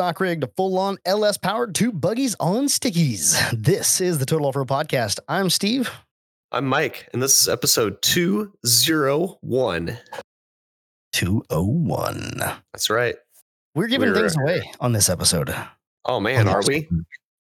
stock 0.00 0.18
rig 0.18 0.40
to 0.40 0.46
full 0.56 0.78
on 0.78 0.96
LS 1.04 1.36
powered 1.36 1.74
two 1.74 1.92
buggies 1.92 2.34
on 2.40 2.64
stickies. 2.68 3.36
This 3.52 4.00
is 4.00 4.18
the 4.18 4.24
Total 4.24 4.46
Off 4.46 4.56
Road 4.56 4.66
Podcast. 4.66 5.18
I'm 5.28 5.50
Steve. 5.50 5.90
I'm 6.52 6.64
Mike, 6.64 7.06
and 7.12 7.22
this 7.22 7.42
is 7.42 7.50
episode 7.50 8.00
201. 8.00 9.98
201. 11.12 12.32
That's 12.72 12.88
right. 12.88 13.14
We're 13.74 13.88
giving 13.88 14.08
We're, 14.08 14.14
things 14.14 14.38
away 14.38 14.72
on 14.80 14.92
this 14.92 15.10
episode. 15.10 15.54
Oh, 16.06 16.18
man, 16.18 16.48
are 16.48 16.62
we? 16.66 16.88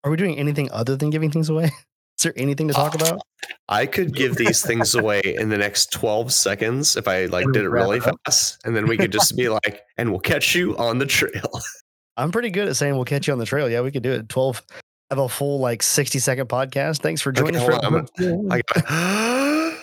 Are 0.03 0.11
we 0.11 0.17
doing 0.17 0.37
anything 0.37 0.69
other 0.73 0.97
than 0.97 1.11
giving 1.11 1.31
things 1.31 1.47
away? 1.47 1.63
Is 2.17 2.23
there 2.23 2.33
anything 2.35 2.67
to 2.67 2.73
talk 2.73 2.97
ah, 2.99 3.07
about? 3.07 3.21
I 3.69 3.85
could 3.85 4.13
give 4.13 4.35
these 4.35 4.61
things 4.61 4.95
away 4.95 5.21
in 5.23 5.47
the 5.47 5.57
next 5.57 5.93
12 5.93 6.33
seconds 6.33 6.97
if 6.97 7.07
I 7.07 7.27
like 7.27 7.45
did 7.53 7.63
it 7.63 7.69
really 7.69 8.01
fast. 8.01 8.59
And 8.65 8.75
then 8.75 8.85
we 8.85 8.97
could 8.97 9.13
just 9.13 9.37
be 9.37 9.47
like, 9.47 9.83
and 9.97 10.11
we'll 10.11 10.19
catch 10.19 10.53
you 10.53 10.75
on 10.75 10.97
the 10.97 11.05
trail. 11.05 11.49
I'm 12.19 12.31
pretty 12.31 12.49
good 12.49 12.67
at 12.67 12.75
saying 12.75 12.95
we'll 12.95 13.05
catch 13.05 13.27
you 13.27 13.33
on 13.33 13.39
the 13.39 13.45
trail. 13.45 13.69
Yeah, 13.69 13.79
we 13.81 13.91
could 13.91 14.03
do 14.03 14.11
it. 14.11 14.27
12 14.27 14.61
have 15.09 15.19
a 15.19 15.29
full 15.29 15.59
like 15.59 15.81
60 15.81 16.19
second 16.19 16.47
podcast. 16.49 17.01
Thanks 17.01 17.21
for 17.21 17.31
joining 17.31 17.55
us. 17.55 17.83
on, 17.83 18.07
for- 18.17 18.53
I 18.53 18.61
got 18.73 19.77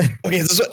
Okay, 0.26 0.40
this 0.40 0.58
is 0.58 0.60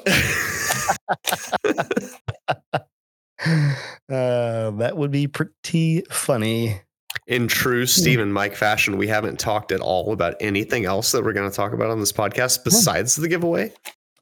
uh, 4.09 4.71
that 4.71 4.93
would 4.95 5.11
be 5.11 5.27
pretty 5.27 6.01
funny. 6.09 6.81
In 7.27 7.47
true 7.47 7.85
Stephen 7.85 8.31
Mike 8.31 8.55
fashion, 8.55 8.97
we 8.97 9.07
haven't 9.07 9.39
talked 9.39 9.71
at 9.71 9.79
all 9.79 10.11
about 10.11 10.35
anything 10.39 10.85
else 10.85 11.11
that 11.11 11.23
we're 11.23 11.33
going 11.33 11.49
to 11.49 11.55
talk 11.55 11.73
about 11.73 11.91
on 11.91 11.99
this 11.99 12.11
podcast 12.11 12.63
besides 12.63 13.15
the 13.15 13.27
giveaway. 13.27 13.71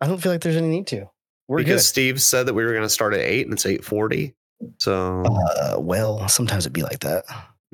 I 0.02 0.08
don't 0.08 0.22
feel 0.22 0.32
like 0.32 0.42
there's 0.42 0.58
any 0.58 0.68
need 0.68 0.88
to. 0.88 1.06
We're 1.48 1.60
because 1.60 1.88
Steve 1.88 2.22
said 2.22 2.46
that 2.48 2.54
we 2.54 2.66
were 2.66 2.72
going 2.72 2.84
to 2.84 2.90
start 2.90 3.14
at 3.14 3.22
eight 3.22 3.46
and 3.46 3.54
it's 3.54 3.66
eight 3.66 3.86
forty. 3.86 4.36
So. 4.80 5.24
Uh, 5.26 5.78
well, 5.80 6.28
sometimes 6.28 6.66
it'd 6.66 6.74
be 6.74 6.84
like 6.84 7.00
that. 7.00 7.26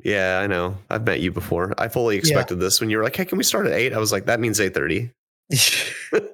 yeah, 0.04 0.40
I 0.42 0.46
know. 0.46 0.76
I've 0.90 1.04
met 1.04 1.20
you 1.20 1.32
before. 1.32 1.72
I 1.78 1.88
fully 1.88 2.16
expected 2.16 2.60
this 2.60 2.80
when 2.80 2.90
you 2.90 2.98
were 2.98 3.04
like, 3.04 3.16
"Hey, 3.16 3.24
can 3.24 3.38
we 3.38 3.44
start 3.44 3.66
at 3.66 3.72
8? 3.72 3.92
I 3.92 3.98
was 3.98 4.12
like, 4.12 4.26
"That 4.26 4.40
means 4.40 4.60
8.30. 4.60 5.10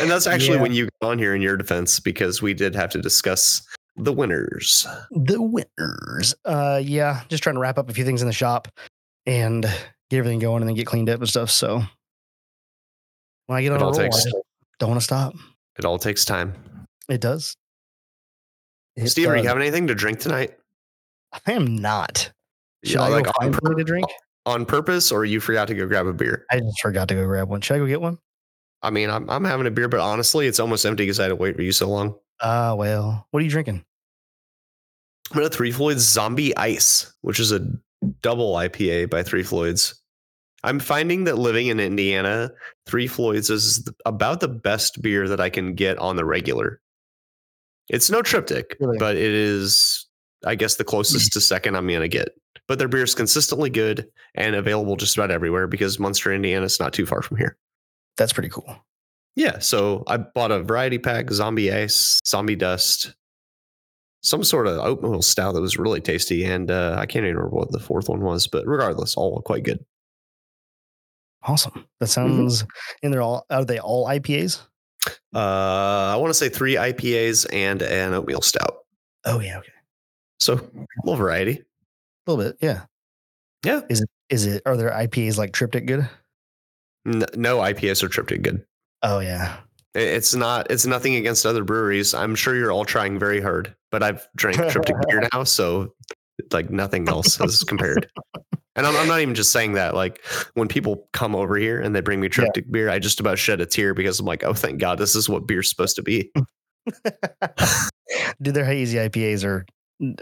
And 0.00 0.10
that's 0.10 0.26
actually 0.26 0.56
Yeah. 0.56 0.62
when 0.62 0.72
you 0.74 0.88
got 1.00 1.12
on 1.12 1.18
here 1.18 1.34
in 1.34 1.40
your 1.40 1.56
defense 1.56 1.98
because 1.98 2.42
we 2.42 2.52
did 2.52 2.74
have 2.74 2.90
to 2.90 3.00
discuss 3.00 3.62
the 3.96 4.12
winners. 4.12 4.86
the 5.10 5.40
winners. 5.40 6.34
Uh, 6.44 6.80
yeah, 6.84 7.22
just 7.28 7.42
trying 7.42 7.54
to 7.54 7.60
wrap 7.60 7.78
up 7.78 7.88
a 7.88 7.94
few 7.94 8.04
things 8.04 8.20
in 8.20 8.26
the 8.26 8.32
shop 8.34 8.68
and 9.24 9.62
get 10.10 10.18
everything 10.18 10.40
going 10.40 10.60
and 10.60 10.68
then 10.68 10.74
get 10.76 10.86
cleaned 10.86 11.08
up 11.08 11.20
and 11.20 11.28
stuff. 11.28 11.50
So 11.50 11.82
when 13.46 13.56
I 13.56 13.62
get 13.62 13.72
on 13.72 13.78
It 13.78 13.82
a 13.82 13.84
roll, 13.84 13.94
takes 13.94 14.24
just 14.24 14.36
don't 14.78 14.90
want 14.90 15.00
to 15.00 15.04
stop. 15.04 15.34
it 15.78 15.84
all 15.86 15.98
takes 15.98 16.24
time. 16.26 16.52
It 17.08 17.20
does. 17.22 17.56
It 18.96 19.08
Steve, 19.08 19.28
are 19.28 19.36
you 19.36 19.42
does. 19.42 19.48
having 19.48 19.62
anything 19.62 19.86
to 19.88 19.94
drink 19.94 20.20
tonight? 20.20 20.52
I 21.46 21.52
am 21.52 21.76
not. 21.76 22.30
Should 22.84 22.94
Yeah, 22.94 23.02
I 23.02 23.08
like 23.08 23.26
find 23.40 23.54
something 23.54 23.76
to 23.76 23.84
drink? 23.84 24.06
on 24.46 24.64
purpose, 24.66 25.10
or 25.10 25.24
you 25.24 25.40
forgot 25.40 25.66
to 25.68 25.74
go 25.74 25.86
grab 25.86 26.06
a 26.06 26.12
beer? 26.12 26.44
I 26.50 26.60
just 26.60 26.80
forgot 26.80 27.08
to 27.08 27.14
go 27.14 27.24
grab 27.26 27.48
one. 27.48 27.60
Should 27.60 27.74
I 27.76 27.78
go 27.78 27.86
get 27.86 28.00
one? 28.00 28.18
I 28.82 28.90
mean, 28.90 29.08
I'm 29.10 29.28
I'm 29.30 29.44
having 29.44 29.66
a 29.66 29.70
beer, 29.70 29.88
but 29.88 30.00
honestly, 30.00 30.46
it's 30.46 30.60
almost 30.60 30.84
empty 30.84 31.04
because 31.04 31.18
I 31.18 31.24
had 31.24 31.28
to 31.30 31.36
wait 31.36 31.56
for 31.56 31.62
you 31.62 31.72
so 31.72 31.88
long. 31.88 32.14
Ah, 32.40 32.74
well, 32.74 33.26
what 33.30 33.40
are 33.40 33.44
you 33.44 33.50
drinking? 33.50 33.84
I'm 35.32 35.36
gonna 35.38 35.48
Three 35.48 35.72
Floyds 35.72 36.02
Zombie 36.02 36.54
Ice, 36.56 37.12
which 37.22 37.40
is 37.40 37.50
a 37.52 37.66
double 38.20 38.52
IPA 38.54 39.08
by 39.10 39.22
Three 39.22 39.42
Floyds. 39.42 40.00
I'm 40.62 40.78
finding 40.78 41.24
that 41.24 41.36
living 41.38 41.66
in 41.68 41.80
Indiana, 41.80 42.50
Three 42.86 43.06
Floyds 43.08 43.48
is 43.50 43.88
about 44.04 44.40
the 44.40 44.48
best 44.48 45.00
beer 45.02 45.28
that 45.28 45.40
I 45.40 45.48
can 45.50 45.74
get 45.74 45.98
on 45.98 46.16
the 46.16 46.24
regular. 46.24 46.80
It's 47.88 48.10
no 48.10 48.22
triptych, 48.22 48.76
Really? 48.80 48.98
but 48.98 49.16
it 49.16 49.22
is, 49.32 50.06
I 50.46 50.54
guess, 50.54 50.76
the 50.76 50.84
closest 50.84 51.32
to 51.34 51.40
second 51.40 51.76
I'm 51.76 51.86
gonna 51.88 52.08
get. 52.08 52.28
But 52.66 52.78
their 52.78 52.88
beer 52.88 53.02
is 53.04 53.14
consistently 53.14 53.68
good 53.68 54.06
and 54.34 54.56
available 54.56 54.96
just 54.96 55.16
about 55.16 55.30
everywhere 55.30 55.66
because 55.66 55.98
Munster, 55.98 56.32
Indiana 56.32 56.64
is 56.64 56.80
not 56.80 56.92
too 56.94 57.04
far 57.04 57.20
from 57.20 57.36
here. 57.36 57.58
That's 58.16 58.32
pretty 58.32 58.48
cool. 58.48 58.76
Yeah, 59.36 59.58
so 59.58 60.04
I 60.06 60.16
bought 60.18 60.50
a 60.52 60.62
variety 60.62 60.98
pack, 60.98 61.30
zombie 61.30 61.70
ice, 61.72 62.20
zombie 62.26 62.56
dust, 62.56 63.14
some 64.22 64.44
sort 64.44 64.66
of 64.66 64.78
oatmeal 64.78 65.20
stout 65.20 65.52
that 65.54 65.60
was 65.60 65.76
really 65.76 66.00
tasty, 66.00 66.44
and 66.44 66.70
uh, 66.70 66.96
I 66.98 67.04
can't 67.04 67.24
even 67.26 67.36
remember 67.36 67.56
what 67.56 67.70
the 67.72 67.80
fourth 67.80 68.08
one 68.08 68.20
was, 68.20 68.46
but 68.46 68.66
regardless, 68.66 69.16
all 69.16 69.42
quite 69.42 69.64
good. 69.64 69.84
Awesome. 71.42 71.72
That 72.00 72.06
Mm-hmm. 72.06 72.46
sounds. 72.46 72.64
And 73.02 73.12
they're 73.12 73.20
all. 73.22 73.44
Are 73.50 73.64
they 73.64 73.78
all 73.78 74.06
IPAs? 74.06 74.62
Uh, 75.34 76.12
I 76.12 76.16
want 76.16 76.30
to 76.30 76.34
say 76.34 76.48
three 76.48 76.74
IPAs 76.76 77.46
and 77.52 77.82
an 77.82 78.14
oatmeal 78.14 78.40
stout, 78.40 78.78
Oh 79.24 79.40
yeah. 79.40 79.58
Okay. 79.58 79.68
so 80.40 80.54
a 80.54 80.60
little 81.04 81.16
variety. 81.16 81.62
A 82.26 82.30
little 82.32 82.44
bit. 82.44 82.56
Yeah. 82.60 82.82
Yeah. 83.64 83.80
Is 83.90 84.00
it? 84.02 84.08
Is 84.30 84.46
it? 84.46 84.62
Are 84.66 84.76
there 84.76 84.90
IPAs 84.90 85.36
like 85.38 85.52
Triptych 85.52 85.86
good? 85.86 86.08
N- 87.06 87.24
no 87.34 87.58
IPAs 87.58 88.02
are 88.02 88.08
triptych 88.08 88.42
good. 88.42 88.64
Oh 89.02 89.18
yeah. 89.18 89.56
It's 89.94 90.34
not. 90.34 90.70
It's 90.70 90.86
nothing 90.86 91.14
against 91.16 91.44
other 91.46 91.62
breweries. 91.64 92.14
I'm 92.14 92.34
sure 92.34 92.54
you're 92.56 92.72
all 92.72 92.84
trying 92.84 93.18
very 93.18 93.40
hard, 93.40 93.74
but 93.90 94.02
I've 94.02 94.26
drank 94.36 94.56
triptych 94.56 94.96
beer 95.08 95.28
now, 95.32 95.44
so 95.44 95.94
like 96.52 96.70
nothing 96.70 97.08
else 97.08 97.36
has 97.36 97.62
compared. 97.62 98.10
And 98.76 98.86
I'm, 98.86 98.96
I'm 98.96 99.06
not 99.06 99.20
even 99.20 99.34
just 99.34 99.52
saying 99.52 99.74
that. 99.74 99.94
Like 99.94 100.24
when 100.54 100.66
people 100.68 101.08
come 101.12 101.34
over 101.36 101.56
here 101.56 101.80
and 101.80 101.94
they 101.94 102.00
bring 102.00 102.20
me 102.20 102.28
triptych 102.28 102.70
beer, 102.70 102.90
I 102.90 102.98
just 102.98 103.20
about 103.20 103.38
shed 103.38 103.60
a 103.60 103.66
tear 103.66 103.94
because 103.94 104.18
I'm 104.18 104.26
like, 104.26 104.42
oh, 104.44 104.54
thank 104.54 104.78
God, 104.80 104.98
this 104.98 105.14
is 105.14 105.28
what 105.28 105.46
beer's 105.46 105.70
supposed 105.70 105.96
to 105.96 106.02
be. 106.02 106.30
Dude, 108.42 108.54
their 108.54 108.64
hazy 108.64 108.98
IPAs 108.98 109.44
are 109.44 109.64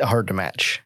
hard 0.02 0.26
to 0.28 0.34
match. 0.34 0.82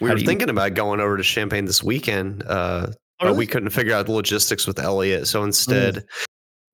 We 0.00 0.08
How 0.08 0.14
were 0.14 0.18
do 0.18 0.22
you- 0.22 0.28
thinking 0.28 0.48
about 0.48 0.74
going 0.74 1.00
over 1.00 1.16
to 1.16 1.22
Champaign 1.22 1.64
this 1.64 1.82
weekend, 1.82 2.44
uh, 2.46 2.88
but 3.18 3.36
we 3.36 3.46
couldn't 3.46 3.70
figure 3.70 3.94
out 3.94 4.06
the 4.06 4.12
logistics 4.12 4.66
with 4.66 4.80
Elliot. 4.80 5.28
So 5.28 5.44
instead, 5.44 6.04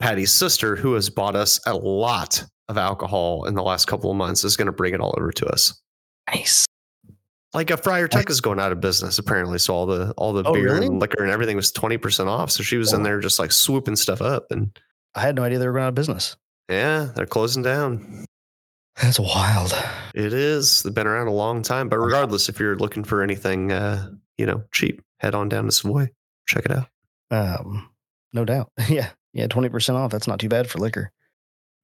Patty's 0.00 0.32
sister, 0.32 0.76
who 0.76 0.94
has 0.94 1.10
bought 1.10 1.36
us 1.36 1.60
a 1.66 1.74
lot 1.74 2.42
of 2.68 2.78
alcohol 2.78 3.44
in 3.44 3.54
the 3.54 3.62
last 3.62 3.86
couple 3.86 4.10
of 4.10 4.16
months, 4.16 4.44
is 4.44 4.56
going 4.56 4.66
to 4.66 4.72
bring 4.72 4.94
it 4.94 5.00
all 5.00 5.14
over 5.18 5.30
to 5.32 5.46
us. 5.46 5.78
nice. 6.32 6.64
Like 7.54 7.70
a 7.70 7.76
Friar 7.78 8.08
Tuck 8.08 8.28
is 8.28 8.40
going 8.42 8.60
out 8.60 8.72
of 8.72 8.80
business 8.80 9.18
apparently, 9.18 9.58
so 9.58 9.74
all 9.74 9.86
the 9.86 10.12
all 10.18 10.32
the 10.34 10.44
Oh, 10.44 10.52
beer 10.52 10.74
really? 10.74 10.86
and 10.86 11.00
liquor 11.00 11.22
and 11.22 11.32
everything 11.32 11.56
was 11.56 11.72
twenty 11.72 11.96
percent 11.96 12.28
off. 12.28 12.50
So 12.50 12.62
she 12.62 12.76
was 12.76 12.92
in 12.92 13.00
Oh. 13.00 13.04
there 13.04 13.20
just 13.20 13.38
like 13.38 13.52
swooping 13.52 13.96
stuff 13.96 14.20
up, 14.20 14.50
and 14.50 14.78
I 15.14 15.20
had 15.22 15.34
no 15.36 15.42
idea 15.44 15.58
they 15.58 15.66
were 15.66 15.72
going 15.72 15.84
out 15.84 15.88
of 15.90 15.94
business. 15.94 16.36
yeah, 16.68 17.08
they're 17.16 17.24
closing 17.26 17.62
down. 17.62 18.26
That's 19.00 19.18
wild. 19.18 19.72
It 20.14 20.32
is. 20.32 20.82
They've 20.82 20.92
been 20.92 21.06
around 21.06 21.28
a 21.28 21.32
long 21.32 21.62
time, 21.62 21.88
but 21.88 21.98
regardless, 21.98 22.48
if 22.48 22.58
you're 22.60 22.76
looking 22.76 23.04
for 23.04 23.22
anything, 23.22 23.72
uh, 23.72 24.10
you 24.36 24.44
know, 24.44 24.64
cheap, 24.72 25.00
head 25.20 25.34
on 25.34 25.48
down 25.48 25.66
to 25.66 25.72
Savoy, 25.72 26.10
check 26.46 26.66
it 26.66 26.72
out. 26.72 26.88
Um, 27.30 27.88
no 28.32 28.44
doubt. 28.44 28.70
Yeah. 28.88 29.10
Yeah. 29.32 29.46
20% 29.46 29.94
off. 29.94 30.10
That's 30.10 30.26
not 30.26 30.40
too 30.40 30.48
bad 30.48 30.68
for 30.68 30.78
liquor. 30.80 31.12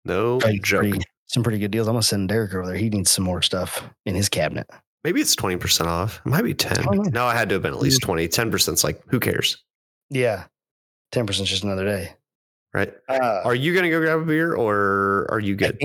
No 0.04 0.38
Pretty- 0.38 0.58
joke. 0.58 0.80
pretty- 0.80 1.02
some 1.26 1.42
pretty 1.42 1.58
good 1.58 1.70
deals. 1.70 1.86
I'm 1.88 1.94
going 1.94 2.02
to 2.02 2.06
send 2.06 2.28
Derek 2.28 2.52
over 2.54 2.66
there. 2.66 2.76
He 2.76 2.90
needs 2.90 3.10
some 3.10 3.24
more 3.24 3.40
stuff 3.42 3.82
in 4.04 4.14
his 4.14 4.28
cabinet. 4.28 4.68
Maybe 5.04 5.20
it's 5.20 5.36
twenty 5.36 5.56
percent 5.56 5.88
off. 5.88 6.20
It 6.24 6.28
might 6.30 6.42
be 6.42 6.54
ten. 6.54 6.82
don't. 6.82 7.12
No, 7.12 7.26
I 7.26 7.34
had 7.34 7.48
to 7.50 7.54
have 7.56 7.62
been 7.62 7.72
at 7.74 7.80
least 7.80 8.00
twenty. 8.02 8.26
Ten 8.26 8.50
percent's 8.50 8.82
like 8.82 9.00
who 9.08 9.20
cares, 9.20 9.62
Yeah. 10.10 10.44
10% 11.12 11.28
is 11.42 11.48
just 11.48 11.62
another 11.62 11.84
day. 11.84 12.12
right? 12.72 12.92
Uh, 13.08 13.42
Are 13.44 13.54
you 13.54 13.72
gonna 13.74 13.88
go 13.90 14.00
grab 14.00 14.18
a 14.20 14.24
beer 14.24 14.54
or 14.54 15.26
are 15.30 15.38
you 15.38 15.54
I 15.54 15.56
good? 15.58 15.78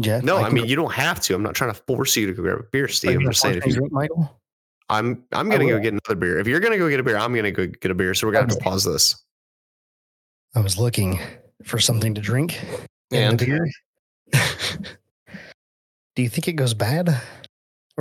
Jeff, 0.00 0.22
No, 0.22 0.38
I, 0.38 0.44
can 0.44 0.54
mean 0.54 0.64
go- 0.64 0.68
you 0.70 0.76
don't 0.76 0.92
have 0.94 1.20
to. 1.22 1.34
I'm 1.34 1.42
not 1.42 1.54
trying 1.54 1.74
to 1.74 1.78
force 1.86 2.16
you 2.16 2.26
to 2.28 2.32
go 2.32 2.42
grab 2.42 2.60
a 2.60 2.62
beer, 2.62 2.88
Steve. 2.88 3.16
I'm 3.18 3.26
just 3.26 3.42
saying 3.42 3.56
if 3.58 3.64
to 3.64 3.70
you 3.70 3.88
Michael. 3.90 4.40
I'm 4.88 5.24
I'm 5.32 5.50
gonna 5.50 5.66
go 5.68 5.78
get 5.78 5.92
another 5.92 6.14
beer. 6.18 6.38
If 6.38 6.46
you're 6.46 6.60
gonna 6.60 6.78
go 6.78 6.88
get 6.88 7.00
a 7.00 7.02
beer, 7.02 7.18
I'm 7.18 7.34
gonna 7.34 7.50
go 7.50 7.66
get 7.66 7.90
a 7.90 7.94
beer. 7.94 8.14
So 8.14 8.26
we're 8.26 8.32
gonna 8.32 8.46
have 8.48 8.56
to 8.56 8.62
pause 8.64 8.84
this. 8.84 9.22
I 10.54 10.60
was 10.60 10.78
looking 10.78 11.18
for 11.64 11.78
something 11.78 12.14
to 12.14 12.20
drink. 12.22 12.58
And 13.10 13.38
the 13.38 13.44
beer. 13.44 13.68
Do 16.14 16.22
you 16.22 16.28
think 16.30 16.48
it 16.48 16.52
goes 16.54 16.72
bad 16.74 17.20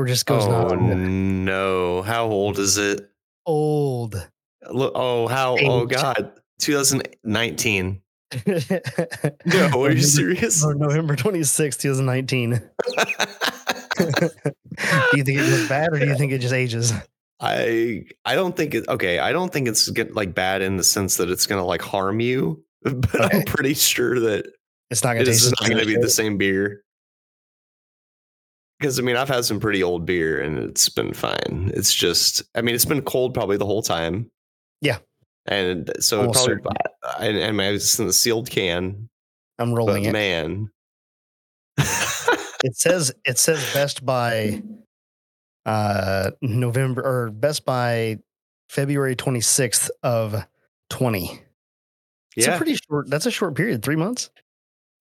or 0.02 0.08
just 0.08 0.26
goes 0.26 0.44
oh 0.46 0.52
not 0.52 0.70
so 0.72 0.76
good? 0.78 0.98
no, 0.98 2.02
how 2.02 2.26
old 2.26 2.58
is 2.60 2.78
it? 2.78 3.10
old? 3.46 4.28
Look, 4.72 4.92
oh 4.96 5.28
how 5.28 5.58
oh 5.60 5.86
god, 5.86 6.34
2019. 6.60 8.02
No, 9.46 9.84
are 9.84 9.92
you 9.92 10.02
serious? 10.02 10.64
Or 10.64 10.74
November 10.74 11.16
26th, 11.18 11.80
2019. 11.80 12.52
do 13.98 14.30
you 15.14 15.24
think 15.24 15.40
it 15.40 15.50
goes 15.50 15.68
bad 15.68 15.90
or 15.94 16.00
do 16.00 16.06
you 16.06 16.16
think 16.16 16.32
it 16.32 16.40
just 16.40 16.54
ages? 16.54 16.94
I 17.42 18.06
I 18.24 18.36
don't 18.36 18.56
think 18.56 18.74
it 18.74 18.88
okay. 18.88 19.20
I 19.20 19.32
don't 19.34 19.52
think 19.52 19.68
it's 19.68 19.90
get 19.90 20.16
like 20.16 20.34
bad 20.34 20.62
in 20.62 20.78
the 20.78 20.84
sense 20.84 21.18
that 21.18 21.30
it's 21.30 21.46
gonna 21.48 21.66
like 21.66 21.82
harm 21.82 22.20
you, 22.20 22.64
but 22.84 23.16
Okay. 23.16 23.38
I'm 23.40 23.44
pretty 23.44 23.74
sure 23.74 24.20
that 24.20 24.46
It's 24.92 25.04
not 25.04 25.14
going 25.14 25.24
it 25.24 25.26
to 25.26 25.32
is 25.32 25.42
taste 25.42 25.56
not 25.60 25.70
going 25.70 25.82
to 25.82 25.86
be 25.88 26.00
the 26.00 26.10
same 26.10 26.38
beer. 26.38 26.84
Because 28.82 29.00
I 29.00 29.04
mean, 29.04 29.16
I've 29.16 29.30
had 29.30 29.46
some 29.46 29.60
pretty 29.60 29.84
old 29.84 30.06
beer 30.06 30.42
and 30.42 30.58
it's 30.58 30.90
been 30.90 31.14
fine. 31.14 31.72
It's 31.76 31.94
just, 31.94 32.42
I 32.56 32.62
mean, 32.62 32.74
it's 32.74 32.86
been 32.86 33.04
cold 33.04 33.36
probably 33.36 33.58
the 33.58 33.66
whole 33.66 33.84
time. 33.84 34.32
Yeah. 34.82 34.98
and 35.46 35.92
so 36.00 36.22
Almost 36.22 36.46
probably 36.48 36.76
and, 37.20 37.38
and 37.38 37.62
it's 37.62 38.00
in 38.00 38.08
the 38.08 38.14
sealed 38.14 38.50
can. 38.50 39.08
I'm 39.60 39.74
rolling 39.74 40.06
it. 40.06 40.12
man, 40.12 40.72
It 42.64 42.76
says 42.76 43.12
it 43.26 43.40
says 43.40 43.74
best 43.74 44.06
by 44.06 44.62
uh, 45.66 46.32
November 46.42 47.02
or 47.02 47.32
Best 47.32 47.66
by 47.66 48.20
February 48.70 49.16
26th 49.16 49.90
of 50.04 50.46
20. 50.90 51.42
It's 52.38 52.48
a 52.48 52.52
Yeah, 52.52 52.58
pretty 52.58 52.76
short. 52.76 53.10
That's 53.10 53.26
a 53.26 53.32
short 53.32 53.56
period. 53.56 53.84
Three 53.84 53.96
months. 53.96 54.30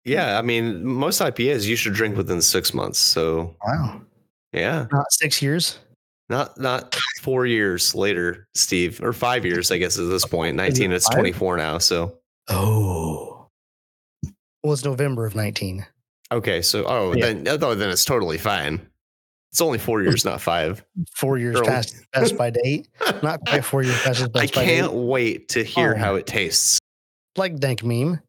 Yeah. 0.05 0.38
I 0.38 0.43
mean, 0.43 0.85
most 0.85 1.20
IPAs 1.20 1.67
you 1.67 1.76
should 1.76 1.94
drink 1.94 2.17
within 2.17 2.41
six 2.43 2.73
months. 2.75 2.99
So 2.99 3.55
Wow. 3.67 4.02
yeah, 4.52 4.87
Not 4.93 5.06
six 5.12 5.41
years. 5.43 5.79
not 6.29 6.58
not 6.61 6.97
four 7.23 7.47
years 7.47 7.94
later, 7.94 8.47
Steve, 8.55 9.02
or 9.02 9.12
five 9.12 9.44
years, 9.44 9.70
I 9.70 9.79
guess 9.79 9.99
at 9.99 10.08
this 10.08 10.25
point. 10.25 10.56
Nineteen, 10.56 10.93
it's 10.93 11.08
twenty 11.08 11.32
four 11.32 11.56
now. 11.56 11.79
So 11.79 12.17
Oh. 12.49 13.47
Well, 14.62 14.73
it's 14.75 14.85
November 14.85 15.25
of 15.25 15.35
19. 15.35 15.87
okay, 16.32 16.61
so 16.62 16.85
oh, 16.87 17.14
Yeah. 17.14 17.32
then 17.32 17.62
oh, 17.62 17.75
then 17.75 17.91
it's 17.91 18.05
totally 18.05 18.37
fine. 18.38 18.87
It's 19.52 19.61
only 19.61 19.79
four 19.79 20.02
years, 20.02 20.25
not 20.25 20.41
five. 20.41 20.85
Four 21.17 21.38
years 21.38 21.56
Girl. 21.56 21.67
past 21.67 21.97
Best 22.12 22.37
by 22.37 22.50
date. 22.50 22.87
Not 23.23 23.41
quite 23.49 23.64
four 23.64 23.82
years 23.82 24.00
past 24.02 24.20
its 24.20 24.31
I 24.37 24.43
Best 24.43 24.55
by 24.55 24.64
can't 24.64 24.93
wait 24.93 25.49
to 25.50 25.64
hear 25.64 25.94
Oh. 25.97 25.99
how 25.99 26.14
it 26.17 26.26
tastes. 26.26 26.79
Like 27.37 27.58
dank 27.58 27.82
meme. 27.82 28.20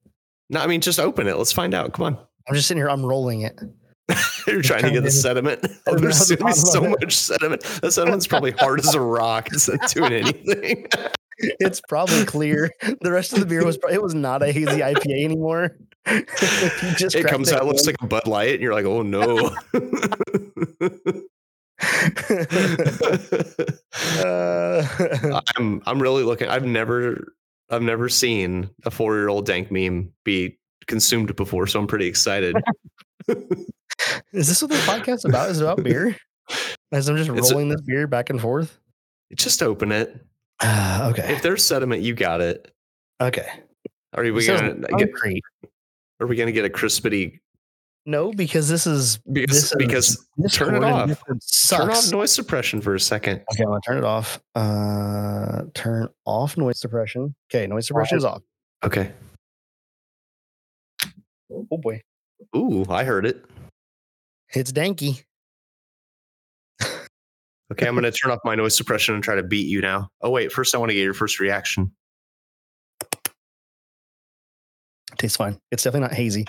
No, 0.51 0.59
I 0.59 0.67
mean 0.67 0.81
just 0.81 0.99
open 0.99 1.27
it. 1.27 1.37
Let's 1.37 1.53
find 1.53 1.73
out. 1.73 1.93
Come 1.93 2.05
on. 2.05 2.17
I'm 2.47 2.55
just 2.55 2.67
sitting 2.67 2.79
here. 2.79 2.89
I'm 2.89 3.05
rolling 3.05 3.41
it. 3.41 3.59
You're 4.45 4.61
trying 4.61 4.83
to 4.83 4.91
get 4.91 5.03
the 5.03 5.11
sediment. 5.11 5.65
Oh, 5.87 5.95
there's 5.97 6.19
the 6.27 6.53
so 6.53 6.83
it. 6.83 6.89
much 7.01 7.15
sediment. 7.15 7.61
The 7.81 7.91
sediment's 7.91 8.27
probably 8.27 8.51
hard 8.51 8.79
as 8.79 8.93
a 8.93 9.01
rock. 9.01 9.47
It's 9.51 9.67
not 9.67 9.89
doing 9.89 10.13
anything. 10.13 10.85
It's 11.39 11.81
probably 11.87 12.23
clear. 12.25 12.69
The 13.01 13.11
rest 13.11 13.33
of 13.33 13.39
the 13.39 13.45
beer 13.45 13.65
was. 13.65 13.79
It 13.89 14.01
was 14.01 14.13
not 14.13 14.43
a 14.43 14.51
hazy 14.51 14.79
IPA 14.79 15.23
anymore. 15.25 15.75
Just 16.97 17.15
it 17.15 17.25
comes 17.25 17.51
out, 17.51 17.65
looks 17.65 17.87
like 17.87 17.95
a 18.01 18.07
Bud 18.07 18.27
Light, 18.27 18.53
and 18.53 18.61
you're 18.61 18.73
like, 18.73 18.85
oh 18.85 19.01
no. 19.01 19.55
Uh, 24.23 25.41
I'm 25.57 25.81
I'm 25.85 26.01
really 26.01 26.23
looking. 26.23 26.47
I've 26.47 26.65
never 26.65 27.33
I've 27.71 27.81
never 27.81 28.09
seen 28.09 28.69
a 28.85 28.91
four 28.91 29.15
year 29.15 29.29
old 29.29 29.45
dank 29.45 29.71
meme 29.71 30.11
be 30.23 30.57
consumed 30.87 31.35
before, 31.35 31.67
so 31.67 31.79
I'm 31.79 31.87
pretty 31.87 32.05
excited. 32.07 32.55
is 33.27 34.47
this 34.47 34.61
what 34.61 34.69
this 34.71 34.85
podcast 34.85 35.15
is 35.15 35.25
about? 35.25 35.49
Is 35.49 35.61
it 35.61 35.63
about 35.63 35.83
beer? 35.83 36.15
As 36.91 37.07
I'm 37.07 37.15
just 37.17 37.29
It's 37.29 37.49
a- 37.51 37.53
rolling 37.53 37.69
this 37.69 37.81
beer 37.81 38.07
back 38.07 38.29
and 38.29 38.39
forth. 38.41 38.77
Just 39.35 39.63
open 39.63 39.91
it. 39.93 40.19
Uh, 40.61 41.07
okay. 41.13 41.33
If 41.33 41.41
there's 41.41 41.65
sediment, 41.65 42.01
you 42.01 42.13
got 42.13 42.41
it. 42.41 42.71
Okay. 43.21 43.47
Are 44.13 44.23
we 44.23 44.29
It 44.29 44.47
gonna 44.47 44.73
get? 44.75 44.89
concrete. 45.13 45.43
Are 46.19 46.27
we 46.27 46.35
gonna 46.35 46.51
get 46.51 46.65
a 46.65 46.69
crispity? 46.69 47.39
No, 48.05 48.31
because 48.31 48.67
this 48.67 48.87
is 48.87 49.19
Because 49.31 49.55
this 49.55 49.71
is 49.71 49.75
because 49.77 50.27
Discord 50.41 50.71
turn 50.71 50.83
it 50.83 50.85
off. 50.85 51.23
Turn 51.69 51.89
off 51.89 52.11
noise 52.11 52.31
suppression 52.31 52.81
for 52.81 52.95
a 52.95 52.99
second. 52.99 53.43
Okay, 53.53 53.63
I'm 53.63 53.69
gonna 53.69 53.79
turn 53.85 53.97
it 53.97 54.03
off. 54.03 54.41
Uh, 54.55 55.63
turn 55.75 56.07
off 56.25 56.57
noise 56.57 56.79
suppression. 56.79 57.35
Okay, 57.51 57.67
noise 57.67 57.85
suppression 57.87 58.17
is 58.17 58.25
off. 58.25 58.41
Okay. 58.83 59.11
Oh 61.51 61.77
boy, 61.77 62.01
Ooh, 62.55 62.85
I 62.89 63.03
heard 63.03 63.25
it. 63.25 63.45
it's 64.53 64.71
danky. 64.71 65.23
Okay, 67.71 67.87
I'm 67.87 67.95
gonna 67.95 68.11
turn 68.11 68.31
off 68.31 68.39
my 68.43 68.55
noise 68.55 68.75
suppression 68.75 69.15
and 69.15 69.23
try 69.23 69.35
to 69.35 69.43
beat 69.43 69.67
you 69.67 69.79
now. 69.79 70.09
Oh 70.21 70.29
wait, 70.29 70.51
first 70.51 70.73
I 70.73 70.77
want 70.77 70.89
to 70.89 70.93
get 70.93 71.03
your 71.03 71.13
first 71.13 71.39
reaction. 71.39 71.91
Tastes 75.17 75.37
fine. 75.37 75.59
It's 75.71 75.83
definitely 75.83 76.07
not 76.07 76.13
hazy. 76.13 76.47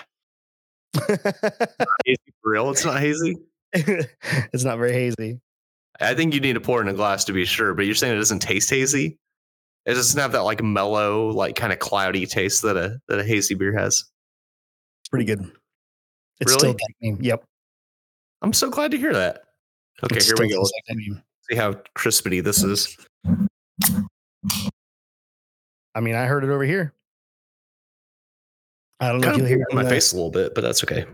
Hazy 0.95 2.17
for 2.41 2.51
real? 2.51 2.69
It's 2.71 2.85
not 2.85 2.99
hazy. 2.99 3.35
it's 3.73 4.63
not 4.63 4.77
very 4.77 4.93
hazy. 4.93 5.39
I 5.99 6.13
think 6.13 6.33
you 6.33 6.39
need 6.39 6.53
to 6.53 6.61
pour 6.61 6.79
it 6.79 6.83
in 6.83 6.89
a 6.89 6.93
glass 6.93 7.23
to 7.25 7.33
be 7.33 7.45
sure, 7.45 7.73
but 7.73 7.85
you're 7.85 7.95
saying 7.95 8.13
it 8.13 8.17
doesn't 8.17 8.39
taste 8.39 8.69
hazy. 8.69 9.17
It 9.85 9.93
doesn't 9.95 10.19
have 10.19 10.31
that 10.31 10.41
like 10.43 10.61
mellow, 10.63 11.27
like 11.29 11.55
kind 11.55 11.73
of 11.73 11.79
cloudy 11.79 12.25
taste 12.25 12.61
that 12.63 12.77
a 12.77 12.99
that 13.07 13.19
a 13.19 13.23
hazy 13.23 13.53
beer 13.55 13.77
has. 13.77 14.03
It's 15.01 15.09
pretty 15.09 15.25
good. 15.25 15.41
It's 16.39 16.51
Really? 16.51 16.75
still 16.75 16.75
dank. 17.01 17.19
Yep. 17.21 17.43
I'm 18.41 18.53
so 18.53 18.69
glad 18.69 18.91
to 18.91 18.97
hear 18.97 19.13
that. 19.13 19.43
Okay, 20.03 20.17
It 20.17 20.23
here 20.23 20.35
we 20.39 20.49
go. 20.49 20.57
tastes 20.59 20.71
Let's 20.87 20.89
like 20.89 20.97
dank 20.97 21.09
meme. 21.09 21.23
see 21.49 21.55
how 21.55 21.73
crispity 21.95 22.43
this 22.43 22.63
is. 22.63 22.97
I 25.95 25.99
mean, 25.99 26.15
I 26.15 26.25
heard 26.25 26.43
it 26.43 26.49
over 26.49 26.63
here. 26.63 26.93
I 29.03 29.11
don't 29.11 29.21
know 29.21 29.27
Kind 29.31 29.41
if 29.41 29.49
you'll 29.49 29.57
hear 29.59 29.67
my 29.71 29.81
in 29.83 29.89
face 29.89 30.11
a 30.11 30.15
little 30.15 30.31
bit, 30.31 30.53
but 30.55 30.61
that's 30.61 30.83
okay. 30.83 31.05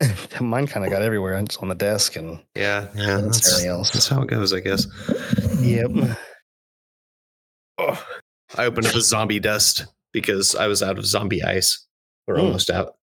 Mine 0.40 0.66
kind 0.66 0.84
of 0.86 0.92
got 0.92 1.02
everywhere. 1.02 1.34
It's 1.38 1.56
on 1.58 1.68
the 1.68 1.74
desk 1.74 2.16
and 2.16 2.40
Yeah, 2.54 2.88
yeah, 2.94 3.16
That's 3.20 3.38
that's, 3.38 3.52
everything 3.52 3.70
else. 3.70 3.90
that's 3.90 4.08
how 4.08 4.22
it 4.22 4.28
goes, 4.28 4.52
I 4.52 4.60
guess. 4.60 4.86
yep. 5.60 5.90
Oh, 7.78 8.04
I 8.56 8.64
opened 8.64 8.86
up 8.86 8.94
a 8.94 9.00
zombie 9.00 9.40
dust 9.40 9.86
because 10.12 10.54
I 10.54 10.66
was 10.66 10.82
out 10.82 10.98
of 10.98 11.06
zombie 11.06 11.42
ice. 11.42 11.86
We're 12.26 12.36
Mm. 12.36 12.42
almost 12.44 12.70
out. 12.70 12.94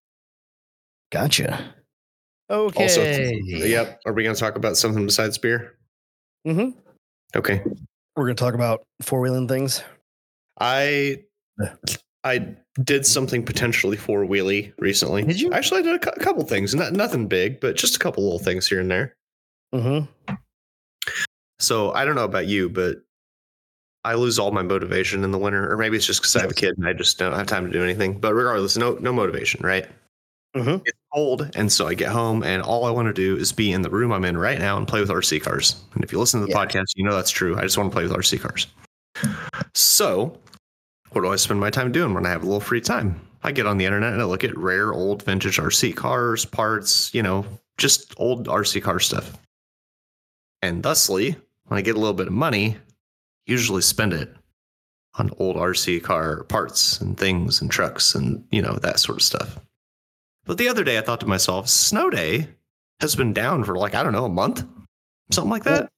Gotcha. 1.12 1.74
Okay. 2.50 2.84
Also, 2.84 3.02
yep. 3.04 4.00
Are 4.06 4.14
we 4.14 4.24
going 4.24 4.36
to 4.36 4.40
talk 4.40 4.56
about 4.56 4.78
something 4.78 5.06
besides 5.06 5.38
beer? 5.38 5.78
Mm-hmm. 6.48 6.78
Okay. 7.36 7.64
We're 8.16 8.24
gonna 8.28 8.36
talk 8.36 8.54
about 8.54 8.84
four 9.02 9.20
wheeling 9.20 9.48
things. 9.50 9.84
I 10.60 11.24
I 12.24 12.56
did 12.84 13.06
something 13.06 13.44
potentially 13.44 13.98
four 13.98 14.26
wheelie 14.26 14.74
recently. 14.80 15.24
Did 15.24 15.40
you? 15.40 15.52
Actually, 15.54 15.80
I 15.80 15.84
did 15.84 15.96
a 15.96 16.00
cou- 16.00 16.20
couple 16.20 16.44
things. 16.46 16.76
Not 16.76 16.94
nothing 16.94 17.28
big, 17.28 17.60
but 17.60 17.76
just 17.76 17.96
a 17.96 18.00
couple 18.00 18.24
little 18.24 18.40
things 18.40 18.68
here 18.68 18.80
and 18.82 18.92
there. 18.92 19.16
Mm-hmm. 19.74 20.34
So 21.60 21.92
I 21.94 22.04
don't 22.06 22.16
know 22.16 22.26
about 22.26 22.48
you, 22.48 22.70
but 22.70 22.98
I 24.04 24.14
lose 24.16 24.38
all 24.38 24.52
my 24.52 24.62
motivation 24.62 25.24
in 25.24 25.32
the 25.32 25.38
winter, 25.38 25.72
or 25.72 25.78
maybe 25.78 25.98
it's 25.98 26.06
just 26.06 26.22
because 26.22 26.36
I 26.36 26.42
have 26.42 26.52
a 26.52 26.56
kid 26.56 26.78
and 26.78 26.88
I 26.88 26.94
just 26.94 27.18
don't 27.18 27.34
have 27.34 27.48
time 27.48 27.66
to 27.66 27.72
do 27.72 27.84
anything. 27.84 28.20
But 28.20 28.34
regardless, 28.34 28.78
no 28.78 28.96
no 28.96 29.14
motivation, 29.14 29.66
right? 29.66 29.88
Mm-hmm. 30.56 30.84
It's 30.86 30.98
cold, 31.14 31.52
and 31.56 31.72
so 31.72 31.88
I 31.88 31.94
get 31.96 32.10
home, 32.10 32.44
and 32.44 32.62
all 32.62 32.86
I 32.86 32.92
want 32.92 33.08
to 33.08 33.14
do 33.14 33.36
is 33.36 33.52
be 33.52 33.72
in 33.74 33.82
the 33.82 33.90
room 33.90 34.12
I'm 34.14 34.24
in 34.24 34.38
right 34.38 34.60
now 34.60 34.78
and 34.78 34.88
play 34.88 35.02
with 35.02 35.10
RC 35.10 35.42
cars. 35.42 35.82
And 35.94 36.04
if 36.04 36.12
you 36.14 36.20
listen 36.20 36.40
to 36.40 36.46
the 36.46 36.52
Yeah. 36.52 36.66
podcast, 36.66 36.86
you 36.96 37.04
know 37.04 37.14
that's 37.14 37.32
true. 37.32 37.58
I 37.58 37.62
just 37.62 37.78
want 37.78 37.92
to 37.92 37.94
play 37.94 38.04
with 38.04 38.14
RC 38.14 38.40
cars. 38.40 38.68
So, 39.74 40.38
what 41.16 41.22
do 41.22 41.32
I 41.32 41.38
spend 41.38 41.62
my 41.62 41.70
time 41.70 41.94
doing 41.94 42.14
when 42.14 42.26
I 42.26 42.30
have 42.30 42.44
a 42.44 42.46
little 42.46 42.60
free 42.60 42.82
time? 42.82 43.20
I 43.42 43.54
get 43.54 43.66
on 43.66 43.78
the 43.78 43.86
internet 43.86 44.12
and 44.12 44.22
I 44.22 44.26
look 44.26 44.44
at 44.44 44.58
rare 44.58 44.92
old 44.94 45.24
vintage 45.24 45.58
RC 45.58 45.96
cars, 45.96 46.44
parts, 46.44 47.14
you 47.14 47.24
know, 47.24 47.46
just 47.78 48.14
old 48.18 48.48
RC 48.48 48.84
car 48.84 49.00
stuff. 49.00 49.38
And 50.62 50.84
thusly, 50.84 51.38
when 51.68 51.78
I 51.78 51.82
get 51.82 51.96
a 51.96 52.00
little 52.00 52.14
bit 52.14 52.28
of 52.28 52.34
money, 52.34 52.76
usually 53.46 53.82
spend 53.82 54.12
it 54.12 54.36
on 55.18 55.32
old 55.40 55.56
RC 55.56 56.04
car 56.04 56.44
parts 56.44 57.00
and 57.00 57.18
things 57.18 57.62
and 57.62 57.72
trucks 57.72 58.14
and, 58.14 58.44
you 58.52 58.62
know, 58.62 58.74
that 58.82 59.00
sort 59.00 59.20
of 59.20 59.24
stuff. 59.24 59.58
But 60.46 60.58
the 60.58 60.68
other 60.68 60.84
day 60.84 60.98
I 60.98 61.02
thought 61.02 61.22
to 61.22 61.28
myself, 61.28 61.70
snow 61.70 62.10
day 62.10 62.50
has 63.00 63.16
been 63.16 63.32
down 63.32 63.64
for 63.64 63.78
like, 63.78 63.96
I 63.96 64.04
don't 64.04 64.12
know, 64.12 64.26
a 64.26 64.30
month, 64.30 64.66
something 65.32 65.50
like 65.52 65.64
that. 65.64 65.90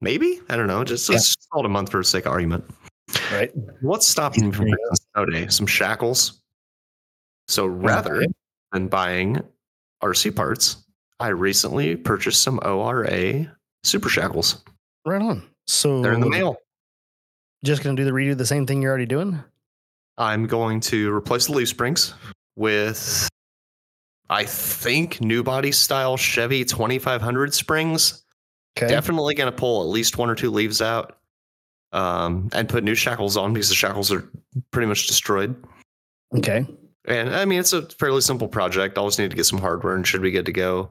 Maybe. 0.00 0.40
I 0.48 0.56
don't 0.56 0.66
know. 0.66 0.82
Just, 0.82 1.08
Yeah. 1.08 1.16
just 1.16 1.46
call 1.50 1.62
it 1.62 1.66
a 1.66 1.68
month 1.68 1.92
for 1.92 1.98
the 1.98 2.04
sake 2.04 2.26
of 2.26 2.32
argument. 2.32 2.64
Right. 3.32 3.50
What's 3.80 4.06
stopping 4.08 4.46
me 4.46 4.52
from 4.52 4.68
snow? 5.14 5.46
Some 5.48 5.66
shackles. 5.66 6.40
So 7.48 7.66
rather 7.66 8.16
Okay. 8.16 8.26
than 8.72 8.88
buying 8.88 9.40
RC 10.02 10.30
parts, 10.30 10.78
I 11.20 11.28
recently 11.28 11.96
purchased 11.96 12.42
some 12.42 12.58
ORA 12.64 13.46
super 13.84 14.08
shackles. 14.08 14.62
Right 15.04 15.22
on. 15.22 15.42
So 15.66 16.02
They're 16.02 16.12
in 16.12 16.20
the 16.20 16.28
mail. 16.28 16.56
Just 17.64 17.82
gonna 17.82 17.96
do 17.96 18.04
the 18.04 18.10
redo 18.10 18.36
the 18.36 18.46
same 18.46 18.66
thing 18.66 18.82
you're 18.82 18.90
already 18.90 19.06
doing. 19.06 19.42
I'm 20.18 20.46
going 20.46 20.80
to 20.80 21.12
replace 21.14 21.46
the 21.46 21.52
leaf 21.52 21.68
springs 21.68 22.14
with, 22.56 23.28
I 24.30 24.44
think, 24.44 25.20
new 25.20 25.42
body 25.42 25.72
style 25.72 26.16
Chevy 26.16 26.64
2500 26.64 27.52
springs. 27.52 28.24
Okay. 28.78 28.88
Definitely 28.88 29.34
going 29.34 29.50
to 29.50 29.56
pull 29.56 29.82
at 29.82 29.88
least 29.88 30.16
one 30.18 30.30
or 30.30 30.34
two 30.34 30.50
leaves 30.50 30.80
out 30.80 31.18
um, 31.92 32.48
and 32.52 32.68
put 32.68 32.84
new 32.84 32.94
shackles 32.94 33.36
on 33.36 33.52
because 33.52 33.68
the 33.68 33.74
shackles 33.74 34.12
are 34.12 34.28
pretty 34.70 34.86
much 34.86 35.06
destroyed. 35.06 35.54
Okay. 36.36 36.66
And 37.06 37.34
I 37.34 37.44
mean, 37.44 37.60
it's 37.60 37.72
a 37.72 37.82
fairly 37.82 38.20
simple 38.20 38.48
project. 38.48 38.98
I'll 38.98 39.06
just 39.06 39.18
need 39.18 39.30
to 39.30 39.36
get 39.36 39.46
some 39.46 39.60
hardware 39.60 39.94
and 39.94 40.06
should 40.06 40.22
be 40.22 40.30
good 40.30 40.46
to 40.46 40.52
go. 40.52 40.90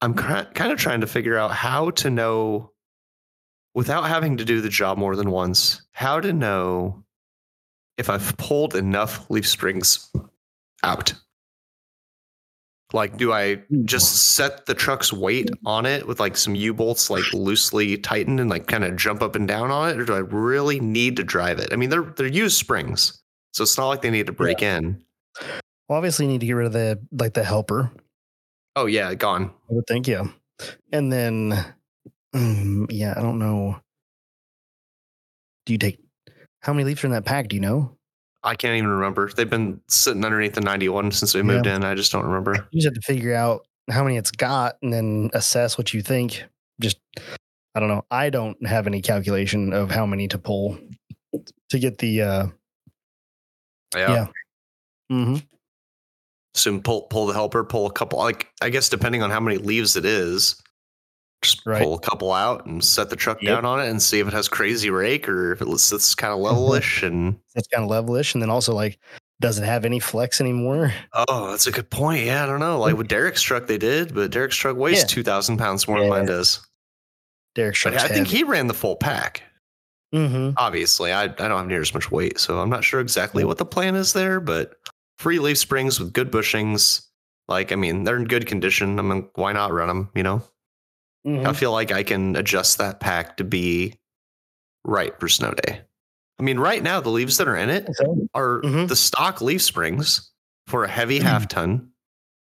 I'm 0.00 0.14
kind 0.14 0.72
of 0.72 0.78
trying 0.78 1.00
to 1.00 1.06
figure 1.06 1.38
out 1.38 1.52
how 1.52 1.90
to 1.90 2.10
know, 2.10 2.72
without 3.74 4.02
having 4.02 4.36
to 4.36 4.44
do 4.44 4.60
the 4.60 4.68
job 4.68 4.98
more 4.98 5.16
than 5.16 5.30
once, 5.30 5.82
how 5.92 6.20
to 6.20 6.32
know 6.32 7.02
if 7.96 8.10
I've 8.10 8.36
pulled 8.36 8.74
enough 8.74 9.30
leaf 9.30 9.48
springs 9.48 10.10
out. 10.82 11.14
Like, 12.94 13.18
do 13.18 13.32
I 13.32 13.60
just 13.84 14.34
set 14.34 14.64
the 14.64 14.74
truck's 14.74 15.12
weight 15.12 15.50
on 15.66 15.84
it 15.84 16.06
with 16.06 16.20
like 16.20 16.36
some 16.36 16.54
U 16.54 16.72
bolts, 16.72 17.10
like 17.10 17.24
loosely 17.34 17.98
tightened 17.98 18.40
and 18.40 18.48
like 18.48 18.68
kind 18.68 18.84
of 18.84 18.96
jump 18.96 19.20
up 19.20 19.34
and 19.34 19.46
down 19.46 19.70
on 19.70 19.90
it, 19.90 20.00
or 20.00 20.04
do 20.04 20.14
I 20.14 20.20
really 20.20 20.80
need 20.80 21.16
to 21.16 21.24
drive 21.24 21.58
it? 21.58 21.72
I 21.72 21.76
mean, 21.76 21.90
they're 21.90 22.14
they're 22.16 22.26
used 22.26 22.56
springs, 22.56 23.20
so 23.52 23.64
it's 23.64 23.76
not 23.76 23.88
like 23.88 24.00
they 24.00 24.10
need 24.10 24.26
to 24.28 24.32
break 24.32 24.62
in. 24.62 25.04
Well, 25.88 25.98
obviously, 25.98 26.24
you 26.24 26.32
need 26.32 26.40
to 26.40 26.46
get 26.46 26.52
rid 26.52 26.66
of 26.66 26.72
the 26.72 27.00
like 27.12 27.34
the 27.34 27.44
helper. 27.44 27.90
Oh 28.76 28.86
yeah, 28.86 29.12
gone. 29.14 29.50
I 29.70 29.74
would 29.74 29.86
think, 29.86 30.08
yeah. 30.08 30.24
And 30.92 31.12
then 31.12 31.74
Mm, 32.34 32.86
yeah, 32.90 33.14
I 33.16 33.22
don't 33.22 33.38
know. 33.38 33.80
Do 35.66 35.72
you 35.72 35.78
take 35.78 36.00
how 36.60 36.72
many 36.72 36.84
leaves 36.84 37.04
are 37.04 37.06
in 37.06 37.12
that 37.12 37.24
pack? 37.24 37.48
Do 37.48 37.56
you 37.56 37.62
know? 37.62 37.96
I 38.44 38.54
can't 38.54 38.76
even 38.76 38.90
remember. 38.90 39.30
They've 39.34 39.48
been 39.48 39.80
sitting 39.88 40.24
underneath 40.24 40.54
the 40.54 40.60
91 40.60 41.12
since 41.12 41.34
we 41.34 41.42
moved 41.42 41.66
in. 41.66 41.82
I 41.82 41.94
just 41.94 42.12
don't 42.12 42.26
remember. 42.26 42.68
You 42.70 42.80
just 42.82 42.86
have 42.86 42.94
to 42.94 43.00
figure 43.00 43.34
out 43.34 43.66
how 43.90 44.04
many 44.04 44.18
it's 44.18 44.30
got 44.30 44.76
and 44.82 44.92
then 44.92 45.30
assess 45.32 45.78
what 45.78 45.94
you 45.94 46.02
think. 46.02 46.44
Just 46.80 46.98
I 47.74 47.80
don't 47.80 47.88
know. 47.88 48.04
I 48.10 48.30
don't 48.30 48.64
have 48.66 48.86
any 48.86 49.00
calculation 49.00 49.72
of 49.72 49.90
how 49.90 50.04
many 50.04 50.28
to 50.28 50.38
pull 50.38 50.78
to 51.70 51.78
get 51.78 51.98
the 51.98 52.22
uh 52.22 52.46
Yeah. 53.96 54.12
Yeah. 54.12 54.26
mm-hmm. 55.10 55.36
So 56.54 56.78
pull 56.80 57.02
pull 57.02 57.26
the 57.26 57.32
helper, 57.32 57.64
pull 57.64 57.86
a 57.86 57.92
couple. 57.92 58.18
Like 58.18 58.48
I 58.60 58.68
guess 58.68 58.90
depending 58.90 59.22
on 59.22 59.30
how 59.30 59.40
many 59.40 59.56
leaves 59.56 59.96
it 59.96 60.04
is, 60.04 60.62
just 61.44 61.62
Right. 61.66 61.82
pull 61.82 61.94
a 61.94 62.00
couple 62.00 62.32
out 62.32 62.66
and 62.66 62.84
set 62.84 63.10
the 63.10 63.16
truck 63.16 63.40
Yep. 63.42 63.54
down 63.54 63.64
on 63.64 63.80
it 63.80 63.88
and 63.88 64.02
see 64.02 64.18
if 64.20 64.26
it 64.26 64.32
has 64.32 64.48
crazy 64.48 64.90
rake 64.90 65.28
or 65.28 65.52
if 65.52 65.60
it 65.62 65.78
sits 65.78 66.14
kind 66.14 66.32
of 66.32 66.40
levelish. 66.40 67.02
and 67.06 67.38
That's 67.54 67.68
kind 67.68 67.84
of 67.84 67.90
levelish. 67.90 68.34
And 68.34 68.42
then 68.42 68.50
also 68.50 68.74
like 68.74 68.98
does 69.40 69.58
it 69.58 69.64
have 69.64 69.84
any 69.84 69.98
flex 70.00 70.40
anymore? 70.40 70.92
oh, 71.12 71.50
that's 71.50 71.66
a 71.66 71.72
good 71.72 71.90
point. 71.90 72.24
Yeah, 72.24 72.44
I 72.44 72.46
don't 72.46 72.60
know. 72.60 72.78
Like 72.80 72.96
with 72.96 73.08
Derek's 73.08 73.42
truck, 73.42 73.66
they 73.66 73.76
did, 73.78 74.14
but 74.14 74.30
Derek's 74.30 74.56
truck 74.56 74.76
weighs 74.76 75.00
Yeah. 75.00 75.04
two 75.06 75.22
thousand 75.22 75.58
pounds 75.58 75.86
more 75.88 75.98
than 76.00 76.08
mine 76.08 76.26
does. 76.26 76.60
Derek 77.54 77.76
But 77.84 77.96
I 77.96 78.08
think 78.08 78.26
he 78.26 78.42
ran 78.44 78.66
the 78.68 78.74
full 78.74 78.96
pack. 78.96 79.42
mm-hmm. 80.14 80.50
Obviously, 80.56 81.12
I, 81.12 81.24
I 81.24 81.26
don't 81.26 81.50
have 81.50 81.66
near 81.66 81.80
as 81.80 81.94
much 81.94 82.10
weight, 82.10 82.38
so 82.38 82.58
I'm 82.60 82.70
not 82.70 82.84
sure 82.84 83.00
exactly 83.00 83.44
what 83.44 83.58
the 83.58 83.64
plan 83.66 83.94
is 83.96 84.12
there. 84.12 84.40
But 84.40 84.74
free 85.18 85.38
leaf 85.38 85.58
springs 85.58 85.98
with 86.00 86.12
good 86.12 86.30
bushings, 86.32 87.06
like 87.48 87.70
I 87.72 87.76
mean, 87.76 88.04
they're 88.04 88.16
in 88.16 88.24
good 88.24 88.46
condition. 88.46 88.98
I 88.98 89.02
mean, 89.02 89.28
why 89.34 89.52
not 89.52 89.72
run 89.72 89.88
them? 89.88 90.10
You 90.14 90.22
know. 90.22 90.42
Mm-hmm. 91.26 91.46
I 91.46 91.52
feel 91.52 91.72
like 91.72 91.90
I 91.92 92.02
can 92.02 92.36
adjust 92.36 92.78
that 92.78 93.00
pack 93.00 93.36
to 93.38 93.44
be 93.44 93.98
right 94.84 95.18
for 95.18 95.28
snow 95.28 95.52
day. 95.52 95.80
I 96.38 96.42
mean, 96.42 96.58
right 96.58 96.82
now 96.82 97.00
the 97.00 97.10
leaves 97.10 97.36
that 97.38 97.48
are 97.48 97.56
in 97.56 97.70
it 97.70 97.88
are 98.34 98.60
Mhm. 98.62 98.88
the 98.88 98.96
stock 98.96 99.40
leaf 99.40 99.62
springs 99.62 100.30
for 100.66 100.84
a 100.84 100.88
heavy 100.88 101.18
half 101.20 101.48
ton 101.48 101.90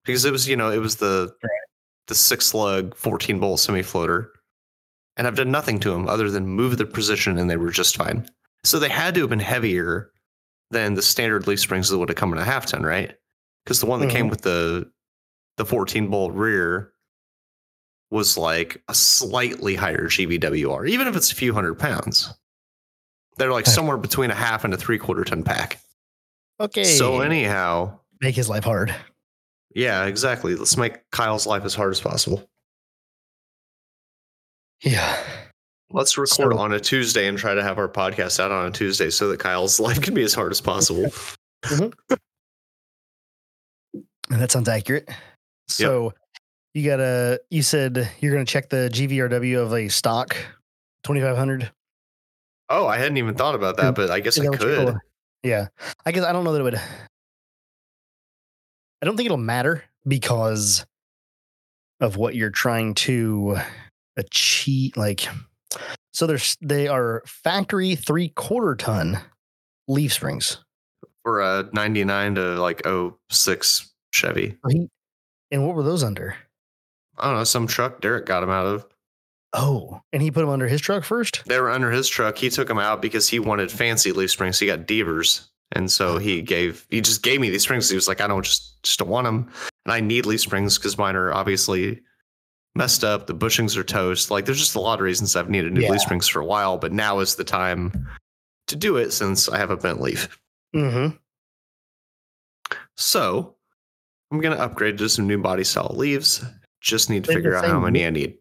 because 0.04 0.24
it 0.24 0.30
was, 0.32 0.46
you 0.48 0.56
know, 0.56 0.70
it 0.70 0.78
was 0.78 0.96
the 0.96 1.34
Right. 1.42 1.50
the 2.06 2.14
six 2.14 2.54
lug 2.54 2.94
14 2.96 3.38
bolt 3.40 3.60
semi 3.60 3.82
floater. 3.82 4.32
And 5.16 5.26
I've 5.26 5.34
done 5.34 5.50
nothing 5.50 5.80
to 5.80 5.90
them 5.90 6.08
other 6.08 6.30
than 6.30 6.46
move 6.46 6.78
the 6.78 6.86
position 6.86 7.38
and 7.38 7.50
they 7.50 7.56
were 7.56 7.70
just 7.70 7.96
fine. 7.96 8.28
So 8.62 8.78
they 8.78 8.88
had 8.88 9.14
to 9.14 9.20
have 9.22 9.30
been 9.30 9.40
heavier 9.40 10.12
than 10.70 10.94
the 10.94 11.02
standard 11.02 11.46
leaf 11.48 11.58
springs 11.60 11.88
that 11.88 11.98
would 11.98 12.08
have 12.10 12.16
come 12.16 12.32
in 12.32 12.38
a 12.38 12.44
half 12.44 12.66
ton, 12.66 12.82
right? 12.84 13.16
Because 13.64 13.80
the 13.80 13.86
one 13.86 14.00
that 14.00 14.10
came 14.10 14.26
Mhm. 14.26 14.30
with 14.30 14.42
the 14.42 14.90
the 15.56 15.64
14 15.66 16.08
bolt 16.08 16.32
rear 16.34 16.92
was 18.10 18.38
like 18.38 18.82
a 18.88 18.94
slightly 18.94 19.74
higher 19.74 20.06
GVWR, 20.08 20.88
even 20.88 21.06
if 21.06 21.16
it's 21.16 21.30
a 21.32 21.34
few 21.34 21.52
hundred 21.52 21.74
pounds. 21.78 22.32
They're 23.36 23.52
like 23.52 23.66
somewhere 23.78 23.96
between 23.98 24.30
a 24.30 24.34
half 24.34 24.64
and 24.64 24.72
a 24.72 24.76
three 24.76 24.98
quarter 24.98 25.24
ton 25.24 25.42
pack. 25.42 25.80
Okay. 26.60 26.84
So 26.84 27.20
anyhow, 27.20 27.98
make 28.20 28.34
his 28.34 28.48
life 28.48 28.64
hard. 28.64 28.94
yeah, 29.74 30.06
exactly. 30.06 30.54
Let's 30.56 30.76
make 30.76 31.08
Kyle's 31.10 31.46
life 31.46 31.64
as 31.64 31.74
hard 31.74 31.92
as 31.92 32.00
possible. 32.00 32.48
Yeah. 34.82 35.16
Let's 35.90 36.18
record 36.18 36.52
So- 36.52 36.58
on 36.58 36.72
a 36.72 36.80
Tuesday 36.80 37.26
and 37.28 37.38
try 37.38 37.54
to 37.54 37.62
have 37.62 37.78
our 37.78 37.88
podcast 37.88 38.40
out 38.40 38.50
on 38.50 38.66
a 38.66 38.70
Tuesday 38.70 39.10
so 39.10 39.28
that 39.28 39.40
Kyle's 39.40 39.78
life 39.88 40.00
can 40.00 40.14
be 40.14 40.22
as 40.22 40.34
hard 40.34 40.50
as 40.52 40.60
possible. 40.60 41.04
Mm-hmm. 41.64 42.14
And 44.30 44.42
that 44.42 44.50
sounds 44.52 44.68
accurate. 44.68 45.08
So 45.68 46.12
you 46.78 46.88
gotta 46.88 47.40
you 47.50 47.62
said 47.62 48.08
you're 48.20 48.32
gonna 48.32 48.44
check 48.44 48.68
the 48.68 48.88
GVRW 48.92 49.58
of 49.60 49.72
a 49.74 49.88
stock 49.88 50.36
2500. 51.02 51.70
Oh, 52.70 52.86
I 52.86 52.98
hadn't 52.98 53.16
even 53.16 53.34
thought 53.34 53.54
about 53.54 53.78
that, 53.78 53.94
but 53.94 54.10
I 54.10 54.20
guess 54.20 54.38
I 54.38 54.42
that 54.44 54.50
what 54.50 54.60
you- 54.60 54.66
could. 54.66 54.96
Yeah. 55.42 55.68
I 56.04 56.12
guess 56.12 56.24
I 56.24 56.32
don't 56.32 56.44
know 56.44 56.52
that 56.52 56.60
it 56.60 56.64
would 56.64 56.74
I 56.76 56.80
don't 59.06 59.16
think 59.16 59.26
it'll 59.26 59.36
matter 59.38 59.84
because 60.06 60.84
of 62.00 62.16
what 62.16 62.34
you're 62.34 62.50
trying 62.50 62.94
to 62.94 63.56
achieve 64.16 64.96
like 64.96 65.28
so 66.12 66.26
there's 66.26 66.56
they 66.60 66.88
are 66.88 67.22
factory 67.26 67.94
three 67.94 68.28
quarter 68.30 68.74
ton 68.74 69.18
leaf 69.88 70.12
springs. 70.12 70.58
For 71.24 71.40
a 71.40 71.68
99 71.72 72.34
to 72.36 72.40
like 72.60 72.82
06 73.30 73.92
Chevy. 74.12 74.56
And 75.50 75.66
what 75.66 75.76
were 75.76 75.82
those 75.82 76.02
under? 76.02 76.36
I 77.20 77.28
don't 77.28 77.38
know, 77.38 77.44
some 77.44 77.66
truck 77.66 78.00
Derek 78.00 78.26
got 78.26 78.42
him 78.42 78.50
out 78.50 78.66
of. 78.66 78.86
Oh, 79.54 80.00
and 80.12 80.20
he 80.22 80.30
put 80.30 80.40
them 80.40 80.50
under 80.50 80.68
his 80.68 80.80
truck 80.80 81.04
first? 81.04 81.42
They 81.46 81.58
were 81.58 81.70
under 81.70 81.90
his 81.90 82.08
truck. 82.08 82.36
He 82.36 82.50
took 82.50 82.68
them 82.68 82.78
out 82.78 83.00
because 83.00 83.28
he 83.28 83.38
wanted 83.38 83.70
fancy 83.70 84.12
leaf 84.12 84.30
springs. 84.30 84.58
He 84.58 84.66
got 84.66 84.80
Deavers. 84.86 85.46
And 85.72 85.90
so 85.90 86.18
he 86.18 86.40
gave, 86.42 86.86
he 86.90 87.00
just 87.00 87.22
gave 87.22 87.40
me 87.40 87.50
these 87.50 87.62
springs. 87.62 87.88
He 87.88 87.94
was 87.94 88.08
like, 88.08 88.20
I 88.20 88.26
don't 88.26 88.44
just, 88.44 88.82
just 88.82 88.98
don't 88.98 89.08
want 89.08 89.26
them. 89.26 89.50
And 89.84 89.92
I 89.92 90.00
need 90.00 90.26
leaf 90.26 90.40
springs 90.40 90.78
because 90.78 90.96
mine 90.98 91.16
are 91.16 91.32
obviously 91.32 92.00
messed 92.74 93.04
up. 93.04 93.26
The 93.26 93.34
bushings 93.34 93.76
are 93.76 93.84
toast. 93.84 94.30
Like 94.30 94.44
there's 94.44 94.58
just 94.58 94.74
a 94.76 94.80
lot 94.80 94.98
of 94.98 95.04
reasons 95.04 95.34
I've 95.36 95.50
needed 95.50 95.72
new 95.72 95.80
Yeah. 95.82 95.90
leaf 95.90 96.00
springs 96.02 96.28
for 96.28 96.40
a 96.40 96.46
while, 96.46 96.78
but 96.78 96.92
now 96.92 97.18
is 97.20 97.34
the 97.36 97.44
time 97.44 98.06
to 98.68 98.76
do 98.76 98.96
it 98.96 99.12
since 99.12 99.48
I 99.48 99.58
have 99.58 99.70
a 99.70 99.76
bent 99.76 100.00
leaf. 100.00 100.38
Mm-hmm. 100.74 101.16
So 102.96 103.54
I'm 104.30 104.40
going 104.40 104.56
to 104.56 104.62
upgrade 104.62 104.98
to 104.98 105.08
some 105.08 105.26
new 105.26 105.38
body 105.38 105.64
style 105.64 105.94
leaves. 105.94 106.44
Just 106.80 107.10
need 107.10 107.24
to 107.24 107.28
They're 107.28 107.38
figure 107.38 107.54
out 107.56 107.64
how 107.64 107.80
many 107.80 108.06
I 108.06 108.10
need. 108.10 108.38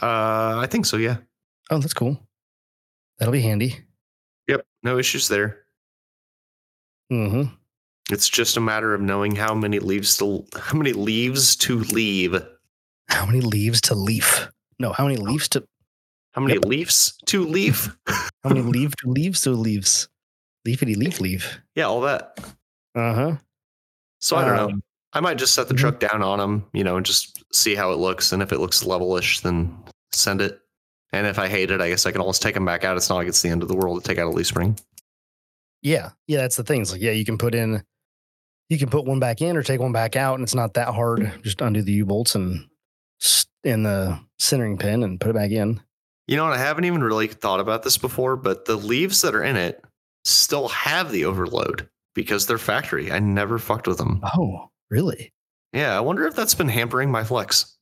Uh, 0.00 0.58
I 0.58 0.66
think 0.70 0.86
so. 0.86 0.96
Yeah. 0.96 1.18
Oh, 1.70 1.78
that's 1.78 1.94
cool. 1.94 2.20
That'll 3.18 3.32
be 3.32 3.40
handy. 3.40 3.78
Yep. 4.48 4.66
No 4.82 4.98
issues 4.98 5.28
there. 5.28 5.64
Mm-hmm. 7.12 7.54
It's 8.10 8.28
just 8.28 8.56
a 8.56 8.60
matter 8.60 8.94
of 8.94 9.00
knowing 9.00 9.34
how 9.34 9.54
many 9.54 9.78
leaves 9.78 10.16
to 10.18 10.44
how 10.58 10.76
many 10.76 10.92
leaves 10.92 11.56
to 11.56 11.78
leave. 11.78 12.40
How 13.08 13.26
many 13.26 13.40
leaves 13.40 13.80
to 13.82 13.94
leaf? 13.94 14.50
No, 14.78 14.92
how 14.92 15.06
many 15.06 15.16
leaves 15.16 15.48
to 15.50 15.66
How 16.32 16.42
many 16.42 16.58
leaves 16.58 17.16
to 17.26 17.44
leave? 17.44 17.96
how 18.06 18.30
many 18.50 18.62
leaf 18.62 18.94
to 19.02 19.10
leaves 19.10 19.42
to 19.42 19.50
leaves? 19.50 20.08
Leafity 20.64 20.94
leaf 20.94 21.20
leaf. 21.20 21.60
Yeah, 21.74 21.84
all 21.84 22.00
that. 22.02 22.38
Uh-huh. 22.94 23.36
So 24.20 24.36
I 24.36 24.44
don't 24.44 24.56
know. 24.56 24.80
I 25.14 25.20
might 25.20 25.38
just 25.38 25.54
set 25.54 25.68
the 25.68 25.74
mhm. 25.74 25.78
truck 25.78 26.00
down 26.00 26.22
on 26.22 26.38
them, 26.38 26.66
you 26.72 26.84
know, 26.84 26.96
and 26.96 27.06
just 27.06 27.42
see 27.54 27.74
how 27.74 27.92
it 27.92 27.98
looks. 27.98 28.32
And 28.32 28.42
if 28.42 28.52
it 28.52 28.58
looks 28.58 28.82
levelish, 28.82 29.42
then 29.42 29.76
send 30.12 30.40
it. 30.40 30.60
And 31.12 31.26
if 31.26 31.38
I 31.38 31.48
hate 31.48 31.70
it, 31.70 31.80
I 31.80 31.88
guess 31.88 32.06
I 32.06 32.12
can 32.12 32.20
always 32.20 32.40
take 32.40 32.54
them 32.54 32.64
back 32.64 32.84
out. 32.84 32.96
It's 32.96 33.08
not 33.08 33.16
like 33.16 33.28
it's 33.28 33.42
the 33.42 33.48
end 33.48 33.62
of 33.62 33.68
the 33.68 33.76
world 33.76 34.02
to 34.02 34.08
take 34.08 34.18
out 34.18 34.26
a 34.26 34.30
leaf 34.30 34.48
spring. 34.48 34.78
Yeah. 35.80 36.10
Yeah, 36.26 36.40
that's 36.40 36.56
the 36.56 36.64
thing. 36.64 36.82
It's 36.82 36.92
like, 36.92 37.00
yeah, 37.00 37.12
you 37.12 37.24
can 37.24 37.38
put 37.38 37.54
in 37.54 37.82
you 38.68 38.78
can 38.78 38.88
put 38.88 39.04
one 39.04 39.20
back 39.20 39.42
in 39.42 39.56
or 39.56 39.62
take 39.62 39.80
one 39.80 39.92
back 39.92 40.16
out, 40.16 40.34
and 40.34 40.42
it's 40.42 40.54
not 40.54 40.74
that 40.74 40.88
hard. 40.88 41.32
Just 41.42 41.60
undo 41.60 41.82
the 41.82 41.92
U 41.92 42.06
bolts 42.06 42.34
and 42.34 42.66
in 43.62 43.82
the 43.82 44.18
centering 44.38 44.78
pin 44.78 45.02
and 45.02 45.20
put 45.20 45.30
it 45.30 45.34
back 45.34 45.50
in. 45.50 45.80
You 46.26 46.36
know 46.36 46.44
what? 46.44 46.54
I 46.54 46.58
haven't 46.58 46.84
even 46.84 47.02
really 47.02 47.28
thought 47.28 47.60
about 47.60 47.82
this 47.82 47.98
before, 47.98 48.36
but 48.36 48.64
the 48.64 48.76
leaves 48.76 49.22
that 49.22 49.34
are 49.34 49.42
in 49.42 49.56
it 49.56 49.84
still 50.24 50.68
have 50.68 51.12
the 51.12 51.26
overload 51.26 51.88
because 52.14 52.46
they're 52.46 52.58
factory. 52.58 53.12
I 53.12 53.18
never 53.18 53.58
fucked 53.58 53.86
with 53.86 53.98
them. 53.98 54.20
Oh, 54.36 54.70
really? 54.94 55.32
Yeah, 55.72 55.96
I 55.96 56.00
wonder 56.00 56.24
if 56.28 56.36
that's 56.36 56.54
been 56.54 56.68
hampering 56.68 57.10
my 57.10 57.24
flex. 57.24 57.76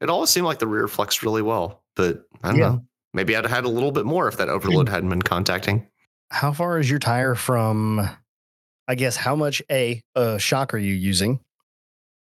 It 0.00 0.10
always 0.10 0.30
seemed 0.30 0.46
like 0.46 0.58
the 0.58 0.66
rear 0.66 0.88
flexed 0.88 1.22
really 1.22 1.42
well, 1.42 1.84
but 1.94 2.24
I 2.42 2.48
don't 2.50 2.58
Yeah. 2.58 2.68
know. 2.70 2.86
Maybe 3.14 3.36
I'd 3.36 3.46
had 3.46 3.64
a 3.64 3.68
little 3.68 3.92
bit 3.92 4.04
more 4.04 4.26
if 4.26 4.36
that 4.38 4.48
overload 4.48 4.88
hadn't 4.88 5.08
been 5.08 5.22
contacting. 5.22 5.86
How 6.32 6.52
far 6.52 6.80
is 6.80 6.90
your 6.90 6.98
tire 6.98 7.34
from 7.36 8.00
I 8.88 8.94
guess 8.96 9.16
how 9.16 9.34
much 9.36 9.62
A 9.70 10.02
uh 10.16 10.38
shock 10.38 10.74
are 10.74 10.78
you 10.78 10.92
using? 10.92 11.40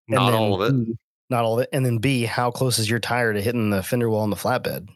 And 0.07 0.15
Not 0.15 0.33
all 0.33 0.61
of 0.61 0.73
it. 0.73 0.85
B, 0.85 0.97
not 1.29 1.43
all 1.43 1.59
of 1.59 1.63
it. 1.63 1.69
And 1.73 1.85
then 1.85 1.97
B, 1.99 2.23
how 2.23 2.49
close 2.49 2.79
is 2.79 2.89
your 2.89 2.99
tire 2.99 3.33
to 3.33 3.41
hitting 3.41 3.69
the 3.71 3.83
fender 3.83 4.09
well 4.09 4.21
on 4.21 4.29
the 4.29 4.35
flatbed? 4.37 4.87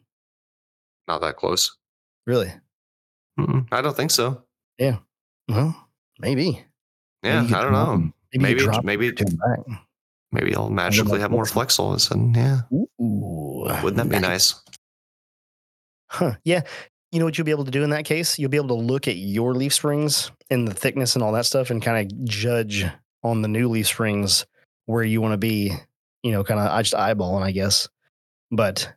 Not 1.07 1.19
that 1.21 1.35
close. 1.35 1.77
Really? 2.25 2.51
Mm-mm, 3.37 3.67
I 3.73 3.81
don't 3.81 3.95
think 3.95 4.11
so. 4.11 4.43
Yeah. 4.77 4.97
Well, 5.49 5.75
maybe. 6.19 6.63
Yeah, 7.23 7.43
could 7.45 7.53
I 7.53 7.61
don't 7.61 7.71
know. 7.73 7.91
'em. 7.93 8.13
Maybe, 8.33 8.55
Maybe 8.55 8.61
you 8.63 8.81
maybe 8.83 9.11
back. 9.11 9.59
maybe 10.31 10.55
I'll 10.55 10.69
magically 10.69 11.19
have 11.19 11.31
more 11.31 11.45
flex 11.45 11.77
all 11.79 11.89
of 11.91 11.95
a 11.97 11.99
sudden. 11.99 12.33
Yeah, 12.33 12.61
Ooh, 12.73 13.67
wouldn't 13.83 13.97
that 13.97 14.09
be 14.09 14.19
nice? 14.19 14.55
Huh. 16.09 16.33
Yeah. 16.43 16.61
You 17.11 17.19
know 17.19 17.25
what 17.25 17.37
you'll 17.37 17.45
be 17.45 17.51
able 17.51 17.65
to 17.65 17.71
do 17.71 17.83
in 17.83 17.91
that 17.91 18.05
case? 18.05 18.39
You'll 18.39 18.49
be 18.49 18.57
able 18.57 18.69
to 18.69 18.73
look 18.75 19.07
at 19.07 19.17
your 19.17 19.53
leaf 19.53 19.73
springs 19.73 20.31
and 20.49 20.67
the 20.67 20.73
thickness 20.73 21.15
and 21.15 21.23
all 21.23 21.31
that 21.33 21.45
stuff 21.45 21.69
and 21.69 21.81
kind 21.81 22.11
of 22.11 22.23
judge 22.25 22.85
on 23.23 23.41
the 23.41 23.47
new 23.47 23.69
leaf 23.69 23.87
springs 23.87 24.45
where 24.85 25.03
you 25.03 25.21
want 25.21 25.33
to 25.33 25.37
be, 25.37 25.71
you 26.23 26.31
know, 26.31 26.43
kind 26.43 26.59
of 26.59 26.67
I 26.71 26.81
just 26.81 26.93
eyeballing, 26.95 27.43
I 27.43 27.51
guess. 27.51 27.87
But 28.51 28.91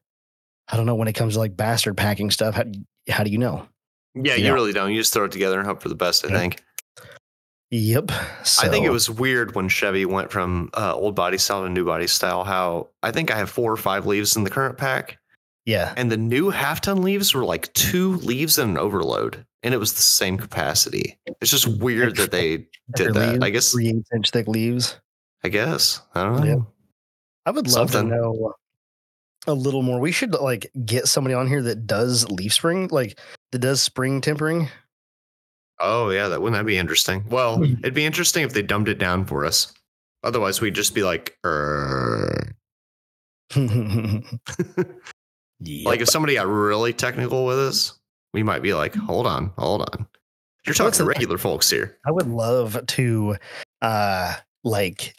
I 0.69 0.77
don't 0.77 0.87
know 0.87 0.95
when 0.95 1.09
it 1.09 1.13
comes 1.15 1.35
to 1.35 1.39
like 1.41 1.57
bastard 1.57 1.97
packing 1.97 2.31
stuff. 2.31 2.55
How, 2.55 2.65
how 3.09 3.23
do 3.25 3.31
you 3.31 3.39
know? 3.39 3.67
Yeah, 4.15 4.35
Yeah. 4.35 4.49
you 4.49 4.55
really 4.55 4.73
don't. 4.73 4.91
You 4.93 5.01
just 5.01 5.13
throw 5.13 5.25
it 5.25 5.33
together 5.33 5.59
and 5.59 5.67
hope 5.67 5.83
for 5.83 5.89
the 5.91 5.95
best. 5.95 6.25
I 6.25 6.29
Yeah. 6.29 6.39
think. 6.39 6.63
Yep. 7.71 8.13
I 8.13 8.69
think 8.69 8.87
it 8.87 8.91
was 8.91 9.11
weird 9.11 9.55
when 9.57 9.69
Chevy 9.69 10.05
went 10.05 10.31
from 10.31 10.71
uh, 10.75 10.95
old 10.95 11.17
body 11.17 11.37
style 11.37 11.65
to 11.65 11.69
new 11.69 11.85
body 11.85 12.07
style. 12.07 12.45
How 12.45 12.89
I 13.03 13.11
think 13.11 13.31
I 13.31 13.37
have 13.37 13.51
four 13.51 13.73
or 13.73 13.77
five 13.77 14.07
leaves 14.07 14.37
in 14.37 14.45
the 14.45 14.51
current 14.51 14.79
pack, 14.79 15.19
yeah. 15.65 15.93
and 15.97 16.11
the 16.11 16.17
new 16.17 16.51
half 16.51 16.81
ton 16.81 17.03
leaves 17.03 17.35
were 17.35 17.45
like 17.45 17.73
two 17.73 18.15
leaves 18.19 18.59
and 18.59 18.73
an 18.73 18.79
overload, 18.79 19.45
and 19.65 19.75
it 19.75 19.79
was 19.79 19.95
the 19.95 20.03
same 20.03 20.39
capacity. 20.39 21.19
It's 21.41 21.51
just 21.51 21.67
weird 21.67 22.17
that 22.17 22.31
they 22.31 22.69
did 22.95 23.15
that. 23.15 23.43
I 23.43 23.51
guess. 23.51 23.73
three 23.73 23.89
inch 24.15 24.31
thick 24.31 24.47
leaves. 24.47 25.01
I 25.43 25.49
guess. 25.49 26.01
I 26.15 26.23
don't 26.23 26.41
know. 26.41 26.47
Yeah. 26.47 26.63
I 27.47 27.51
would 27.51 27.67
love 27.67 27.91
Something. 27.91 28.11
to 28.11 28.17
know 28.17 28.55
a 29.47 29.55
little 29.55 29.83
more. 29.83 30.01
We 30.01 30.13
should 30.13 30.35
like 30.35 30.71
get 30.85 31.07
somebody 31.07 31.35
on 31.35 31.49
here 31.49 31.63
that 31.63 31.87
does 31.87 32.29
leaf 32.31 32.55
spring, 32.55 32.89
like 32.91 33.19
that 33.53 33.59
does 33.59 33.83
spring 33.83 34.21
tempering. 34.21 34.69
Oh 35.81 36.11
yeah, 36.11 36.29
that 36.29 36.41
wouldn't 36.41 36.59
that 36.59 36.67
be 36.67 36.79
interesting? 36.79 37.25
Well, 37.29 37.63
it'd 37.63 37.95
be 37.95 38.07
interesting 38.07 38.45
if 38.45 38.53
they 38.53 38.63
dumbed 38.63 38.89
it 38.89 38.99
down 38.99 39.27
for 39.27 39.45
us. 39.45 39.73
Otherwise, 40.25 40.61
we'd 40.61 40.75
just 40.75 40.95
be 40.95 41.03
like, 41.03 41.37
"Er." 41.45 42.53
like 43.55 43.61
if 46.01 46.09
somebody 46.09 46.35
got 46.35 46.47
really 46.47 46.93
technical 46.93 47.47
with 47.47 47.59
us, 47.59 47.99
we 48.33 48.43
might 48.43 48.63
be 48.63 48.75
like, 48.75 48.95
hold 48.95 49.27
on, 49.27 49.53
hold 49.57 49.83
on. 49.83 50.07
You're 50.67 50.73
What's 50.73 50.79
talking 50.79 50.93
to 50.93 50.99
the- 50.99 51.05
regular 51.09 51.39
folks 51.39 51.71
here. 51.71 51.97
I 52.07 52.11
would 52.11 52.29
love 52.29 52.85
to 52.87 53.37
uh 53.83 54.35
like 54.65 55.15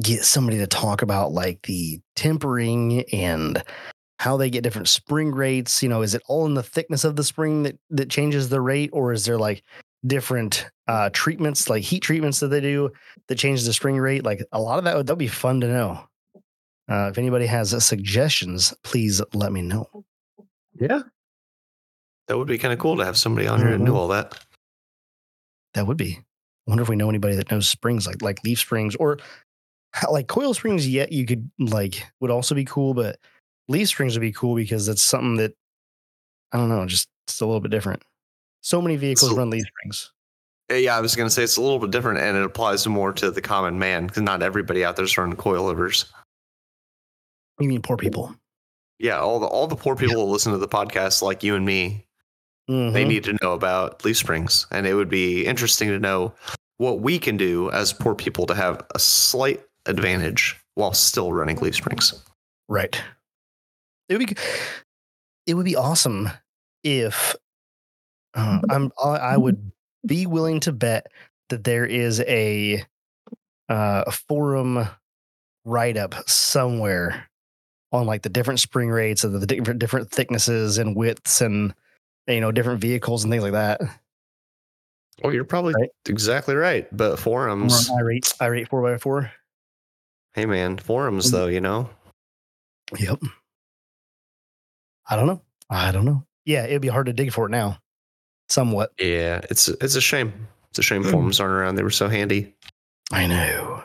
get 0.00 0.24
somebody 0.24 0.58
to 0.58 0.66
talk 0.66 1.02
about 1.02 1.32
like 1.32 1.62
the 1.62 2.00
tempering 2.16 3.04
and 3.12 3.62
how 4.18 4.36
they 4.36 4.48
get 4.48 4.62
different 4.62 4.88
spring 4.88 5.32
rates. 5.32 5.82
You 5.82 5.88
know, 5.88 6.02
is 6.02 6.14
it 6.14 6.22
all 6.28 6.46
in 6.46 6.54
the 6.54 6.62
thickness 6.62 7.04
of 7.04 7.16
the 7.16 7.24
spring 7.24 7.64
that 7.64 7.76
that 7.90 8.10
changes 8.10 8.48
the 8.48 8.60
rate, 8.60 8.90
or 8.92 9.12
is 9.12 9.24
there 9.24 9.38
like 9.38 9.62
different 10.06 10.66
uh 10.88 11.10
treatments, 11.12 11.70
like 11.70 11.82
heat 11.82 12.00
treatments 12.00 12.40
that 12.40 12.48
they 12.48 12.60
do 12.60 12.90
that 13.28 13.36
change 13.36 13.64
the 13.64 13.72
spring 13.72 13.98
rate? 13.98 14.24
Like 14.24 14.44
a 14.52 14.60
lot 14.60 14.78
of 14.78 14.84
that 14.84 14.96
would 14.96 15.06
that'd 15.06 15.18
be 15.18 15.28
fun 15.28 15.60
to 15.60 15.68
know. 15.68 16.08
Uh, 16.90 17.08
if 17.08 17.18
anybody 17.18 17.46
has 17.46 17.72
uh, 17.72 17.80
suggestions, 17.80 18.74
please 18.82 19.22
let 19.32 19.52
me 19.52 19.62
know. 19.62 20.04
Yeah. 20.78 21.02
That 22.28 22.38
would 22.38 22.48
be 22.48 22.58
kind 22.58 22.72
of 22.72 22.78
cool 22.78 22.96
to 22.96 23.04
have 23.04 23.16
somebody 23.16 23.46
on 23.46 23.60
here 23.60 23.70
that 23.70 23.78
knew 23.78 23.94
all 23.94 24.08
that. 24.08 24.38
That 25.74 25.86
would 25.86 25.96
be. 25.96 26.18
I 26.66 26.70
wonder 26.70 26.82
if 26.82 26.88
we 26.88 26.96
know 26.96 27.08
anybody 27.08 27.34
that 27.36 27.50
knows 27.50 27.68
springs 27.68 28.06
like 28.06 28.22
like 28.22 28.42
leaf 28.44 28.58
springs 28.58 28.94
or 28.96 29.18
like 30.10 30.28
coil 30.28 30.54
springs. 30.54 30.88
Yet 30.88 31.12
you 31.12 31.26
could 31.26 31.50
like 31.58 32.04
would 32.20 32.30
also 32.30 32.54
be 32.54 32.64
cool, 32.64 32.94
but 32.94 33.18
leaf 33.68 33.88
springs 33.88 34.14
would 34.14 34.20
be 34.22 34.32
cool 34.32 34.54
because 34.54 34.86
that's 34.86 35.02
something 35.02 35.36
that 35.36 35.54
I 36.52 36.58
don't 36.58 36.68
know, 36.68 36.86
just 36.86 37.08
it's 37.26 37.40
a 37.40 37.46
little 37.46 37.60
bit 37.60 37.70
different. 37.70 38.02
So 38.62 38.80
many 38.80 38.96
vehicles 38.96 39.30
So- 39.30 39.36
run 39.36 39.50
leaf 39.50 39.64
springs. 39.66 40.10
Uh, 40.70 40.74
Yeah, 40.76 40.96
I 40.96 41.00
was 41.00 41.14
going 41.14 41.26
to 41.28 41.34
say 41.34 41.42
it's 41.42 41.56
a 41.56 41.60
little 41.62 41.78
bit 41.78 41.90
different 41.90 42.20
and 42.20 42.36
it 42.36 42.42
applies 42.44 42.86
more 42.86 43.12
to 43.12 43.30
the 43.30 43.42
common 43.42 43.78
man 43.78 44.06
because 44.06 44.22
not 44.22 44.42
everybody 44.42 44.84
out 44.84 44.96
there's 44.96 45.16
running 45.18 45.36
coilovers. 45.36 46.06
You 47.60 47.68
mean 47.68 47.82
poor 47.82 47.96
people? 47.96 48.34
Yeah, 48.98 49.18
all 49.18 49.38
the 49.40 49.46
all 49.46 49.66
the 49.66 49.76
poor 49.76 49.96
people 49.96 50.24
that 50.24 50.32
listen 50.32 50.52
to 50.52 50.58
the 50.58 50.68
podcast, 50.68 51.22
like 51.22 51.42
you 51.42 51.54
and 51.56 51.66
me, 51.66 52.06
they 52.68 52.74
Mhm. 53.04 53.08
need 53.08 53.24
to 53.24 53.36
know 53.42 53.52
about 53.52 54.04
leaf 54.04 54.16
springs, 54.16 54.66
and 54.70 54.86
it 54.86 54.94
would 54.94 55.08
be 55.08 55.44
interesting 55.44 55.88
to 55.88 55.98
know 55.98 56.32
what 56.78 57.00
we 57.00 57.18
can 57.18 57.36
do 57.36 57.70
as 57.72 57.92
poor 57.92 58.14
people 58.14 58.46
to 58.46 58.54
have 58.54 58.84
a 58.94 58.98
slight 58.98 59.60
advantage 59.86 60.56
while 60.74 60.94
still 60.94 61.32
running 61.32 61.56
leaf 61.56 61.74
springs. 61.74 62.14
right. 62.68 63.02
It 64.08 64.16
would 64.18 64.28
be. 64.28 64.36
It 65.46 65.54
would 65.54 65.64
be 65.66 65.76
awesome 65.76 66.30
if 66.84 67.34
uh, 68.34 68.60
I'm. 68.70 68.90
I 69.02 69.08
I 69.08 69.36
would 69.36 69.72
be 70.06 70.26
willing 70.26 70.60
to 70.60 70.72
bet 70.72 71.06
that 71.50 71.64
there 71.64 71.84
is 71.86 72.20
a 72.20 72.82
uh, 73.68 74.04
a 74.06 74.10
forum 74.12 74.88
write 75.64 75.96
up 75.96 76.14
somewhere 76.28 77.28
on 77.92 78.06
like 78.06 78.22
the 78.22 78.28
different 78.28 78.58
spring 78.60 78.88
rates 78.88 79.22
and 79.24 79.34
the 79.40 79.46
different 79.46 79.78
different 79.80 80.10
thicknesses 80.10 80.78
and 80.78 80.96
widths 80.96 81.40
and 81.40 81.74
you 82.26 82.40
know 82.40 82.50
different 82.52 82.80
vehicles 82.80 83.22
and 83.24 83.32
things 83.32 83.42
like 83.42 83.52
that. 83.52 83.80
Oh, 85.22 85.28
you're 85.28 85.44
probably 85.44 85.74
Right. 85.74 85.90
exactly 86.08 86.54
right. 86.56 86.88
But 86.96 87.18
forums, 87.18 87.88
Pirate 87.88 88.32
I 88.40 88.46
rate 88.46 88.68
four 88.68 88.82
by 88.82 88.96
four. 88.98 89.30
hey 90.34 90.46
man, 90.46 90.78
forums 90.78 91.28
Mm. 91.28 91.32
though, 91.32 91.46
you 91.46 91.60
know, 91.60 91.90
Yep. 92.98 93.20
I 95.08 95.16
don't 95.16 95.26
know. 95.26 95.42
I 95.70 95.92
don't 95.92 96.04
know. 96.04 96.24
Yeah, 96.44 96.64
it'd 96.64 96.82
be 96.82 96.88
hard 96.88 97.06
to 97.06 97.12
dig 97.12 97.32
for 97.32 97.46
it 97.46 97.50
now. 97.50 97.78
Somewhat. 98.52 98.92
yeah, 99.00 99.40
it's 99.48 99.68
it's 99.68 99.96
a 99.96 100.00
shame. 100.00 100.46
It's 100.68 100.78
a 100.78 100.82
shame 100.82 101.04
forms 101.04 101.40
aren't 101.40 101.54
around. 101.54 101.76
They 101.76 101.82
were 101.82 101.90
so 101.90 102.08
handy. 102.08 102.54
I 103.10 103.26
know. 103.26 103.82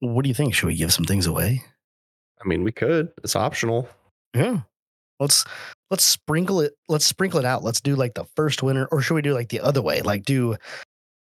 What 0.00 0.22
do 0.22 0.28
you 0.28 0.34
think? 0.34 0.54
Should 0.54 0.66
we 0.66 0.76
give 0.76 0.92
some 0.92 1.06
things 1.06 1.26
away? 1.26 1.62
I 2.42 2.46
mean, 2.46 2.64
we 2.64 2.72
could. 2.72 3.12
It's 3.24 3.34
optional. 3.34 3.88
Yeah. 4.34 4.60
Let's 5.18 5.44
let's 5.90 6.04
sprinkle 6.04 6.60
it. 6.60 6.74
Let's 6.86 7.06
sprinkle 7.06 7.38
it 7.38 7.46
out. 7.46 7.64
Let's 7.64 7.80
do 7.80 7.96
like 7.96 8.12
the 8.12 8.26
first 8.36 8.62
winner, 8.62 8.86
or 8.92 9.00
should 9.00 9.14
we 9.14 9.22
do 9.22 9.32
like 9.32 9.48
the 9.48 9.60
other 9.60 9.80
way? 9.80 10.02
Like 10.02 10.24
do 10.24 10.56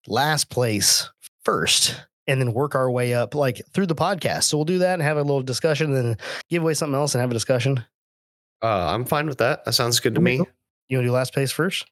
last 0.08 0.50
place 0.50 1.08
first 1.44 2.00
and 2.26 2.40
then 2.40 2.52
work 2.52 2.74
our 2.74 2.90
way 2.90 3.14
up 3.14 3.34
like 3.34 3.62
through 3.72 3.86
the 3.86 3.94
podcast. 3.94 4.44
So 4.44 4.56
we'll 4.58 4.64
do 4.64 4.78
that 4.78 4.94
and 4.94 5.02
have 5.02 5.18
a 5.18 5.22
little 5.22 5.42
discussion, 5.42 5.94
and 5.94 6.04
then 6.04 6.16
give 6.50 6.62
away 6.62 6.74
something 6.74 6.96
else 6.96 7.14
and 7.14 7.20
have 7.20 7.30
a 7.30 7.34
discussion. 7.34 7.84
Uh, 8.62 8.92
I'm 8.92 9.04
fine 9.04 9.26
with 9.26 9.38
that. 9.38 9.64
That 9.64 9.72
sounds 9.74 10.00
good 10.00 10.14
to 10.16 10.20
me. 10.20 10.38
cool. 10.38 10.48
You 10.88 10.98
wanna 10.98 11.08
do 11.08 11.12
last 11.12 11.32
place 11.32 11.50
first? 11.52 11.86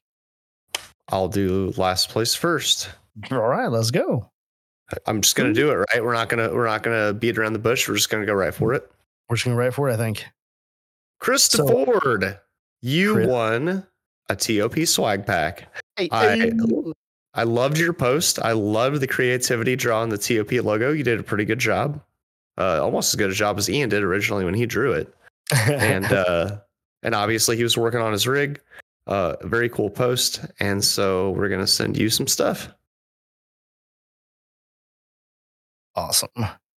I'll 1.09 1.27
do 1.27 1.73
last 1.77 2.09
place 2.09 2.33
first. 2.35 2.89
All 3.31 3.39
right, 3.39 3.67
let's 3.67 3.91
go. 3.91 4.29
I'm 5.07 5.21
just 5.21 5.35
gonna 5.35 5.53
do 5.53 5.71
it 5.71 5.75
right. 5.75 6.03
We're 6.03 6.13
not 6.13 6.29
gonna 6.29 6.53
we're 6.53 6.67
not 6.67 6.83
gonna 6.83 7.13
beat 7.13 7.37
around 7.37 7.53
the 7.53 7.59
bush. 7.59 7.87
We're 7.87 7.95
just 7.95 8.09
gonna 8.09 8.25
go 8.25 8.33
right 8.33 8.53
for 8.53 8.73
it. 8.73 8.89
We're 9.29 9.35
just 9.35 9.45
gonna 9.45 9.55
go 9.55 9.59
right 9.61 9.73
for 9.73 9.89
it, 9.89 9.93
I 9.93 9.97
think. 9.97 10.25
Krista 11.21 11.57
So- 11.57 11.67
Ford, 11.67 12.39
you 12.81 13.13
Chris- 13.13 13.27
won 13.27 13.85
a 14.29 14.35
TOP 14.35 14.85
swag 14.85 15.25
pack. 15.25 15.67
Hey, 15.97 16.09
I- 16.11 16.35
hey, 16.37 16.51
I 17.33 17.43
loved 17.43 17.77
your 17.79 17.93
post. 17.93 18.39
I 18.39 18.51
loved 18.51 18.99
the 19.01 19.07
creativity 19.07 19.75
drawing 19.75 20.09
the 20.09 20.17
TOP 20.17 20.51
logo. 20.63 20.91
You 20.91 21.03
did 21.03 21.19
a 21.19 21.23
pretty 21.23 21.45
good 21.45 21.59
job. 21.59 22.01
Uh, 22.57 22.83
almost 22.83 23.11
as 23.13 23.17
good 23.17 23.31
a 23.31 23.33
job 23.33 23.57
as 23.57 23.67
Ian 23.69 23.89
did 23.89 24.03
originally 24.03 24.45
when 24.45 24.53
he 24.53 24.65
drew 24.67 24.93
it. 24.93 25.13
And 25.67 26.05
uh, 26.05 26.57
and 27.03 27.13
obviously 27.15 27.57
he 27.57 27.63
was 27.63 27.77
working 27.77 27.99
on 27.99 28.11
his 28.13 28.27
rig. 28.27 28.61
Uh, 29.07 29.35
very 29.43 29.69
cool 29.69 29.89
post. 29.89 30.41
And 30.59 30.83
so 30.83 31.31
we're 31.31 31.49
gonna 31.49 31.67
send 31.67 31.97
you 31.97 32.09
some 32.09 32.27
stuff. 32.27 32.69
awesome. 35.95 36.29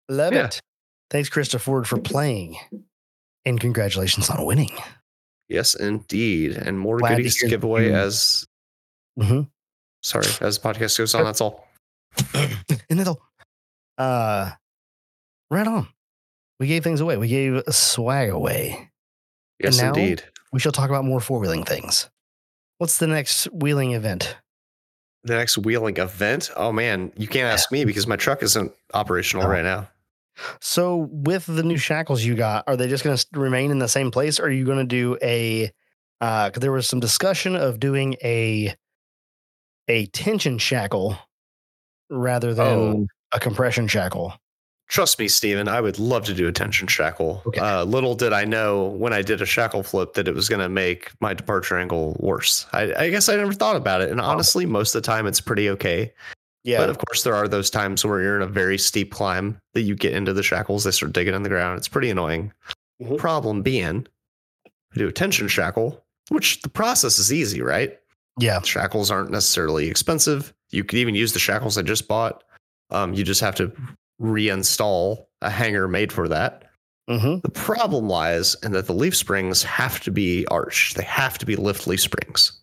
Love 0.08 0.32
Yeah. 0.32 0.46
it. 0.46 0.60
Thanks, 1.10 1.28
Krista 1.30 1.60
Ford, 1.60 1.86
for 1.86 1.98
playing. 2.00 2.56
And 3.44 3.60
congratulations 3.60 4.30
on 4.30 4.44
winning. 4.44 4.72
Yes, 5.48 5.74
indeed. 5.74 6.52
And 6.56 6.78
more 6.80 6.98
Glad 6.98 7.16
goodies 7.18 7.36
to 7.40 7.48
give 7.48 7.62
away 7.64 7.92
as 7.92 8.46
Mm-hmm. 9.18 9.42
sorry, 10.02 10.26
as 10.40 10.58
the 10.58 10.68
podcast 10.68 10.98
goes 10.98 11.14
on. 11.14 11.22
That's 11.24 11.40
all. 11.40 11.68
and 12.34 13.00
it'll 13.00 13.22
uh 13.98 14.50
right 15.50 15.66
on. 15.68 15.86
We 16.58 16.66
gave 16.66 16.82
things 16.82 17.00
away. 17.00 17.16
We 17.16 17.28
gave 17.28 17.62
swag 17.70 18.30
away. 18.30 18.90
Yes, 19.60 19.80
indeed. 19.80 20.24
We 20.52 20.58
shall 20.58 20.72
talk 20.72 20.88
about 20.90 21.04
more 21.04 21.20
four 21.20 21.38
wheeling 21.38 21.64
things. 21.64 22.08
What's 22.78 22.98
the 22.98 23.06
next 23.06 23.44
wheeling 23.52 23.92
event? 23.92 24.36
The 25.22 25.36
next 25.36 25.56
wheeling 25.58 25.96
event. 25.96 26.50
Oh 26.56 26.72
man, 26.72 27.12
you 27.16 27.26
can't 27.28 27.46
ask 27.52 27.70
me 27.72 27.84
because 27.84 28.06
my 28.06 28.16
truck 28.16 28.42
isn't 28.42 28.72
operational 28.92 29.46
Oh. 29.46 29.48
right 29.48 29.64
now. 29.64 29.88
So, 30.60 31.08
with 31.12 31.46
the 31.46 31.62
new 31.62 31.76
shackles 31.78 32.24
you 32.24 32.34
got, 32.34 32.64
are 32.66 32.76
they 32.76 32.88
just 32.88 33.04
going 33.04 33.16
to 33.16 33.26
remain 33.34 33.70
in 33.70 33.78
the 33.78 33.86
same 33.88 34.10
place? 34.10 34.40
Or 34.40 34.46
are 34.46 34.50
you 34.50 34.64
going 34.64 34.78
to 34.78 34.84
do 34.84 35.16
a? 35.22 35.70
Uh, 36.20 36.50
there 36.50 36.72
was 36.72 36.88
some 36.88 36.98
discussion 37.00 37.54
of 37.54 37.78
doing 37.78 38.16
a 38.22 38.74
a 39.88 40.06
tension 40.06 40.58
shackle 40.58 41.16
rather 42.10 42.52
than 42.52 42.66
Oh. 42.66 43.06
a 43.32 43.38
compression 43.38 43.86
shackle. 43.86 44.34
Trust 44.88 45.18
me, 45.18 45.28
Steven, 45.28 45.66
I 45.66 45.80
would 45.80 45.98
love 45.98 46.24
to 46.26 46.34
do 46.34 46.46
a 46.46 46.52
tension 46.52 46.86
shackle. 46.86 47.42
Okay. 47.46 47.58
Uh, 47.58 47.84
little 47.84 48.14
did 48.14 48.32
I 48.32 48.44
know 48.44 48.84
when 48.84 49.12
I 49.12 49.22
did 49.22 49.40
a 49.40 49.46
shackle 49.46 49.82
flip 49.82 50.12
that 50.14 50.28
it 50.28 50.34
was 50.34 50.48
going 50.48 50.60
to 50.60 50.68
make 50.68 51.10
my 51.20 51.32
departure 51.34 51.78
angle 51.78 52.16
worse. 52.20 52.66
I, 52.72 52.92
I 52.94 53.10
guess 53.10 53.28
I 53.28 53.36
never 53.36 53.52
thought 53.54 53.76
about 53.76 54.02
it. 54.02 54.10
And 54.10 54.20
honestly, 54.20 54.66
most 54.66 54.94
of 54.94 55.02
the 55.02 55.06
time 55.06 55.26
it's 55.26 55.40
pretty 55.40 55.70
okay. 55.70 56.12
Yeah, 56.64 56.78
But 56.78 56.90
of 56.90 56.98
course, 56.98 57.22
there 57.24 57.34
are 57.34 57.48
those 57.48 57.70
times 57.70 58.04
where 58.04 58.20
you're 58.22 58.36
in 58.36 58.42
a 58.42 58.46
very 58.46 58.78
steep 58.78 59.10
climb 59.10 59.58
that 59.72 59.82
you 59.82 59.94
get 59.94 60.12
into 60.12 60.32
the 60.32 60.42
shackles, 60.42 60.84
they 60.84 60.90
start 60.92 61.12
digging 61.12 61.34
in 61.34 61.42
the 61.42 61.48
ground. 61.48 61.78
It's 61.78 61.88
pretty 61.88 62.10
annoying. 62.10 62.52
Mhm. 63.02 63.18
Problem 63.18 63.62
being, 63.62 64.06
I 64.66 64.98
do 64.98 65.08
a 65.08 65.12
tension 65.12 65.48
shackle, 65.48 66.02
which 66.28 66.60
the 66.62 66.68
process 66.70 67.18
is 67.18 67.32
easy, 67.32 67.60
right? 67.62 67.98
yeah, 68.38 68.60
Shackles 68.62 69.10
aren't 69.12 69.30
necessarily 69.30 69.88
expensive. 69.88 70.52
You 70.70 70.82
could 70.84 70.98
even 70.98 71.14
use 71.14 71.32
the 71.32 71.38
shackles 71.38 71.78
I 71.78 71.82
just 71.82 72.08
bought. 72.08 72.42
Um, 72.90 73.14
you 73.14 73.22
just 73.24 73.40
have 73.40 73.54
to 73.56 73.70
reinstall 74.20 75.26
a 75.42 75.50
hanger 75.50 75.88
made 75.88 76.12
for 76.12 76.28
that. 76.28 76.70
hmm 77.08 77.36
The 77.42 77.50
problem 77.52 78.08
lies 78.08 78.56
in 78.62 78.72
that 78.72 78.86
the 78.86 78.94
leaf 78.94 79.14
springs 79.16 79.62
have 79.62 80.00
to 80.00 80.10
be 80.10 80.46
arched. 80.50 80.96
They 80.96 81.04
have 81.04 81.36
to 81.38 81.46
be 81.46 81.56
lift 81.56 81.86
leaf 81.86 82.00
springs 82.00 82.60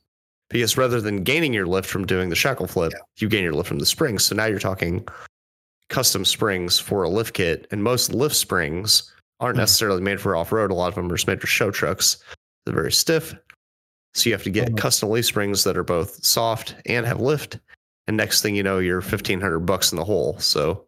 because 0.49 0.77
rather 0.77 0.99
than 0.99 1.23
gaining 1.23 1.53
your 1.53 1.67
lift 1.67 1.87
from 1.89 2.05
doing 2.05 2.29
the 2.29 2.35
shackle 2.35 2.67
flip, 2.67 2.91
Yeah. 2.93 2.99
you 3.17 3.29
gain 3.29 3.43
your 3.43 3.53
lift 3.53 3.69
from 3.69 3.79
the 3.79 3.85
springs. 3.85 4.23
So 4.25 4.35
now 4.35 4.45
you're 4.45 4.59
talking 4.59 5.07
custom 5.89 6.25
springs 6.25 6.79
for 6.79 7.03
a 7.03 7.09
lift 7.09 7.33
kit, 7.33 7.67
and 7.71 7.83
most 7.83 8.13
lift 8.13 8.35
springs 8.35 9.11
aren't 9.39 9.57
Mhm. 9.57 9.61
necessarily 9.61 10.01
made 10.01 10.21
for 10.21 10.35
off 10.35 10.51
road. 10.51 10.71
A 10.71 10.73
lot 10.73 10.87
of 10.87 10.95
them 10.95 11.11
are 11.11 11.17
made 11.27 11.41
for 11.41 11.47
show 11.47 11.69
trucks. 11.71 12.17
They're 12.65 12.73
very 12.75 12.91
stiff, 12.91 13.35
so 14.13 14.29
you 14.29 14.33
have 14.33 14.43
to 14.43 14.49
get 14.49 14.69
Mhm. 14.69 14.77
custom 14.77 15.09
leaf 15.09 15.25
springs 15.25 15.63
that 15.65 15.75
are 15.77 15.83
both 15.83 16.23
soft 16.23 16.75
and 16.85 17.05
have 17.05 17.19
lift. 17.19 17.59
And 18.07 18.15
next 18.17 18.41
thing 18.41 18.55
you 18.55 18.63
know, 18.63 18.79
you're 18.79 19.01
fifteen 19.01 19.41
hundred 19.41 19.61
bucks 19.61 19.91
in 19.91 19.97
the 19.97 20.05
hole. 20.05 20.37
So 20.39 20.85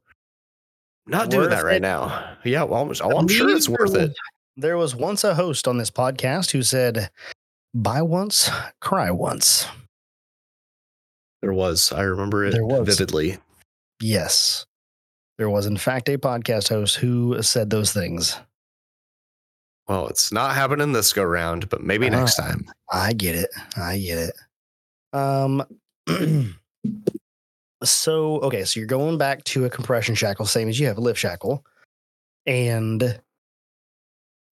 not 1.06 1.30
doing 1.30 1.50
that 1.50 1.63
right 1.66 1.78
it. 1.78 1.82
now. 1.82 2.36
Yeah, 2.44 2.63
well, 2.63 2.82
I'm, 2.84 2.94
oh, 3.02 3.18
I'm 3.18 3.28
sure 3.28 3.50
it's 3.50 3.68
worth 3.70 3.96
it. 3.96 4.12
There 4.58 4.78
was 4.78 4.96
once 4.96 5.24
a 5.24 5.34
host 5.36 5.68
on 5.68 5.78
this 5.78 5.89
podcast 5.92 6.52
who 6.52 6.62
said, 6.63 7.10
"Buy 7.74 8.02
once, 8.02 8.50
cry 8.82 9.10
once." 9.12 9.66
There 11.42 11.54
was. 11.54 11.92
I 11.92 12.02
remember 12.04 12.46
it 12.46 12.52
There 12.52 12.66
was. 12.66 12.88
vividly. 12.88 13.38
Yes, 14.00 14.66
there 15.38 15.50
was 15.50 15.66
in 15.66 15.78
fact 15.78 16.08
a 16.10 16.18
podcast 16.18 16.70
host 16.70 16.96
who 16.98 17.42
said 17.42 17.70
those 17.70 17.92
things. 17.92 18.38
Well, 19.88 20.08
it's 20.08 20.32
not 20.32 20.56
happening 20.56 20.94
this 20.94 21.12
go 21.12 21.24
round, 21.24 21.68
but 21.70 21.82
maybe 21.84 22.08
Uh-huh. 22.08 22.20
next 22.20 22.36
time. 22.38 22.66
I 22.92 23.12
get 23.13 23.36
it. 23.36 23.50
I 23.76 23.98
get 23.98 24.18
it. 24.30 24.36
Um. 25.18 25.63
so 27.84 28.39
okay, 28.41 28.63
so 28.63 28.80
you're 28.80 28.88
going 28.88 29.17
back 29.17 29.43
to 29.46 29.65
a 29.65 29.69
compression 29.69 30.15
shackle, 30.15 30.46
same 30.46 30.69
as 30.69 30.80
you 30.80 30.88
have 30.88 30.98
a 30.98 31.02
lift 31.02 31.19
shackle, 31.19 31.65
and 32.46 33.19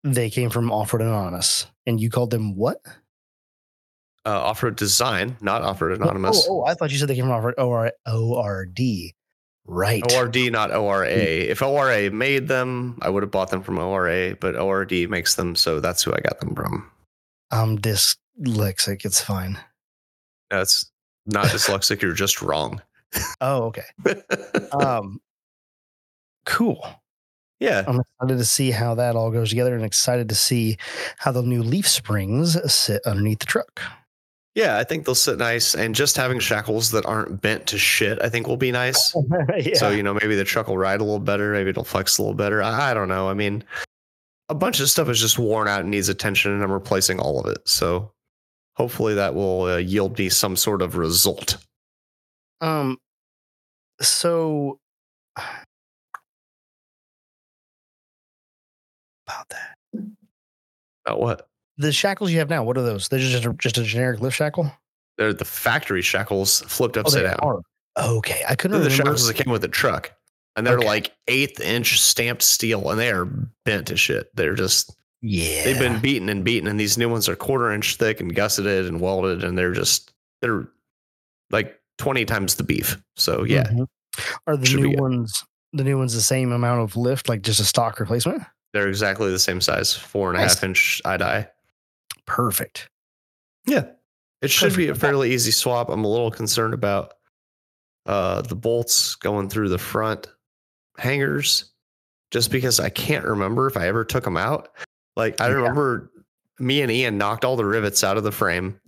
they 0.03 0.29
came 0.29 0.49
from 0.49 0.71
Off-Road 0.71 1.01
Anonymous, 1.01 1.67
and 1.85 1.99
you 1.99 2.09
called 2.09 2.31
them 2.31 2.55
what? 2.55 2.81
Uh, 4.25 4.39
off-road 4.39 4.75
design, 4.75 5.35
not 5.41 5.63
off-road 5.63 5.99
anonymous. 5.99 6.45
Oh, 6.47 6.61
oh, 6.61 6.65
I 6.65 6.73
thought 6.73 6.91
you 6.91 6.97
said 6.97 7.07
they 7.07 7.15
came 7.15 7.25
from 7.25 7.33
Off-Road 7.33 7.55
OR, 7.57 7.91
ORD. 8.07 8.79
Right. 9.65 10.03
ORD, 10.13 10.51
not 10.51 10.73
ORA. 10.73 11.07
If 11.07 11.61
ORA 11.61 12.09
made 12.11 12.47
them, 12.47 12.97
I 13.01 13.09
would 13.09 13.23
have 13.23 13.31
bought 13.31 13.51
them 13.51 13.63
from 13.63 13.77
ORA, 13.77 14.35
but 14.39 14.55
ORD 14.55 15.09
makes 15.09 15.35
them, 15.35 15.55
so 15.55 15.79
that's 15.79 16.03
who 16.03 16.13
I 16.13 16.19
got 16.19 16.39
them 16.39 16.55
from. 16.55 16.89
I'm 17.51 17.77
dyslexic. 17.77 19.05
It's 19.05 19.21
fine. 19.21 19.57
That's 20.49 20.91
not 21.25 21.45
dyslexic. 21.45 22.01
You're 22.01 22.13
just 22.13 22.41
wrong. 22.41 22.81
Oh, 23.41 23.63
okay. 23.63 23.83
Um, 24.71 25.19
cool. 26.45 26.85
yeah, 27.59 27.83
I'm 27.87 27.99
excited 27.99 28.37
to 28.37 28.45
see 28.45 28.71
how 28.71 28.95
that 28.95 29.15
all 29.15 29.31
goes 29.31 29.49
together, 29.49 29.75
and 29.75 29.83
excited 29.83 30.29
to 30.29 30.35
see 30.35 30.77
how 31.17 31.31
the 31.31 31.41
new 31.41 31.61
leaf 31.63 31.87
springs 31.87 32.57
sit 32.73 33.01
underneath 33.05 33.39
the 33.39 33.45
truck. 33.45 33.81
yeah. 34.55 34.77
I 34.77 34.83
think 34.83 35.05
they'll 35.05 35.15
sit 35.15 35.37
nice, 35.37 35.75
and 35.75 35.93
just 35.93 36.15
having 36.15 36.39
shackles 36.39 36.91
that 36.91 37.05
aren't 37.05 37.41
bent 37.41 37.67
to 37.67 37.77
shit, 37.77 38.21
I 38.21 38.29
think 38.29 38.47
will 38.47 38.57
be 38.57 38.71
nice. 38.71 39.13
yeah. 39.57 39.75
So 39.75 39.89
you 39.89 40.03
know, 40.03 40.13
maybe 40.13 40.35
the 40.35 40.43
truck 40.45 40.67
will 40.67 40.77
ride 40.77 41.01
a 41.01 41.03
little 41.03 41.19
better. 41.19 41.51
Maybe 41.53 41.69
it'll 41.71 41.83
flex 41.83 42.17
a 42.17 42.21
little 42.21 42.35
better. 42.35 42.61
I, 42.63 42.91
I 42.91 42.93
don't 42.93 43.09
know. 43.09 43.27
I 43.29 43.33
mean, 43.33 43.63
a 44.49 44.55
bunch 44.55 44.79
of 44.79 44.89
stuff 44.89 45.09
is 45.09 45.19
just 45.19 45.37
worn 45.39 45.67
out 45.67 45.81
and 45.81 45.91
needs 45.91 46.09
attention, 46.09 46.51
and 46.51 46.63
I'm 46.63 46.71
replacing 46.71 47.19
all 47.19 47.39
of 47.39 47.45
it. 47.51 47.59
So 47.67 48.11
hopefully 48.75 49.13
that 49.15 49.35
will 49.35 49.63
uh, 49.63 49.77
yield 49.77 50.17
me 50.17 50.29
some 50.29 50.55
sort 50.55 50.81
of 50.81 50.95
result. 50.95 51.57
Um, 52.61 52.97
so 54.01 54.79
about 59.27 59.49
that, 59.49 59.75
About 61.05 61.19
what? 61.19 61.47
the 61.77 61.91
shackles 61.91 62.31
you 62.31 62.39
have 62.39 62.49
now, 62.49 62.63
what 62.63 62.77
are 62.77 62.83
those? 62.83 63.07
They're 63.07 63.19
just 63.19 63.45
a, 63.45 63.53
just 63.53 63.77
a 63.77 63.83
generic 63.83 64.19
lift 64.21 64.35
shackle. 64.37 64.71
They're 65.17 65.33
the 65.33 65.45
factory 65.45 66.01
shackles 66.01 66.61
flipped 66.67 66.97
Oh, 66.97 67.01
upside 67.01 67.23
they 67.23 67.27
down. 67.29 67.39
are. 67.41 67.61
Okay, 67.97 68.43
I 68.47 68.55
couldn't 68.55 68.79
They're 68.79 68.89
the 68.89 68.95
shackles 68.95 69.27
that 69.27 69.33
came 69.35 69.51
with 69.51 69.61
the 69.63 69.67
truck, 69.67 70.13
and 70.55 70.65
they're 70.65 70.77
Okay. 70.77 70.85
like 70.87 71.11
eighth 71.27 71.59
inch 71.59 71.99
stamped 71.99 72.43
steel, 72.43 72.89
and 72.91 72.99
they 72.99 73.11
are 73.11 73.25
bent 73.65 73.87
to 73.87 73.97
shit. 73.97 74.33
They're 74.35 74.53
just 74.55 74.95
yeah, 75.21 75.63
they've 75.63 75.79
been 75.79 75.99
beaten 76.01 76.29
and 76.29 76.43
beaten, 76.43 76.67
and 76.69 76.79
these 76.79 76.97
new 76.97 77.09
ones 77.09 77.27
are 77.27 77.35
quarter 77.35 77.71
inch 77.71 77.95
thick 77.97 78.21
and 78.21 78.33
gusseted 78.35 78.85
and 78.87 79.01
welded, 79.01 79.43
and 79.43 79.57
they're 79.57 79.73
just 79.73 80.13
they're 80.41 80.67
like 81.51 81.79
twenty 82.01 82.25
times 82.25 82.55
the 82.55 82.63
beef. 82.63 82.99
So 83.15 83.43
yeah, 83.43 83.67
Mhm. 83.67 83.87
Are 84.47 84.57
the 84.57 84.65
Should 84.65 84.79
new 84.81 84.97
ones 84.97 85.43
the 85.73 85.83
new 85.83 85.97
ones 85.97 86.13
the 86.13 86.21
same 86.21 86.51
amount 86.51 86.81
of 86.81 86.97
lift, 86.97 87.29
like 87.29 87.43
just 87.43 87.59
a 87.59 87.63
stock 87.63 87.99
replacement? 87.99 88.43
they're 88.73 88.87
exactly 88.87 89.29
the 89.29 89.37
same 89.39 89.59
size, 89.61 89.93
four 89.93 90.29
and 90.29 90.37
a 90.37 90.41
half 90.41 90.55
Nice. 90.55 90.63
inch 90.63 91.01
eye 91.05 91.17
die. 91.17 91.47
Perfect. 92.25 92.89
Yeah, 93.65 93.85
it 94.41 94.49
should 94.49 94.75
be 94.75 94.87
a 94.87 94.95
fairly 94.95 95.31
easy 95.33 95.51
swap. 95.51 95.89
I'm 95.89 96.03
a 96.03 96.07
little 96.09 96.31
concerned 96.31 96.73
about 96.73 97.13
uh, 98.07 98.41
the 98.41 98.55
bolts 98.55 99.13
going 99.15 99.47
through 99.49 99.69
the 99.69 99.77
front 99.77 100.27
hangers, 100.97 101.65
just 102.31 102.49
because 102.49 102.79
I 102.79 102.89
can't 102.89 103.23
remember 103.25 103.67
if 103.67 103.77
I 103.77 103.87
ever 103.87 104.03
took 104.03 104.23
them 104.23 104.37
out. 104.37 104.69
Like 105.15 105.39
I 105.39 105.49
Yeah. 105.49 105.53
remember 105.55 106.11
me 106.57 106.81
and 106.81 106.91
Ian 106.91 107.17
knocked 107.19 107.45
all 107.45 107.55
the 107.55 107.65
rivets 107.65 108.03
out 108.03 108.17
of 108.17 108.23
the 108.23 108.31
frame 108.31 108.80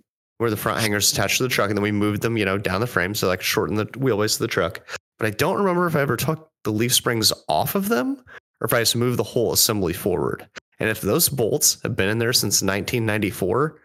where 0.43 0.51
the 0.51 0.57
front 0.57 0.79
hangers 0.81 1.11
attached 1.11 1.37
to 1.37 1.43
the 1.43 1.49
truck, 1.49 1.69
and 1.69 1.77
then 1.77 1.81
we 1.83 1.91
moved 1.91 2.21
them, 2.21 2.37
you 2.37 2.43
know, 2.45 2.57
down 2.57 2.81
the 2.81 2.85
frame 2.87 3.15
so 3.15 3.27
like 3.27 3.41
shorten 3.41 3.75
the 3.75 3.85
wheelbase 3.87 4.35
of 4.35 4.39
the 4.39 4.47
truck. 4.47 4.81
But 5.17 5.27
I 5.27 5.29
don't 5.31 5.57
remember 5.57 5.87
if 5.87 5.95
I 5.95 6.01
ever 6.01 6.17
took 6.17 6.49
the 6.65 6.71
leaf 6.71 6.93
springs 6.93 7.31
off 7.47 7.75
of 7.75 7.87
them 7.89 8.21
or 8.61 8.65
if 8.65 8.73
I 8.73 8.79
just 8.81 8.95
moved 8.97 9.17
the 9.17 9.23
whole 9.23 9.53
assembly 9.53 9.93
forward. 9.93 10.45
And 10.79 10.89
if 10.89 10.99
those 11.01 11.29
bolts 11.29 11.77
have 11.83 11.95
been 11.95 12.09
in 12.09 12.17
there 12.19 12.33
since 12.33 12.61
1994, 12.61 13.79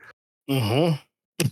Mm-hmm. 0.51 0.95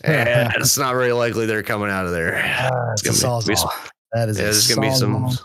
eh, 0.05 0.51
it's 0.57 0.77
not 0.79 0.95
very 0.95 1.13
likely 1.13 1.47
they're 1.47 1.63
coming 1.63 1.91
out 1.91 2.07
of 2.07 2.13
there. 2.13 2.43
Ah, 2.45 2.93
it's 2.93 3.03
gonna 3.03 3.41
be- 3.45 3.49
be 3.49 3.55
some-. 3.57 3.71
That 4.13 4.29
is 4.29 4.39
Yeah, 4.39 4.45
a 4.45 4.47
there's 4.47 4.67
gonna 4.75 4.89
be 4.89 4.95
some 4.95 5.39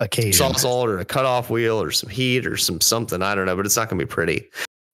occasion. 0.00 0.46
sawzall 0.46 0.84
or 0.84 0.98
a 0.98 1.04
cutoff 1.04 1.50
wheel 1.50 1.80
or 1.80 1.90
some 1.90 2.08
heat 2.10 2.46
or 2.46 2.56
some 2.56 2.80
something. 2.80 3.22
I 3.22 3.34
don't 3.34 3.46
know, 3.46 3.54
but 3.56 3.66
it's 3.66 3.76
not 3.76 3.88
gonna 3.88 4.02
be 4.02 4.06
pretty. 4.06 4.48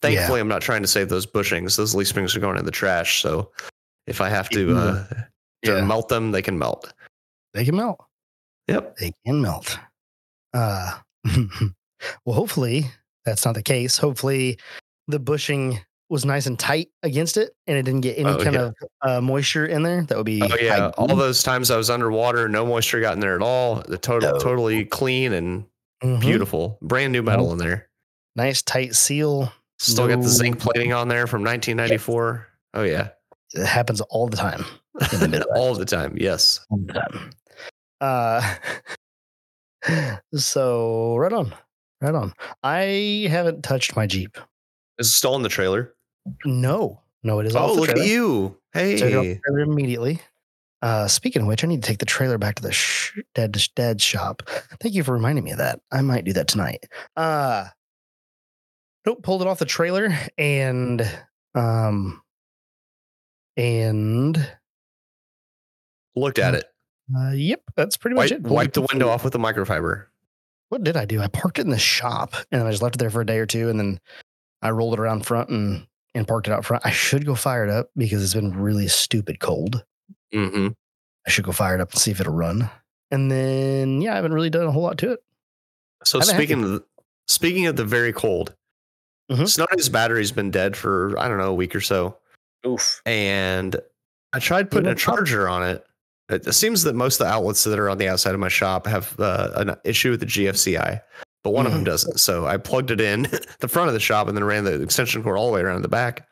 Thankfully, 0.05 0.41
I'm 0.41 0.49
not 0.49 0.63
trying 0.63 0.83
to 0.83 0.89
save 0.89 1.09
those 1.09 1.27
bushings. 1.27 1.77
Those 1.77 1.95
leaf 1.95 2.09
springs 2.09 2.35
are 2.37 2.41
going 2.41 2.59
in 2.59 2.65
the 2.65 2.71
trash. 2.71 3.23
So 3.23 3.51
if 4.07 4.21
I 4.21 4.29
have 4.29 4.49
to 4.51 4.77
uh, 4.77 5.05
to 5.09 5.27
Yeah. 5.63 5.85
melt 5.85 6.09
them, 6.09 6.31
they 6.33 6.43
can 6.43 6.59
melt. 6.59 6.93
They 7.55 7.65
can 7.65 7.77
melt. 7.77 8.05
Yep. 8.69 8.97
They 8.97 9.13
can 9.27 9.41
melt. 9.43 9.79
Uh, 10.53 10.99
well, 12.25 12.35
hopefully 12.37 12.87
that's 13.25 13.45
not 13.45 13.55
the 13.55 13.63
case. 13.63 13.97
Hopefully 13.99 14.59
the 15.09 15.19
bushing 15.19 15.81
was 16.11 16.25
nice 16.25 16.47
and 16.47 16.59
tight 16.59 16.89
against 17.03 17.37
it, 17.39 17.53
and 17.67 17.77
it 17.79 17.83
didn't 17.85 18.03
get 18.03 18.19
any 18.19 18.29
Oh, 18.29 18.39
kind 18.43 18.55
yeah. 18.55 18.63
of 18.63 18.75
uh, 19.03 19.21
moisture 19.21 19.67
in 19.67 19.83
there. 19.83 20.03
That 20.05 20.17
would 20.17 20.27
be 20.27 20.43
Oh 20.43 20.55
yeah. 20.61 20.89
All 20.99 21.09
those 21.17 21.43
times 21.43 21.71
I 21.71 21.77
was 21.77 21.89
underwater, 21.91 22.49
no 22.49 22.67
moisture 22.67 23.01
got 23.01 23.15
in 23.15 23.21
there 23.21 23.35
at 23.35 23.43
all. 23.43 23.77
The 23.87 23.99
total 23.99 24.33
No. 24.33 24.39
totally 24.39 24.85
clean 24.85 25.33
and 25.33 25.65
Mhm. 26.03 26.21
beautiful. 26.21 26.79
Brand 26.83 27.13
new 27.13 27.23
metal 27.23 27.53
in 27.53 27.59
there. 27.59 27.89
nice 28.37 28.63
tight 28.63 28.95
seal. 28.95 29.53
Still 29.85 30.09
got 30.09 30.23
the 30.23 30.29
zinc 30.29 30.59
plating 30.59 30.93
on 30.95 31.09
there 31.09 31.27
from 31.27 31.43
1994. 31.43 32.47
Oh 32.73 32.83
yeah. 32.83 33.11
It 33.53 33.67
happens 33.67 34.01
all 34.01 34.27
the 34.29 34.37
time. 34.37 34.65
In 35.13 35.31
the 35.31 35.45
all 35.55 35.75
the 35.75 35.85
time. 35.85 36.17
Yes. 36.17 36.65
all 36.71 36.79
the 36.79 36.93
time. 36.95 37.31
Uh, 38.01 38.57
so 40.35 41.17
right 41.17 41.33
on, 41.33 41.55
right 42.01 42.15
on. 42.15 42.33
I 42.63 43.27
haven't 43.31 43.63
touched 43.63 43.95
my 43.95 44.07
Jeep. 44.07 44.39
Is 44.99 45.09
it 45.09 45.13
still 45.13 45.37
in 45.37 45.43
the 45.43 45.49
trailer? 45.51 45.95
No, 46.47 47.03
no, 47.23 47.41
it 47.41 47.47
is. 47.47 47.55
Oh, 47.55 47.75
look 47.75 47.91
at 47.91 48.07
you. 48.07 48.57
Hey. 48.73 48.99
trailer 48.99 49.61
immediately. 49.61 50.21
Uh, 50.81 51.09
speaking 51.09 51.43
of 51.43 51.49
which, 51.49 51.63
I 51.63 51.67
need 51.67 51.83
to 51.83 51.87
take 51.89 51.99
the 51.99 52.07
trailer 52.07 52.39
back 52.39 52.57
to 52.57 52.63
the 52.63 52.73
sh- 52.73 53.19
dead 53.35 53.57
dead 53.75 54.01
shop. 54.01 54.43
Thank 54.81 54.95
you 54.95 55.05
for 55.05 55.13
reminding 55.13 55.45
me 55.45 55.53
of 55.53 55.59
that. 55.59 55.81
I 55.93 56.01
might 56.01 56.25
do 56.25 56.33
that 56.35 56.49
tonight. 56.49 56.85
Uh, 57.17 57.67
nope, 59.07 59.23
pulled 59.23 59.43
it 59.43 59.49
off 59.49 59.59
the 59.59 59.65
trailer 59.65 60.17
and 60.39 61.09
um 61.55 62.23
and 63.57 64.51
Looked 66.17 66.39
at 66.39 66.55
it. 66.55 66.65
uh, 67.17 67.31
yep, 67.33 67.63
that's 67.77 67.97
pretty 67.97 68.15
much 68.15 68.31
Wipe, 68.31 68.39
it. 68.39 68.43
Pulled 68.43 68.55
wipe 68.55 68.69
it 68.69 68.75
the 68.75 68.83
window 68.83 69.09
off 69.09 69.25
with 69.25 69.35
a 69.35 69.39
microfiber. 69.39 70.07
What 70.69 70.85
did 70.85 70.97
I 70.97 71.05
do? 71.05 71.21
I 71.21 71.27
parked 71.27 71.59
it 71.59 71.63
in 71.63 71.71
the 71.71 71.79
shop 71.79 72.35
and 72.53 72.63
I 72.63 72.71
just 72.71 72.83
left 72.83 72.97
it 72.97 72.99
there 72.99 73.11
for 73.11 73.21
a 73.21 73.27
day 73.27 73.39
or 73.39 73.47
two, 73.47 73.69
and 73.69 73.79
then 73.79 74.01
I 74.63 74.71
rolled 74.71 74.95
it 74.95 75.01
around 75.01 75.27
front 75.27 75.51
and 75.51 75.87
and 76.15 76.27
parked 76.27 76.47
it 76.47 76.53
out 76.53 76.65
front. 76.65 76.87
I 76.87 76.91
should 76.91 77.27
go 77.27 77.35
fire 77.35 77.65
it 77.65 77.71
up 77.71 77.91
because 77.97 78.23
it's 78.23 78.35
been 78.35 78.57
really 78.57 78.87
stupid 78.89 79.41
cold. 79.41 79.85
Mm-hmm. 80.33 80.69
I 81.27 81.31
should 81.31 81.45
go 81.45 81.53
fire 81.53 81.75
it 81.75 81.81
up 81.81 81.91
and 81.91 82.01
see 82.01 82.11
if 82.13 82.21
it'll 82.21 82.33
run. 82.33 82.71
And 83.11 83.31
then 83.31 84.01
yeah, 84.01 84.13
I 84.13 84.17
haven't 84.17 84.35
really 84.35 84.51
done 84.51 84.67
a 84.67 84.73
whole 84.73 84.83
lot 84.83 84.99
to 84.99 85.13
it. 85.13 85.21
So 86.05 86.21
speaking 86.21 86.63
of 86.63 86.85
speaking 87.27 87.67
of 87.67 87.77
the 87.77 87.85
very 87.85 88.13
cold, 88.13 88.55
Mhm. 89.31 89.49
Snow's 89.49 89.89
battery's 89.89 90.33
been 90.33 90.51
dead 90.51 90.77
for 90.77 91.19
I 91.19 91.29
don't 91.29 91.39
know 91.39 91.51
a 91.51 91.55
week 91.55 91.75
or 91.75 91.81
so, 91.81 92.19
Oof. 92.67 93.01
and 93.07 93.77
I 94.35 94.39
tried 94.39 94.71
putting 94.71 94.91
a 94.91 94.95
charger 94.95 95.49
on 95.49 95.63
it. 95.67 95.87
It 96.29 96.53
seems 96.55 96.83
that 96.85 96.95
most 96.95 97.21
of 97.21 97.27
the 97.27 97.33
outlets 97.33 97.65
that 97.65 97.79
are 97.79 97.89
on 97.91 97.99
the 97.99 98.09
outside 98.09 98.35
of 98.35 98.41
my 98.41 98.49
shop 98.49 98.87
have 98.87 99.19
uh, 99.21 99.51
an 99.57 99.77
issue 99.85 100.11
with 100.11 100.21
the 100.21 100.27
GFCI, 100.27 101.01
but 101.43 101.51
one 101.51 101.67
of 101.67 101.73
them 101.73 101.83
Mhm. 101.83 101.87
doesn't. 101.87 102.19
So 102.19 102.47
I 102.47 102.57
plugged 102.57 102.91
it 102.91 103.01
in 103.01 103.23
the 103.61 103.69
front 103.69 103.89
of 103.89 103.95
the 103.95 104.01
shop 104.01 104.29
and 104.29 104.37
then 104.37 104.45
ran 104.45 104.65
the 104.65 104.81
extension 104.83 105.23
cord 105.23 105.39
all 105.39 105.47
the 105.49 105.53
way 105.55 105.61
around 105.61 105.83
the 105.83 105.89
back. 105.89 106.27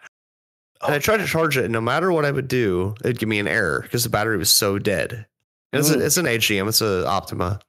And 0.83 0.95
I 0.95 0.99
tried 0.99 1.19
to 1.19 1.27
charge 1.27 1.57
it, 1.57 1.65
and 1.65 1.73
no 1.73 1.81
matter 1.81 2.11
what 2.13 2.25
I 2.25 2.31
would 2.31 2.49
do, 2.49 2.95
it'd 3.05 3.19
give 3.19 3.29
me 3.29 3.39
an 3.39 3.47
error 3.49 3.81
because 3.83 4.03
the 4.03 4.11
battery 4.11 4.37
was 4.37 4.51
so 4.51 4.79
dead. 4.79 5.27
And 5.73 5.81
It's, 5.81 5.91
a, 5.91 5.97
Mm. 5.97 6.03
it's 6.05 6.17
an 6.17 6.27
AGM, 6.27 6.69
it's 6.69 6.81
a 6.81 7.07
Optima. 7.07 7.61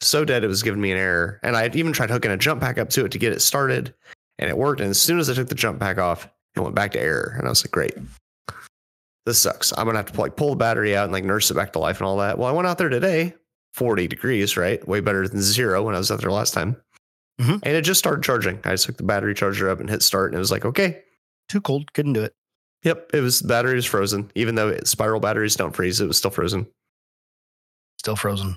So 0.00 0.24
dead, 0.24 0.42
it 0.42 0.48
was 0.48 0.62
giving 0.62 0.80
me 0.80 0.90
an 0.92 0.98
error. 0.98 1.38
And 1.42 1.56
I 1.56 1.70
even 1.74 1.92
tried 1.92 2.10
hooking 2.10 2.30
a 2.30 2.36
jump 2.36 2.60
pack 2.60 2.78
up 2.78 2.88
to 2.90 3.04
it 3.04 3.12
to 3.12 3.18
get 3.18 3.32
it 3.32 3.40
started, 3.42 3.92
and 4.42 4.50
it 4.50 4.58
worked. 4.58 4.80
And 4.80 4.90
as 4.90 5.00
soon 5.00 5.18
as 5.18 5.30
I 5.30 5.34
took 5.34 5.48
the 5.48 5.54
jump 5.54 5.80
pack 5.80 5.96
off, 5.98 6.28
it 6.54 6.60
went 6.60 6.74
back 6.74 6.92
to 6.92 7.00
error. 7.00 7.34
And 7.38 7.46
I 7.46 7.48
was 7.50 7.64
like, 7.64 7.70
great. 7.72 7.94
This 9.24 9.38
sucks. 9.38 9.72
I'm 9.78 9.86
gonna 9.86 9.98
have 9.98 10.12
to 10.12 10.20
like 10.20 10.36
pull 10.36 10.50
the 10.50 10.56
battery 10.56 10.96
out 10.96 11.04
and 11.04 11.12
like 11.12 11.24
nurse 11.24 11.50
it 11.50 11.54
back 11.54 11.72
to 11.74 11.78
life 11.78 11.98
and 11.98 12.06
all 12.06 12.16
that. 12.18 12.38
Well, 12.38 12.48
I 12.48 12.52
went 12.52 12.66
out 12.66 12.76
there 12.78 12.88
today, 12.88 13.34
40 13.74 14.08
degrees, 14.08 14.56
right? 14.56 14.86
Way 14.86 15.00
better 15.00 15.26
than 15.28 15.40
zero 15.40 15.82
when 15.84 15.94
I 15.94 15.98
was 15.98 16.10
out 16.10 16.20
there 16.20 16.32
last 16.32 16.52
time. 16.54 16.76
Mhm. 17.40 17.60
And 17.62 17.76
it 17.76 17.82
just 17.82 17.98
started 18.00 18.24
charging. 18.24 18.58
I 18.64 18.72
just 18.72 18.86
took 18.86 18.96
the 18.96 19.04
battery 19.04 19.32
charger 19.34 19.70
up 19.70 19.78
and 19.80 19.88
hit 19.88 20.02
start, 20.02 20.30
and 20.32 20.36
it 20.36 20.40
was 20.40 20.50
like, 20.50 20.64
okay, 20.64 21.02
Too 21.48 21.60
cold. 21.60 21.92
Couldn't 21.92 22.12
do 22.14 22.22
it. 22.22 22.34
Yep, 22.84 23.10
it 23.14 23.20
was 23.20 23.42
battery 23.42 23.74
was 23.74 23.84
frozen. 23.86 24.30
Even 24.34 24.54
though 24.54 24.68
it, 24.68 24.86
spiral 24.88 25.20
batteries 25.20 25.54
don't 25.56 25.74
freeze, 25.74 26.00
it 26.00 26.06
was 26.06 26.16
still 26.16 26.30
frozen. 26.30 26.66
Still 27.98 28.16
frozen. 28.16 28.56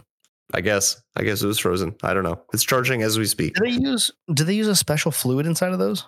I 0.53 0.61
guess. 0.61 1.01
I 1.15 1.23
guess 1.23 1.41
it 1.41 1.47
was 1.47 1.59
frozen. 1.59 1.95
I 2.03 2.13
don't 2.13 2.23
know. 2.23 2.41
It's 2.53 2.63
charging 2.63 3.01
as 3.01 3.17
we 3.17 3.25
speak. 3.25 3.55
Do 3.55 3.63
they 3.63 3.71
use 3.71 4.11
do 4.33 4.43
they 4.43 4.53
use 4.53 4.67
a 4.67 4.75
special 4.75 5.11
fluid 5.11 5.45
inside 5.45 5.71
of 5.73 5.79
those? 5.79 6.05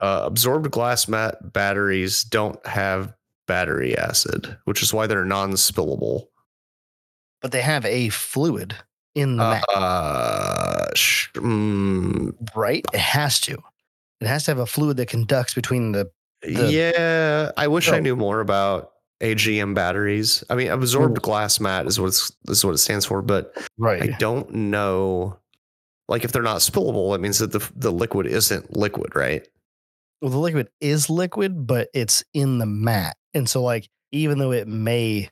Uh, 0.00 0.22
absorbed 0.24 0.70
glass 0.70 1.08
mat 1.08 1.52
batteries 1.52 2.22
don't 2.24 2.64
have 2.66 3.14
battery 3.46 3.96
acid, 3.96 4.56
which 4.64 4.82
is 4.82 4.92
why 4.92 5.06
they're 5.06 5.24
non-spillable. 5.24 6.26
But 7.40 7.52
they 7.52 7.62
have 7.62 7.84
a 7.86 8.08
fluid 8.10 8.76
in 9.14 9.36
the 9.36 9.44
Uh, 9.44 9.50
mat, 9.52 9.64
uh, 9.74 10.86
sh- 10.94 11.28
mm, 11.34 12.34
right? 12.54 12.84
It 12.92 13.00
has 13.00 13.40
to. 13.40 13.58
It 14.20 14.26
has 14.26 14.44
to 14.44 14.50
have 14.50 14.58
a 14.58 14.66
fluid 14.66 14.96
that 14.98 15.08
conducts 15.08 15.54
between 15.54 15.92
the 15.92 16.10
The- 16.42 16.70
yeah, 16.72 17.52
I 17.56 17.68
wish 17.68 17.88
I 17.90 18.00
knew 18.00 18.16
more 18.16 18.40
about 18.40 18.90
AGM 19.20 19.74
batteries. 19.74 20.44
I 20.50 20.54
mean, 20.54 20.68
absorbed 20.68 21.22
glass 21.22 21.60
mat 21.60 21.86
is 21.86 21.98
what 21.98 22.08
it's, 22.08 22.32
is 22.48 22.64
what 22.64 22.74
it 22.74 22.78
stands 22.78 23.06
for, 23.06 23.22
but 23.22 23.56
right. 23.78 24.02
I 24.02 24.06
don't 24.18 24.50
know. 24.52 25.38
Like, 26.08 26.24
if 26.24 26.32
they're 26.32 26.42
not 26.42 26.58
spillable, 26.58 27.12
that 27.12 27.20
means 27.20 27.38
that 27.38 27.52
the 27.52 27.68
the 27.74 27.90
liquid 27.90 28.26
isn't 28.26 28.76
liquid, 28.76 29.16
right? 29.16 29.46
Well, 30.20 30.30
the 30.30 30.38
liquid 30.38 30.68
is 30.80 31.10
liquid, 31.10 31.66
but 31.66 31.88
it's 31.92 32.24
in 32.32 32.58
the 32.58 32.66
mat. 32.66 33.16
And 33.34 33.48
so 33.48 33.62
like 33.62 33.88
even 34.12 34.38
though 34.38 34.52
it 34.52 34.66
may 34.66 35.28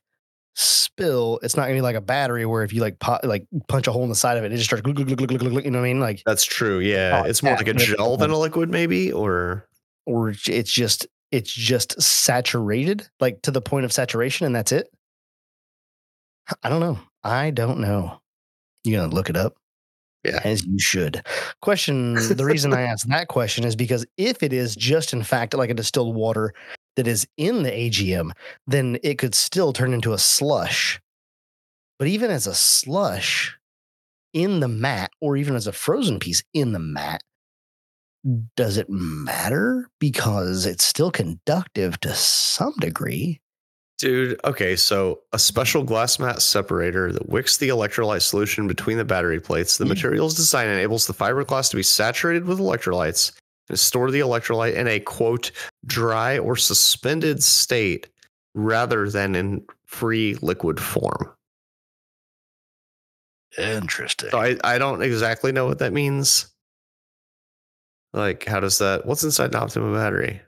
spill, 0.54 1.40
it's 1.42 1.56
not 1.56 1.62
gonna 1.62 1.74
be 1.74 1.80
like 1.80 1.96
a 1.96 2.00
battery 2.00 2.44
where 2.46 2.62
if 2.62 2.72
you 2.72 2.80
like 2.80 2.98
pot, 2.98 3.24
like 3.24 3.46
punch 3.68 3.86
a 3.86 3.92
hole 3.92 4.02
in 4.02 4.08
the 4.08 4.14
side 4.14 4.36
of 4.36 4.44
it, 4.44 4.52
it 4.52 4.56
just 4.56 4.68
starts 4.68 4.82
glug, 4.82 4.96
glug, 4.96 5.08
glug, 5.08 5.18
glug, 5.18 5.40
glug, 5.40 5.52
glug, 5.52 5.64
you 5.64 5.70
know 5.70 5.78
what 5.78 5.86
I 5.86 5.88
mean? 5.88 6.00
Like 6.00 6.22
That's 6.26 6.44
true. 6.44 6.80
Yeah, 6.80 7.22
Oh, 7.24 7.28
it's 7.28 7.42
more 7.42 7.54
like 7.54 7.68
a 7.68 7.74
gel 7.74 8.16
than 8.16 8.30
a 8.30 8.38
liquid, 8.38 8.70
maybe, 8.70 9.10
or 9.10 9.66
or 10.06 10.30
it's 10.30 10.70
just 10.70 11.06
it's 11.30 11.52
just 11.52 12.00
saturated, 12.00 13.08
like 13.20 13.42
to 13.42 13.50
the 13.50 13.60
point 13.60 13.84
of 13.84 13.92
saturation, 13.92 14.46
and 14.46 14.54
that's 14.54 14.72
it. 14.72 14.88
I 16.62 16.68
don't 16.68 16.80
know. 16.80 16.98
I 17.22 17.50
don't 17.50 17.78
know. 17.78 18.20
You're 18.84 19.02
gonna 19.02 19.14
look 19.14 19.30
it 19.30 19.36
up? 19.36 19.54
Yeah. 20.24 20.40
As 20.42 20.64
you 20.64 20.78
should. 20.78 21.22
Question 21.60 22.14
the 22.14 22.44
reason 22.44 22.72
I 22.72 22.82
asked 22.88 23.08
that 23.08 23.28
question 23.28 23.64
is 23.64 23.76
because 23.76 24.06
if 24.16 24.42
it 24.42 24.52
is 24.52 24.74
just 24.74 25.12
in 25.12 25.22
fact 25.22 25.54
like 25.54 25.70
a 25.70 25.74
distilled 25.74 26.14
water 26.14 26.54
that 26.96 27.06
is 27.06 27.26
in 27.36 27.62
the 27.62 27.70
AGM, 27.70 28.30
then 28.66 28.98
it 29.02 29.18
could 29.18 29.34
still 29.34 29.72
turn 29.72 29.92
into 29.92 30.12
a 30.12 30.18
slush. 30.18 31.00
But 31.98 32.08
even 32.08 32.30
as 32.30 32.46
a 32.46 32.54
slush 32.54 33.56
in 34.32 34.60
the 34.60 34.68
mat, 34.68 35.10
or 35.20 35.36
even 35.36 35.54
as 35.54 35.66
a 35.66 35.72
frozen 35.72 36.18
piece 36.18 36.42
in 36.54 36.72
the 36.72 36.78
mat, 36.78 37.22
does 38.56 38.76
it 38.76 38.88
matter? 38.88 39.88
Because 40.00 40.66
it's 40.66 40.84
still 40.84 41.10
conductive 41.10 42.00
to 42.00 42.14
some 42.14 42.74
degree. 42.80 43.40
dude. 43.98 44.38
Okay, 44.44 44.74
so 44.76 45.20
a 45.32 45.38
special 45.38 45.82
glass 45.84 46.18
mat 46.18 46.42
separator 46.42 47.12
that 47.12 47.28
wicks 47.28 47.56
the 47.58 47.68
electrolyte 47.68 48.22
solution 48.22 48.66
between 48.66 48.98
the 48.98 49.04
battery 49.04 49.40
plates. 49.40 49.78
The 49.78 49.84
Yeah. 49.84 49.90
material's 49.90 50.34
design 50.34 50.68
enables 50.68 51.06
the 51.06 51.14
fiberglass 51.14 51.70
to 51.70 51.76
be 51.76 51.82
saturated 51.84 52.44
with 52.44 52.58
electrolytes 52.58 53.32
and 53.68 53.78
store 53.78 54.10
the 54.10 54.18
electrolyte 54.20 54.74
in 54.74 54.88
a 54.88 54.98
quote 55.00 55.52
dry 55.86 56.36
or 56.38 56.56
suspended 56.56 57.42
state 57.42 58.08
rather 58.54 59.08
than 59.08 59.34
in 59.36 59.64
free 59.86 60.34
liquid 60.42 60.80
form. 60.80 61.30
Interesting. 63.56 64.30
So 64.30 64.38
I, 64.38 64.56
I 64.64 64.78
don't 64.78 65.02
exactly 65.02 65.52
know 65.52 65.66
what 65.66 65.78
that 65.78 65.92
means. 65.92 66.48
Like, 68.14 68.44
how 68.46 68.60
does 68.60 68.78
that? 68.78 69.04
What's 69.06 69.24
inside 69.24 69.54
an 69.54 69.60
Optima 69.60 69.92
battery? 69.92 70.40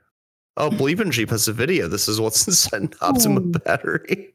Oh, 0.56 0.70
Bleepin' 0.70 1.10
Jeep 1.10 1.30
has 1.30 1.48
a 1.48 1.52
video. 1.52 1.88
This 1.88 2.08
is 2.08 2.20
what's 2.20 2.46
inside 2.46 2.80
an 2.82 2.92
Optima 3.00 3.40
Ooh. 3.40 3.50
battery. 3.50 4.32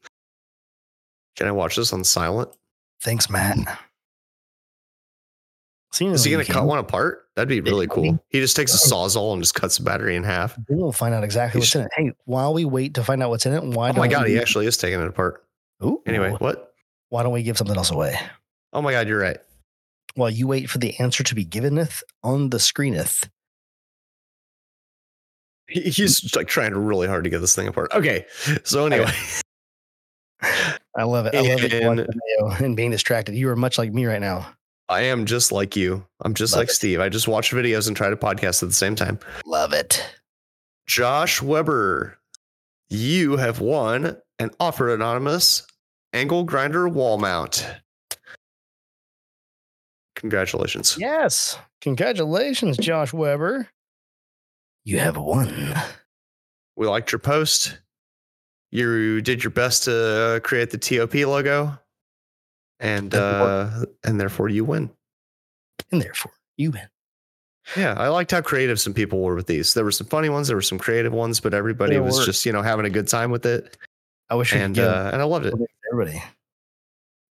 Can 1.36 1.46
I 1.48 1.52
watch 1.52 1.76
this 1.76 1.92
on 1.94 2.04
silent? 2.04 2.50
Thanks, 3.02 3.30
Matt. 3.30 3.56
Is 6.00 6.24
he 6.24 6.30
going 6.30 6.44
to 6.44 6.50
cut 6.50 6.64
one 6.66 6.78
apart? 6.78 7.26
That'd 7.34 7.48
be 7.48 7.60
really 7.60 7.86
cool. 7.86 8.18
He 8.28 8.40
just 8.40 8.54
takes 8.56 8.72
a 8.72 8.94
oh. 8.94 9.06
sawzall 9.06 9.32
and 9.32 9.42
just 9.42 9.54
cuts 9.54 9.78
the 9.78 9.84
battery 9.84 10.16
in 10.16 10.24
half. 10.24 10.58
We'll 10.68 10.92
find 10.92 11.14
out 11.14 11.24
exactly 11.24 11.60
He's- 11.60 11.74
what's 11.74 11.82
in 11.96 12.04
it. 12.04 12.08
Hey, 12.08 12.12
while 12.24 12.54
we 12.54 12.64
wait 12.64 12.94
to 12.94 13.04
find 13.04 13.22
out 13.22 13.30
what's 13.30 13.46
in 13.46 13.54
it, 13.54 13.62
why 13.62 13.88
Oh 13.90 13.92
don't 13.92 13.98
Oh 13.98 14.00
my 14.00 14.08
god, 14.08 14.24
we, 14.24 14.32
he 14.32 14.38
actually 14.38 14.66
is 14.66 14.76
taking 14.76 15.00
it 15.00 15.06
apart. 15.06 15.44
Ooh, 15.84 16.00
Anyway, 16.06 16.30
what? 16.38 16.74
why 17.08 17.22
don't 17.22 17.32
we 17.32 17.42
give 17.42 17.58
something 17.58 17.76
else 17.76 17.90
away? 17.90 18.18
Oh 18.72 18.80
my 18.80 18.92
god, 18.92 19.08
you're 19.08 19.18
right. 19.18 19.38
While 20.14 20.30
you 20.30 20.46
wait 20.46 20.68
for 20.68 20.78
the 20.78 20.98
answer 20.98 21.22
to 21.22 21.34
be 21.34 21.44
giveneth 21.44 22.02
on 22.22 22.50
the 22.50 22.58
screeneth. 22.58 23.28
He's 25.68 26.34
like 26.36 26.48
trying 26.48 26.74
really 26.74 27.06
hard 27.06 27.24
to 27.24 27.30
get 27.30 27.38
this 27.40 27.54
thing 27.54 27.66
apart. 27.68 27.92
Okay, 27.94 28.26
so 28.62 28.84
anyway, 28.86 29.10
I 30.42 31.04
love 31.04 31.26
it. 31.26 31.34
I 31.34 31.40
love 31.40 31.64
it. 31.64 31.72
And- 31.72 31.86
watching 31.86 32.06
the 32.06 32.12
video 32.12 32.56
and 32.66 32.76
being 32.76 32.90
distracted. 32.90 33.34
You 33.34 33.48
are 33.48 33.56
much 33.56 33.78
like 33.78 33.92
me 33.92 34.04
right 34.04 34.20
now. 34.20 34.52
I 34.88 35.02
am 35.02 35.24
just 35.24 35.52
like 35.52 35.74
you. 35.74 36.04
I'm 36.22 36.34
just 36.34 36.52
Love 36.52 36.62
like 36.62 36.68
it. 36.68 36.74
Steve. 36.74 37.00
I 37.00 37.08
just 37.08 37.26
watch 37.26 37.52
videos 37.52 37.86
and 37.88 37.96
try 37.96 38.10
to 38.10 38.16
podcast 38.16 38.62
at 38.62 38.68
the 38.68 38.74
same 38.74 38.94
time. 38.94 39.18
Love 39.46 39.72
it. 39.72 40.04
Josh 40.86 41.40
Weber, 41.40 42.18
you 42.90 43.38
have 43.38 43.60
won 43.60 44.18
an 44.38 44.50
Off-Road 44.60 44.92
Anonymous 45.00 45.66
angle 46.12 46.44
grinder 46.44 46.88
wall 46.88 47.16
mount. 47.16 47.66
Congratulations. 50.22 50.96
Yes. 50.98 51.58
Congratulations, 51.82 52.76
Josh 52.78 53.12
Weber. 53.12 53.68
You 54.84 54.98
have 55.00 55.16
won. 55.16 55.74
We 56.76 56.86
liked 56.86 57.12
your 57.12 57.18
post. 57.18 57.76
You 58.70 59.20
did 59.20 59.44
your 59.44 59.50
best 59.50 59.84
to 59.84 60.40
create 60.42 60.70
the 60.70 60.78
TOP 60.78 61.14
logo. 61.26 61.78
And 62.80 63.14
uh 63.14 63.84
and 64.04 64.18
therefore 64.20 64.48
you 64.48 64.64
win. 64.64 64.90
And 65.90 66.00
therefore, 66.00 66.32
you 66.56 66.70
win. 66.70 66.88
Yeah, 67.76 67.94
I 67.98 68.08
liked 68.08 68.30
how 68.30 68.40
creative 68.40 68.80
some 68.80 68.94
people 68.94 69.20
were 69.20 69.34
with 69.34 69.46
these. 69.46 69.74
There 69.74 69.84
were 69.84 69.90
some 69.92 70.06
funny 70.06 70.28
ones, 70.28 70.46
there 70.48 70.56
were 70.56 70.62
some 70.62 70.78
creative 70.78 71.12
ones, 71.12 71.38
but 71.40 71.52
everybody 71.54 71.92
There 71.94 72.02
was 72.02 72.18
were. 72.18 72.24
just, 72.24 72.46
you 72.46 72.52
know, 72.52 72.62
having 72.62 72.86
a 72.86 72.90
good 72.90 73.06
time 73.08 73.30
with 73.30 73.44
it. 73.46 73.76
I 74.30 74.34
wish 74.36 74.52
we 74.54 74.60
And 74.60 74.74
could 74.74 74.84
uh 74.84 75.10
and 75.12 75.20
I 75.20 75.24
loved 75.24 75.46
it. 75.46 75.54
everybody. 75.92 76.22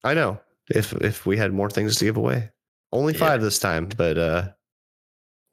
I 0.04 0.13
know. 0.13 0.39
If 0.69 0.93
if 0.93 1.25
we 1.25 1.38
had 1.38 1.51
more 1.54 1.69
things 1.69 1.95
to 1.97 2.06
give 2.06 2.17
away. 2.17 2.49
Only 2.91 3.13
Yeah. 3.13 3.19
five 3.19 3.41
this 3.41 3.60
time, 3.60 3.88
but 3.95 4.17
uh 4.17 4.49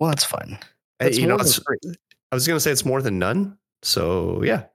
Well, 0.01 0.11
that's 0.11 0.24
fun. 0.24 0.59
That's 0.98 1.18
you 1.18 1.27
know. 1.27 1.37
I 1.38 2.35
was 2.35 2.46
gonna 2.46 2.61
say 2.61 2.70
it's 2.72 2.85
more 2.85 3.01
than 3.03 3.18
none. 3.18 3.59
So 3.83 4.42
yeah, 4.42 4.66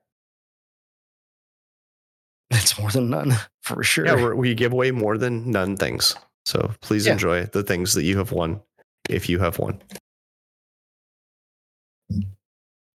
It's 2.51 2.77
more 2.79 2.89
than 2.91 3.09
none 3.09 3.33
for 3.61 3.83
sure. 3.83 4.05
yeah, 4.05 4.15
we're, 4.15 4.35
we 4.35 4.53
give 4.55 4.71
away 4.73 4.91
more 4.91 5.17
than 5.17 5.49
none 5.51 5.75
things. 5.75 6.15
So 6.45 6.71
please 6.81 7.05
Yeah. 7.05 7.13
enjoy 7.13 7.45
the 7.47 7.63
things 7.63 7.93
that 7.93 8.03
you 8.03 8.17
have 8.17 8.31
won, 8.31 8.61
if 9.09 9.27
you 9.29 9.39
have 9.39 9.59
won. 9.59 9.81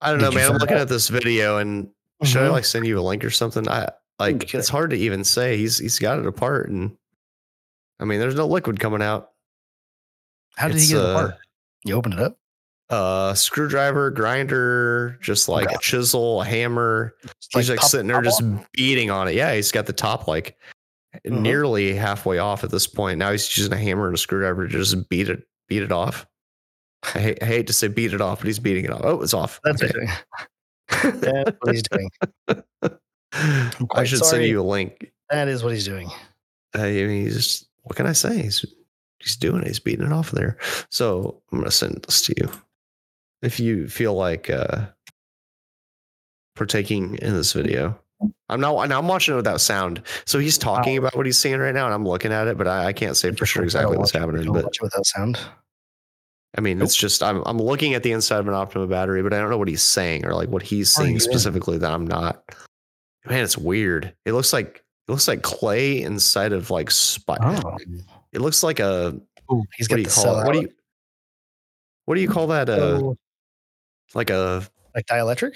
I 0.02 0.12
don't 0.12 0.20
Did 0.20 0.26
know, 0.26 0.32
man. 0.32 0.52
I'm 0.52 0.58
looking 0.58 0.76
out? 0.78 0.82
at 0.82 0.90
this 0.90 1.08
video, 1.10 1.58
and 1.58 1.90
should 2.24 2.44
I 2.44 2.48
Mhm. 2.48 2.52
like 2.52 2.66
send 2.66 2.86
you 2.86 3.00
a 3.00 3.02
link 3.02 3.24
or 3.24 3.32
something? 3.32 3.68
I 3.68 3.90
like 4.20 4.36
Okay. 4.44 4.58
it's 4.60 4.70
hard 4.70 4.92
to 4.92 4.96
even 4.96 5.24
say. 5.24 5.58
He's 5.58 5.78
he's 5.80 5.98
got 6.00 6.20
it 6.20 6.26
apart, 6.28 6.70
and 6.70 6.96
I 8.00 8.06
mean, 8.06 8.20
there's 8.20 8.36
no 8.36 8.48
liquid 8.48 8.80
coming 8.80 9.02
out. 9.02 9.32
How 10.58 10.68
did 10.68 10.78
It's, 10.78 10.88
he 10.90 10.94
get 10.96 11.00
it 11.02 11.06
uh, 11.06 11.10
apart? 11.12 11.36
You 11.86 11.96
opened 11.96 12.16
it 12.16 12.20
up? 12.20 12.38
Uh, 12.90 13.34
screwdriver, 13.34 14.10
grinder, 14.12 15.18
just 15.22 15.48
like 15.50 15.70
a 15.72 15.78
chisel, 15.80 16.42
a 16.42 16.46
hammer. 16.46 17.14
It's 17.24 17.48
he's 17.54 17.70
like 17.70 17.80
pop- 17.80 17.90
sitting 17.90 18.08
there 18.08 18.22
just 18.22 18.42
off? 18.42 18.68
beating 18.74 19.12
on 19.12 19.28
it. 19.28 19.36
Yeah, 19.36 19.54
he's 19.54 19.72
got 19.72 19.86
the 19.86 19.94
top 19.94 20.28
like 20.28 20.58
Mhm. 21.26 21.42
nearly 21.42 21.94
halfway 21.94 22.38
off 22.40 22.64
at 22.64 22.70
this 22.72 22.88
point. 22.88 23.20
Now 23.20 23.32
he's 23.32 23.58
using 23.58 23.74
a 23.74 23.78
hammer 23.78 24.08
and 24.08 24.16
a 24.16 24.18
screwdriver 24.18 24.68
to 24.68 24.78
just 24.78 25.10
beat 25.10 25.30
it, 25.30 25.44
beat 25.68 25.84
it 25.84 25.92
off. 25.92 26.26
I 27.16 27.20
hate, 27.20 27.44
I 27.44 27.46
hate 27.46 27.68
to 27.68 27.74
say 27.74 27.88
beat 27.88 28.14
it 28.14 28.22
off, 28.22 28.40
but 28.40 28.48
he's 28.48 28.60
beating 28.60 28.86
it 28.86 28.92
off. 28.92 29.02
Oh, 29.04 29.22
it's 29.22 29.34
off. 29.34 29.60
That's 29.64 29.84
Okay. 29.84 30.08
That's 31.20 31.52
what 31.62 31.74
he's 31.76 31.84
doing. 31.84 32.10
I 33.96 34.04
should 34.06 34.24
send 34.26 34.44
you 34.46 34.62
a 34.62 34.64
link. 34.64 35.12
That 35.30 35.48
is 35.48 35.64
what 35.64 35.74
he's 35.74 35.86
doing. 35.86 36.10
I 36.74 36.92
mean, 36.92 37.24
he's 37.26 37.36
just, 37.36 37.68
what 37.84 37.96
can 37.96 38.08
I 38.08 38.14
say? 38.14 38.42
He's 38.44 38.64
he's 39.20 39.36
doing 39.36 39.62
it. 39.62 39.68
He's 39.68 39.80
beating 39.80 40.06
it 40.06 40.12
off 40.14 40.32
there. 40.32 40.58
So 40.90 41.42
I'm 41.52 41.60
gonna 41.60 41.72
send 41.72 42.04
this 42.08 42.22
to 42.24 42.34
you. 42.38 42.50
If 43.42 43.60
you 43.60 43.88
feel 43.88 44.14
like 44.14 44.50
uh 44.50 44.88
partaking 46.56 47.18
in 47.22 47.34
this 47.34 47.54
video. 47.54 48.00
I'm 48.50 48.60
not. 48.60 48.76
and 48.80 48.92
I'm 48.94 49.08
watching 49.08 49.34
it 49.36 49.38
without 49.38 49.62
sound. 49.62 50.02
So 50.26 50.40
he's 50.40 50.58
talking 50.58 50.94
Wow. 50.94 51.00
about 51.08 51.16
what 51.16 51.26
he's 51.28 51.38
seeing 51.38 51.60
right 51.60 51.74
now, 51.74 51.86
and 51.86 51.94
I'm 51.94 52.06
looking 52.08 52.32
at 52.32 52.48
it, 52.48 52.58
but 52.58 52.68
I, 52.68 52.86
I 52.88 52.94
can't 52.94 53.16
say 53.16 53.32
for 53.32 53.46
sure 53.46 53.64
exactly 53.64 53.96
what's 53.98 54.12
happening. 54.12 54.52
But 54.52 54.76
without 54.82 55.06
sound. 55.06 55.40
I 56.58 56.62
mean, 56.62 56.82
it's 56.82 56.96
just 56.96 57.22
I'm 57.22 57.44
I'm 57.46 57.60
looking 57.60 57.94
at 57.94 58.02
the 58.02 58.12
inside 58.14 58.40
of 58.40 58.48
an 58.48 58.56
Optima 58.56 58.88
battery, 58.88 59.22
but 59.22 59.34
I 59.34 59.40
don't 59.40 59.52
know 59.52 59.58
what 59.60 59.68
he's 59.68 59.84
saying 59.84 60.26
or 60.26 60.34
like 60.34 60.50
what 60.50 60.64
he's 60.64 60.98
Oh, 60.98 61.04
seeing 61.04 61.16
yeah. 61.16 61.20
specifically 61.20 61.78
that 61.78 61.92
I'm 61.92 62.08
not. 62.08 62.44
Man, 63.30 63.44
it's 63.44 63.58
weird. 63.58 64.16
It 64.26 64.32
looks 64.32 64.52
like 64.54 64.84
it 65.08 65.12
looks 65.12 65.28
like 65.28 65.44
clay 65.44 66.02
inside 66.02 66.54
of 66.54 66.72
like 66.72 66.90
spike. 66.90 67.40
Oh, 67.44 67.78
It 68.38 68.42
looks 68.42 68.62
like 68.62 68.80
a 68.80 69.20
Ooh, 69.52 69.64
he's 69.76 69.90
what 69.90 69.90
got 69.90 69.96
do 69.96 70.02
you 70.04 70.08
call 70.10 70.40
it? 70.40 70.46
What 70.46 70.54
do 70.54 70.62
you 70.62 70.70
what 72.06 72.16
do 72.16 72.22
you 72.22 72.30
call 72.30 72.48
that? 72.48 72.70
Uh, 72.70 73.00
So, 73.00 73.18
like 74.14 74.30
a 74.30 74.64
like 74.94 75.08
dielectric. 75.08 75.56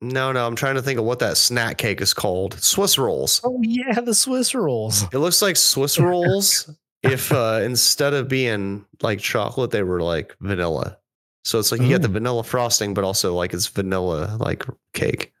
no, 0.00 0.32
no. 0.32 0.44
I'm 0.44 0.56
trying 0.56 0.74
to 0.74 0.82
think 0.82 0.98
of 0.98 1.04
what 1.04 1.20
that 1.20 1.36
snack 1.36 1.78
cake 1.78 2.00
is 2.00 2.12
called. 2.12 2.54
Swiss 2.60 2.98
rolls. 2.98 3.40
Oh 3.44 3.60
yeah, 3.62 4.00
the 4.00 4.12
Swiss 4.12 4.56
rolls. 4.56 5.04
It 5.12 5.18
looks 5.18 5.40
like 5.40 5.56
Swiss 5.56 6.00
rolls 6.00 6.68
if 7.04 7.30
uh, 7.30 7.60
instead 7.62 8.12
of 8.12 8.26
being 8.26 8.84
like 9.02 9.20
chocolate, 9.20 9.70
they 9.70 9.84
were 9.84 10.02
like 10.02 10.34
vanilla. 10.40 10.98
So 11.44 11.60
it's 11.60 11.70
like 11.70 11.80
you 11.80 11.86
get 11.88 12.02
the 12.02 12.08
Mm. 12.08 12.14
vanilla 12.14 12.42
frosting, 12.42 12.92
but 12.92 13.04
also 13.04 13.32
like 13.36 13.54
it's 13.54 13.68
vanilla 13.68 14.36
like 14.40 14.64
cake. 14.94 15.32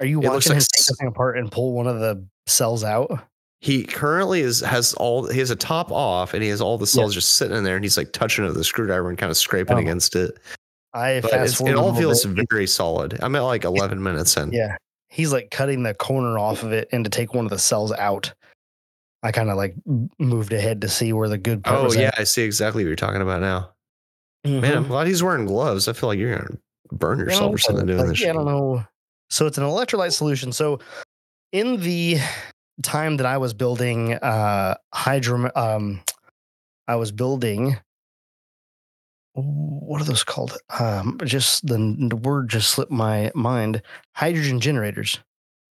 Are 0.00 0.06
you 0.06 0.18
It 0.18 0.24
looks 0.24 0.48
watching 0.48 0.52
like 0.54 0.62
him 0.62 0.66
take 0.76 0.96
thing 0.98 1.06
apart 1.06 1.38
and 1.38 1.52
pull 1.52 1.74
one 1.74 1.86
of 1.86 2.00
the 2.00 2.26
cells 2.48 2.82
out? 2.82 3.20
He 3.64 3.82
currently 3.82 4.40
is 4.42 4.60
has 4.60 4.92
all 4.94 5.26
he 5.26 5.38
has 5.38 5.48
a 5.50 5.56
top 5.56 5.90
off 5.90 6.34
and 6.34 6.42
he 6.42 6.50
has 6.50 6.60
all 6.60 6.76
the 6.76 6.86
cells 6.86 7.14
just 7.14 7.36
sitting 7.36 7.56
in 7.56 7.64
there 7.64 7.76
and 7.76 7.82
he's 7.84 7.96
like 7.96 8.12
touching 8.12 8.44
it 8.44 8.48
with 8.48 8.58
a 8.58 8.64
screwdriver 8.64 9.08
and 9.08 9.16
kind 9.16 9.30
of 9.30 9.38
scraping 9.38 9.76
Oh. 9.78 9.80
against 9.80 10.14
it. 10.16 10.36
I 10.92 11.20
But 11.22 11.30
fast 11.30 11.60
it 11.62 11.74
all 11.74 11.94
feels 11.94 12.26
bit. 12.26 12.46
very 12.50 12.66
solid. 12.66 13.18
I'm 13.22 13.34
at 13.36 13.40
like 13.40 13.64
11 13.64 14.02
minutes 14.02 14.36
in. 14.36 14.52
Yeah, 14.52 14.76
he's 15.08 15.32
like 15.32 15.50
cutting 15.50 15.82
the 15.82 15.94
corner 15.94 16.38
off 16.38 16.62
of 16.62 16.72
it 16.72 16.88
and 16.92 17.04
to 17.04 17.10
take 17.10 17.32
one 17.32 17.46
of 17.46 17.50
the 17.50 17.58
cells 17.58 17.90
out. 17.92 18.34
I 19.22 19.32
kind 19.32 19.48
of 19.48 19.56
like 19.56 19.74
moved 20.18 20.52
ahead 20.52 20.82
to 20.82 20.88
see 20.90 21.14
where 21.14 21.30
the 21.30 21.38
good 21.38 21.64
part 21.64 21.90
Oh 21.90 21.92
yeah, 21.98 22.08
at. 22.08 22.20
I 22.20 22.24
see 22.24 22.42
exactly 22.42 22.84
what 22.84 22.88
you're 22.88 22.96
talking 22.96 23.22
about 23.22 23.40
now. 23.40 23.70
Mhm. 24.46 24.60
Man, 24.60 24.76
I'm 24.76 24.86
glad 24.88 25.06
he's 25.06 25.22
wearing 25.22 25.46
gloves. 25.46 25.88
I 25.88 25.94
feel 25.94 26.10
like 26.10 26.18
you're 26.18 26.36
gonna 26.36 26.58
burn 26.92 27.18
yourself 27.18 27.54
or 27.54 27.56
something 27.56 27.86
doing 27.86 27.98
like, 28.00 28.08
this. 28.08 28.20
yeah, 28.20 28.28
I 28.28 28.32
don't 28.34 28.44
know. 28.44 28.84
So 29.30 29.46
it's 29.46 29.56
an 29.56 29.64
electrolyte 29.64 30.12
solution. 30.12 30.52
So 30.52 30.80
in 31.52 31.80
the 31.80 32.18
time 32.82 33.16
that 33.18 33.26
I 33.26 33.38
was 33.38 33.54
building 33.54 34.14
uh 34.14 34.74
hydro 34.92 35.50
um 35.54 36.02
I 36.88 36.96
was 36.96 37.12
building 37.12 37.76
what 39.34 40.00
are 40.00 40.04
those 40.04 40.24
called? 40.24 40.56
Um 40.78 41.18
just 41.24 41.66
the, 41.66 41.96
the 42.08 42.16
word 42.16 42.48
just 42.48 42.70
slipped 42.70 42.92
my 42.92 43.30
mind. 43.34 43.82
Hydrogen 44.14 44.60
generators. 44.60 45.18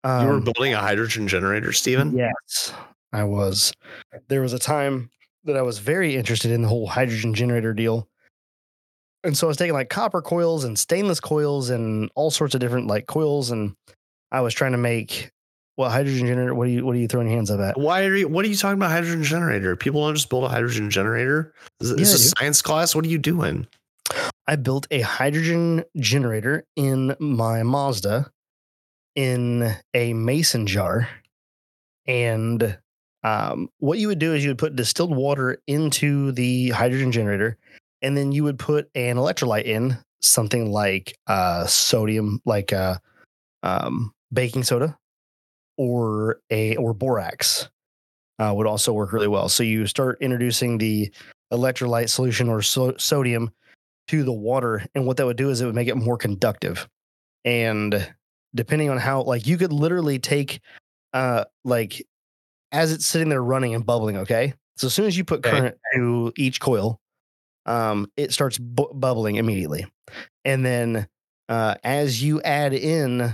You 0.05 0.27
were 0.27 0.33
Um, 0.33 0.43
building 0.43 0.73
a 0.73 0.79
hydrogen 0.81 1.29
generator, 1.29 1.71
Stephen? 1.71 2.17
Yes, 2.17 2.73
I 3.13 3.23
was. 3.23 3.73
There 4.27 4.41
was 4.41 4.51
a 4.51 4.59
time 4.59 5.09
that 5.45 5.55
I 5.55 5.61
was 5.61 5.79
very 5.79 6.15
interested 6.17 6.51
in 6.51 6.61
the 6.61 6.67
whole 6.67 6.87
hydrogen 6.87 7.33
generator 7.33 7.73
deal. 7.73 8.09
And 9.23 9.37
so 9.37 9.47
I 9.47 9.49
was 9.49 9.55
taking 9.57 9.73
like 9.73 9.89
copper 9.89 10.21
coils 10.21 10.65
and 10.65 10.77
stainless 10.77 11.21
coils 11.21 11.69
and 11.69 12.11
all 12.15 12.31
sorts 12.31 12.53
of 12.53 12.59
different 12.59 12.87
like 12.87 13.07
coils 13.07 13.49
and 13.51 13.75
I 14.31 14.41
was 14.41 14.53
trying 14.53 14.73
to 14.73 14.77
make 14.77 15.31
what 15.75 15.91
hydrogen 15.91 16.27
generator 16.27 16.53
what 16.53 16.67
are 16.67 16.71
you 16.71 16.86
what 16.86 16.95
are 16.95 16.99
you 16.99 17.07
throwing 17.07 17.27
your 17.27 17.36
hands 17.36 17.49
up 17.49 17.59
at? 17.59 17.79
Why 17.79 18.05
are 18.05 18.15
you? 18.15 18.27
What 18.27 18.45
are 18.45 18.47
you 18.47 18.55
talking 18.55 18.77
about? 18.77 18.91
Hydrogen 18.91 19.23
generator? 19.23 19.75
People 19.75 20.05
don't 20.05 20.15
just 20.15 20.29
build 20.29 20.43
a 20.43 20.49
hydrogen 20.49 20.89
generator. 20.89 21.53
Is 21.79 21.89
Yeah, 21.91 21.95
this 21.97 22.13
a 22.13 22.19
science 22.38 22.62
class? 22.62 22.95
What 22.95 23.05
are 23.05 23.09
you 23.09 23.17
doing? 23.17 23.67
I 24.47 24.55
built 24.55 24.88
a 24.91 25.01
hydrogen 25.01 25.83
generator 25.97 26.65
in 26.75 27.15
my 27.19 27.63
Mazda 27.63 28.29
in 29.15 29.73
a 29.93 30.13
mason 30.13 30.67
jar. 30.67 31.07
And 32.05 32.77
um, 33.23 33.69
what 33.79 33.99
you 33.99 34.09
would 34.09 34.19
do 34.19 34.33
is 34.33 34.43
you 34.43 34.49
would 34.49 34.57
put 34.57 34.75
distilled 34.75 35.15
water 35.15 35.57
into 35.67 36.33
the 36.33 36.71
hydrogen 36.71 37.12
generator, 37.12 37.57
and 38.01 38.17
then 38.17 38.31
you 38.33 38.43
would 38.43 38.59
put 38.59 38.89
an 38.95 39.15
electrolyte 39.15 39.63
in, 39.63 39.97
something 40.21 40.71
like 40.71 41.17
uh, 41.27 41.65
sodium, 41.65 42.41
like 42.45 42.73
uh, 42.73 42.97
um, 43.63 44.13
baking 44.33 44.63
soda, 44.63 44.97
or 45.77 46.39
a 46.49 46.75
or 46.77 46.93
borax 46.93 47.69
uh, 48.39 48.53
would 48.55 48.67
also 48.67 48.93
work 48.93 49.13
really 49.13 49.27
well. 49.27 49.49
So 49.49 49.63
you 49.63 49.88
start 49.88 50.17
introducing 50.21 50.77
the 50.77 51.12
electrolyte 51.51 52.09
solution 52.09 52.49
or 52.49 52.62
so- 52.62 52.97
sodium 52.97 53.51
to 54.07 54.23
the 54.23 54.33
water, 54.33 54.86
and 54.95 55.05
what 55.05 55.17
that 55.17 55.25
would 55.25 55.38
do 55.38 55.49
is 55.49 55.62
it 55.62 55.65
would 55.65 55.75
make 55.75 55.88
it 55.88 55.95
more 55.95 56.17
conductive. 56.17 56.88
And 57.45 58.13
depending 58.55 58.89
on 58.89 58.97
how, 58.97 59.21
like, 59.23 59.47
you 59.47 59.57
could 59.57 59.71
literally 59.71 60.19
take, 60.19 60.59
uh, 61.13 61.45
like, 61.63 62.05
as 62.71 62.91
it's 62.91 63.05
sitting 63.05 63.29
there 63.29 63.43
running 63.43 63.75
and 63.75 63.86
bubbling. 63.86 64.17
Okay, 64.17 64.53
so 64.77 64.88
as 64.88 64.93
soon 64.93 65.05
as 65.05 65.17
you 65.17 65.23
put 65.23 65.45
Okay. 65.45 65.51
current 65.51 65.77
to 65.93 66.33
each 66.38 66.59
coil, 66.59 66.99
um, 67.65 68.12
it 68.17 68.33
starts 68.33 68.57
bu- 68.57 68.93
bubbling 68.93 69.38
immediately, 69.38 69.86
and 70.43 70.65
then 70.65 71.07
uh, 71.49 71.75
as 71.83 72.21
you 72.23 72.41
add 72.41 72.73
in 72.73 73.33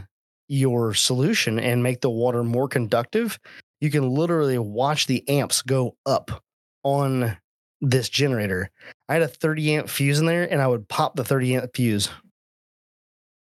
your 0.50 0.94
solution 0.94 1.60
and 1.60 1.82
make 1.82 2.02
the 2.02 2.10
water 2.10 2.44
more 2.44 2.68
conductive, 2.68 3.40
you 3.80 3.90
can 3.90 4.10
literally 4.10 4.58
watch 4.58 5.08
the 5.08 5.28
amps 5.30 5.62
go 5.62 5.96
up 6.06 6.44
on 6.84 7.38
this 7.80 8.10
generator. 8.10 8.70
I 9.08 9.14
had 9.14 9.22
a 9.22 9.28
30 9.28 9.76
amp 9.76 9.90
fuse 9.90 10.20
in 10.20 10.26
there 10.26 10.52
and 10.52 10.62
I 10.62 10.68
would 10.68 10.90
pop 10.90 11.16
the 11.16 11.24
30 11.24 11.56
amp 11.56 11.76
fuse. 11.76 12.10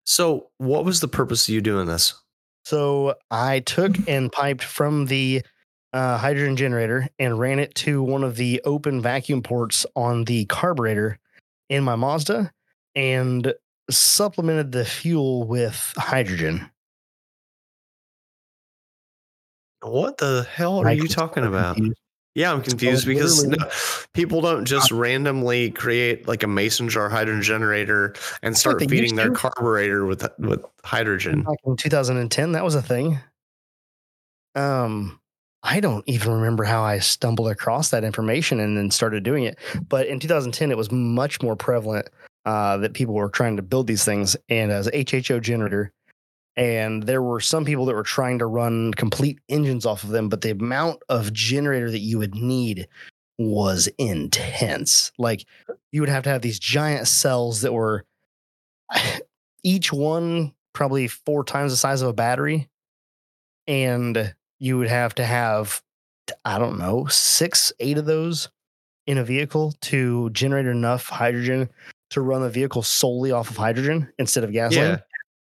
So, 0.04 0.48
what 0.58 0.84
was 0.84 1.00
the 1.00 1.08
purpose 1.08 1.48
of 1.48 1.54
you 1.54 1.60
doing 1.60 1.86
this? 1.86 2.14
So 2.64 3.14
I 3.30 3.60
took 3.60 3.96
and 4.08 4.30
piped 4.30 4.62
from 4.62 5.06
the 5.06 5.42
uh, 5.92 6.16
hydrogen 6.16 6.56
generator 6.56 7.08
and 7.18 7.38
ran 7.38 7.58
it 7.58 7.74
to 7.76 8.02
one 8.02 8.24
of 8.24 8.36
the 8.36 8.60
open 8.64 9.00
vacuum 9.00 9.42
ports 9.42 9.84
on 9.94 10.24
the 10.24 10.46
carburetor 10.46 11.18
in 11.68 11.84
my 11.84 11.96
Mazda 11.96 12.50
and 12.94 13.52
supplemented 13.90 14.72
the 14.72 14.84
fuel 14.84 15.44
with 15.44 15.92
hydrogen. 15.96 16.70
What 19.82 20.18
the 20.18 20.46
hell 20.52 20.78
are 20.78 20.92
you 20.92 21.08
talking 21.08 21.44
about? 21.44 21.76
confused. 21.76 21.98
Yeah, 22.34 22.50
I'm 22.50 22.62
confused 22.62 23.06
because 23.06 23.44
no, 23.44 23.58
people 24.14 24.40
don't 24.40 24.64
just 24.64 24.90
randomly 24.90 25.70
create 25.70 26.26
like 26.26 26.42
a 26.42 26.46
mason 26.46 26.88
jar 26.88 27.10
hydrogen 27.10 27.42
generator 27.42 28.14
and 28.42 28.56
start 28.56 28.80
feeding 28.88 29.16
their 29.16 29.28
to. 29.28 29.34
carburetor 29.34 30.06
with 30.06 30.26
with 30.38 30.64
hydrogen. 30.82 31.42
Back 31.42 31.58
in 31.64 31.76
2010, 31.76 32.52
that 32.52 32.64
was 32.64 32.74
a 32.74 32.80
thing. 32.80 33.18
Um, 34.54 35.20
I 35.62 35.80
don't 35.80 36.04
even 36.08 36.32
remember 36.32 36.64
how 36.64 36.82
I 36.82 36.98
stumbled 36.98 37.48
across 37.48 37.90
that 37.90 38.02
information 38.02 38.60
and 38.60 38.76
then 38.76 38.90
started 38.90 39.22
doing 39.22 39.44
it. 39.44 39.58
But 39.88 40.06
in 40.06 40.18
2010, 40.18 40.70
it 40.70 40.76
was 40.76 40.90
much 40.90 41.42
more 41.42 41.54
prevalent 41.54 42.08
uh, 42.44 42.78
that 42.78 42.94
people 42.94 43.14
were 43.14 43.28
trying 43.28 43.56
to 43.56 43.62
build 43.62 43.86
these 43.86 44.04
things 44.04 44.36
and 44.48 44.72
as 44.72 44.88
HHO 44.88 45.40
generator. 45.40 45.92
And 46.56 47.04
there 47.04 47.22
were 47.22 47.40
some 47.40 47.64
people 47.64 47.86
that 47.86 47.94
were 47.94 48.02
trying 48.02 48.38
to 48.38 48.46
run 48.46 48.92
complete 48.92 49.38
engines 49.48 49.86
off 49.86 50.04
of 50.04 50.10
them, 50.10 50.28
but 50.28 50.42
the 50.42 50.50
amount 50.50 51.02
of 51.08 51.32
generator 51.32 51.90
that 51.90 52.00
you 52.00 52.18
would 52.18 52.34
need 52.34 52.88
was 53.38 53.88
intense. 53.98 55.12
Like 55.18 55.46
you 55.92 56.00
would 56.02 56.10
have 56.10 56.24
to 56.24 56.30
have 56.30 56.42
these 56.42 56.58
giant 56.58 57.08
cells 57.08 57.62
that 57.62 57.72
were 57.72 58.04
each 59.62 59.92
one 59.92 60.52
probably 60.72 61.08
four 61.08 61.44
times 61.44 61.72
the 61.72 61.76
size 61.76 62.02
of 62.02 62.08
a 62.08 62.12
battery. 62.12 62.68
And 63.66 64.34
you 64.58 64.78
would 64.78 64.88
have 64.88 65.14
to 65.16 65.24
have, 65.24 65.82
I 66.44 66.58
don't 66.58 66.78
know, 66.78 67.06
six, 67.06 67.72
eight 67.80 67.98
of 67.98 68.06
those 68.06 68.48
in 69.06 69.18
a 69.18 69.24
vehicle 69.24 69.74
to 69.80 70.30
generate 70.30 70.66
enough 70.66 71.08
hydrogen 71.08 71.68
to 72.10 72.20
run 72.20 72.42
the 72.42 72.50
vehicle 72.50 72.82
solely 72.82 73.32
off 73.32 73.50
of 73.50 73.56
hydrogen 73.56 74.12
instead 74.18 74.44
of 74.44 74.52
gasoline. 74.52 74.90
Yeah. 74.90 74.98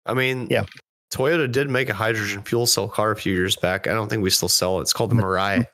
I 0.05 0.13
mean, 0.13 0.47
Yeah. 0.49 0.65
Toyota 1.11 1.51
did 1.51 1.69
make 1.69 1.89
a 1.89 1.93
hydrogen 1.93 2.41
fuel 2.43 2.65
cell 2.65 2.87
car 2.87 3.11
a 3.11 3.15
few 3.15 3.33
years 3.33 3.55
back. 3.55 3.85
I 3.87 3.91
don't 3.93 4.09
think 4.09 4.23
we 4.23 4.29
still 4.29 4.49
sell 4.49 4.79
it. 4.79 4.83
It's 4.83 4.93
called 4.93 5.11
the 5.11 5.15
Mirai. 5.15 5.65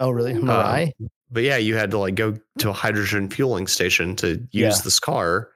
Oh, 0.00 0.10
really? 0.10 0.32
Um, 0.34 0.42
Mirai? 0.42 0.92
But 1.30 1.42
yeah, 1.42 1.56
you 1.56 1.76
had 1.76 1.90
to 1.92 1.98
like 1.98 2.14
go 2.14 2.38
to 2.58 2.70
a 2.70 2.72
hydrogen 2.72 3.28
fueling 3.28 3.66
station 3.66 4.14
to 4.16 4.36
use 4.52 4.78
Yeah. 4.78 4.80
this 4.84 5.00
car. 5.00 5.48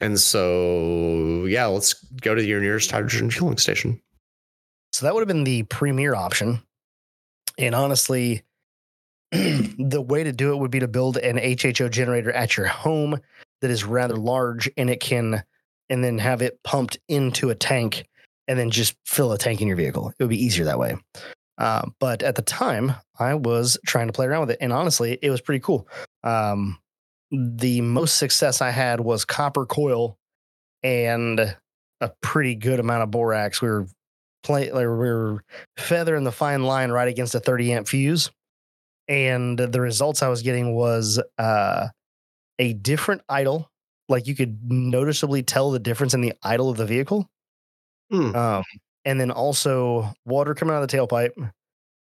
And 0.00 0.20
so, 0.20 1.46
yeah, 1.46 1.66
let's 1.66 1.94
go 2.20 2.34
to 2.34 2.44
your 2.44 2.60
nearest 2.60 2.90
hydrogen 2.90 3.30
fueling 3.30 3.56
station. 3.58 4.00
So 4.92 5.06
that 5.06 5.14
would 5.14 5.20
have 5.22 5.28
been 5.28 5.44
the 5.44 5.62
premier 5.64 6.14
option. 6.14 6.62
And 7.58 7.74
honestly, 7.74 8.42
the 9.32 10.04
way 10.06 10.22
to 10.22 10.32
do 10.32 10.52
it 10.52 10.58
would 10.58 10.70
be 10.70 10.80
to 10.80 10.88
build 10.88 11.16
an 11.16 11.36
HHO 11.38 11.90
generator 11.90 12.30
at 12.30 12.56
your 12.56 12.66
home 12.66 13.18
that 13.62 13.70
is 13.70 13.84
rather 13.84 14.16
large 14.16 14.70
and 14.76 14.90
it 14.90 15.00
can, 15.00 15.42
and 15.88 16.04
then 16.04 16.18
have 16.18 16.42
it 16.42 16.62
pumped 16.62 16.98
into 17.08 17.48
a 17.50 17.54
tank 17.54 18.06
and 18.48 18.58
then 18.58 18.70
just 18.70 18.96
fill 19.04 19.32
a 19.32 19.38
tank 19.38 19.60
in 19.60 19.68
your 19.68 19.76
vehicle. 19.76 20.12
It 20.18 20.22
would 20.22 20.30
be 20.30 20.44
easier 20.44 20.64
that 20.66 20.78
way. 20.78 20.96
Uh, 21.58 21.88
but 22.00 22.22
at 22.22 22.34
the 22.34 22.42
time, 22.42 22.94
I 23.18 23.34
was 23.34 23.78
trying 23.86 24.08
to 24.08 24.12
play 24.12 24.26
around 24.26 24.40
with 24.40 24.50
it. 24.50 24.58
And 24.60 24.72
honestly, 24.72 25.18
it 25.22 25.30
was 25.30 25.40
pretty 25.40 25.60
cool. 25.60 25.88
Um, 26.22 26.78
the 27.30 27.80
most 27.80 28.16
success 28.18 28.60
I 28.60 28.70
had 28.70 29.00
was 29.00 29.24
copper 29.24 29.66
coil 29.66 30.18
and 30.82 31.56
a 32.00 32.10
pretty 32.20 32.54
good 32.54 32.78
amount 32.78 33.02
of 33.02 33.10
borax. 33.10 33.60
We 33.62 33.68
were 33.68 33.86
play 34.42 34.70
like 34.70 34.82
we 34.82 34.86
were 34.86 35.42
feathering 35.76 36.24
the 36.24 36.32
fine 36.32 36.62
line 36.62 36.90
right 36.90 37.08
against 37.08 37.34
a 37.34 37.40
30 37.40 37.72
amp 37.72 37.88
fuse. 37.88 38.30
And 39.08 39.58
the 39.58 39.80
results 39.80 40.22
I 40.22 40.28
was 40.28 40.42
getting 40.42 40.74
was 40.74 41.20
uh, 41.38 41.88
a 42.58 42.72
different 42.74 43.22
idle. 43.28 43.70
Like 44.08 44.26
you 44.26 44.34
could 44.34 44.70
noticeably 44.70 45.42
tell 45.42 45.70
the 45.70 45.78
difference 45.78 46.14
in 46.14 46.20
the 46.20 46.34
idle 46.42 46.70
of 46.70 46.76
the 46.76 46.86
vehicle. 46.86 47.28
Hmm. 48.10 48.34
Um, 48.34 48.64
and 49.04 49.20
then 49.20 49.30
also 49.30 50.12
water 50.24 50.54
coming 50.54 50.74
out 50.74 50.82
of 50.82 50.88
the 50.88 50.96
tailpipe 50.96 51.50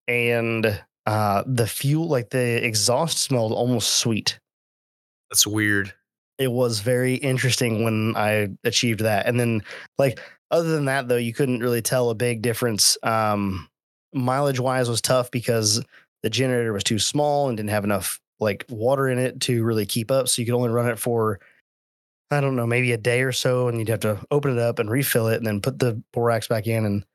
and 0.07 0.83
uh, 1.05 1.43
the 1.45 1.67
fuel, 1.67 2.07
like 2.07 2.29
the 2.29 2.65
exhaust 2.65 3.19
smelled 3.19 3.51
almost 3.51 3.95
sweet. 3.95 4.39
That's 5.29 5.47
weird. 5.47 5.93
It 6.37 6.51
was 6.51 6.79
very 6.79 7.15
interesting 7.15 7.83
when 7.83 8.13
I 8.15 8.49
achieved 8.63 8.99
that. 9.01 9.25
And 9.25 9.39
then, 9.39 9.63
like, 9.97 10.19
other 10.51 10.69
than 10.69 10.85
that, 10.85 11.07
though, 11.07 11.15
you 11.15 11.33
couldn't 11.33 11.61
really 11.61 11.81
tell 11.81 12.09
a 12.09 12.15
big 12.15 12.41
difference. 12.41 12.97
Um, 13.03 13.69
mileage 14.13 14.59
wise 14.59 14.89
was 14.89 15.01
tough 15.01 15.31
because 15.31 15.83
the 16.23 16.29
generator 16.29 16.73
was 16.73 16.83
too 16.83 16.99
small 16.99 17.47
and 17.47 17.57
didn't 17.57 17.69
have 17.69 17.83
enough 17.83 18.19
like 18.39 18.65
water 18.69 19.07
in 19.07 19.17
it 19.17 19.39
to 19.41 19.63
really 19.63 19.85
keep 19.85 20.11
up. 20.11 20.27
So 20.27 20.41
you 20.41 20.45
could 20.45 20.55
only 20.55 20.69
run 20.69 20.89
it 20.89 20.99
for, 20.99 21.39
I 22.31 22.41
don't 22.41 22.55
know, 22.55 22.65
maybe 22.65 22.91
a 22.91 22.97
day 22.97 23.21
or 23.21 23.31
so, 23.31 23.67
and 23.67 23.77
you'd 23.77 23.89
have 23.89 23.99
to 24.01 24.19
open 24.31 24.51
it 24.51 24.59
up 24.59 24.79
and 24.79 24.89
refill 24.89 25.27
it 25.27 25.37
and 25.37 25.45
then 25.45 25.61
put 25.61 25.79
the 25.79 26.01
borax 26.11 26.47
back 26.47 26.65
in. 26.67 26.85
And 26.85 27.05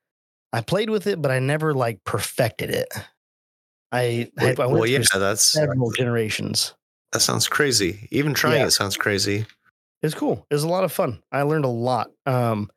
I 0.53 0.61
played 0.61 0.91
with 0.91 1.07
it, 1.07 1.21
but 1.21 1.31
I 1.31 1.39
never 1.41 1.75
like 1.75 2.03
perfected 2.05 2.71
it. 2.71 2.89
I, 3.93 4.31
I, 4.39 4.51
I 4.51 4.67
went 4.67 4.71
well, 4.71 4.87
yeah, 4.87 5.03
that's 5.15 5.43
several 5.43 5.91
generations. 5.91 6.75
that 7.13 7.21
sounds 7.21 7.49
crazy. 7.49 8.07
Even 8.13 8.35
trying 8.35 8.61
Yeah. 8.61 8.67
it 8.67 8.71
sounds 8.71 8.97
crazy. 8.97 9.47
It's 10.03 10.15
cool. 10.15 10.47
It 10.49 10.55
was 10.55 10.63
a 10.63 10.69
lot 10.69 10.85
of 10.85 10.93
fun. 10.93 11.21
I 11.33 11.43
learned 11.43 11.65
a 11.65 11.69
lot. 11.69 12.11
Um, 12.25 12.71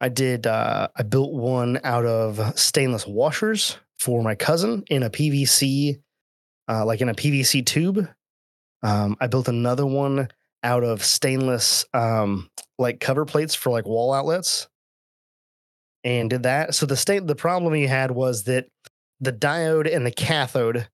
I 0.00 0.08
did. 0.10 0.46
Uh, 0.46 0.88
I 0.96 1.02
built 1.04 1.32
one 1.32 1.80
out 1.84 2.04
of 2.04 2.58
stainless 2.58 3.06
washers 3.06 3.78
for 3.98 4.22
my 4.22 4.34
cousin 4.34 4.82
in 4.88 5.02
a 5.04 5.08
PVC, 5.10 6.02
uh, 6.68 6.84
like 6.84 7.00
in 7.00 7.08
a 7.08 7.14
PVC 7.14 7.64
tube. 7.64 8.06
Um, 8.82 9.16
I 9.20 9.28
built 9.28 9.48
another 9.48 9.86
one 9.86 10.28
out 10.66 10.82
of 10.82 11.04
stainless, 11.04 11.84
um, 11.94 12.50
like 12.76 12.98
cover 12.98 13.24
plates 13.24 13.54
for 13.54 13.70
like 13.70 13.86
wall 13.86 14.12
outlets, 14.12 14.66
and 16.02 16.28
did 16.28 16.42
that. 16.42 16.74
So 16.74 16.86
the 16.86 16.96
state, 16.96 17.24
the 17.26 17.36
problem 17.36 17.72
he 17.72 17.86
had 17.86 18.10
was 18.10 18.44
that 18.44 18.66
the 19.20 19.32
diode 19.32 19.94
and 19.94 20.04
the 20.04 20.10
cathode, 20.10 20.88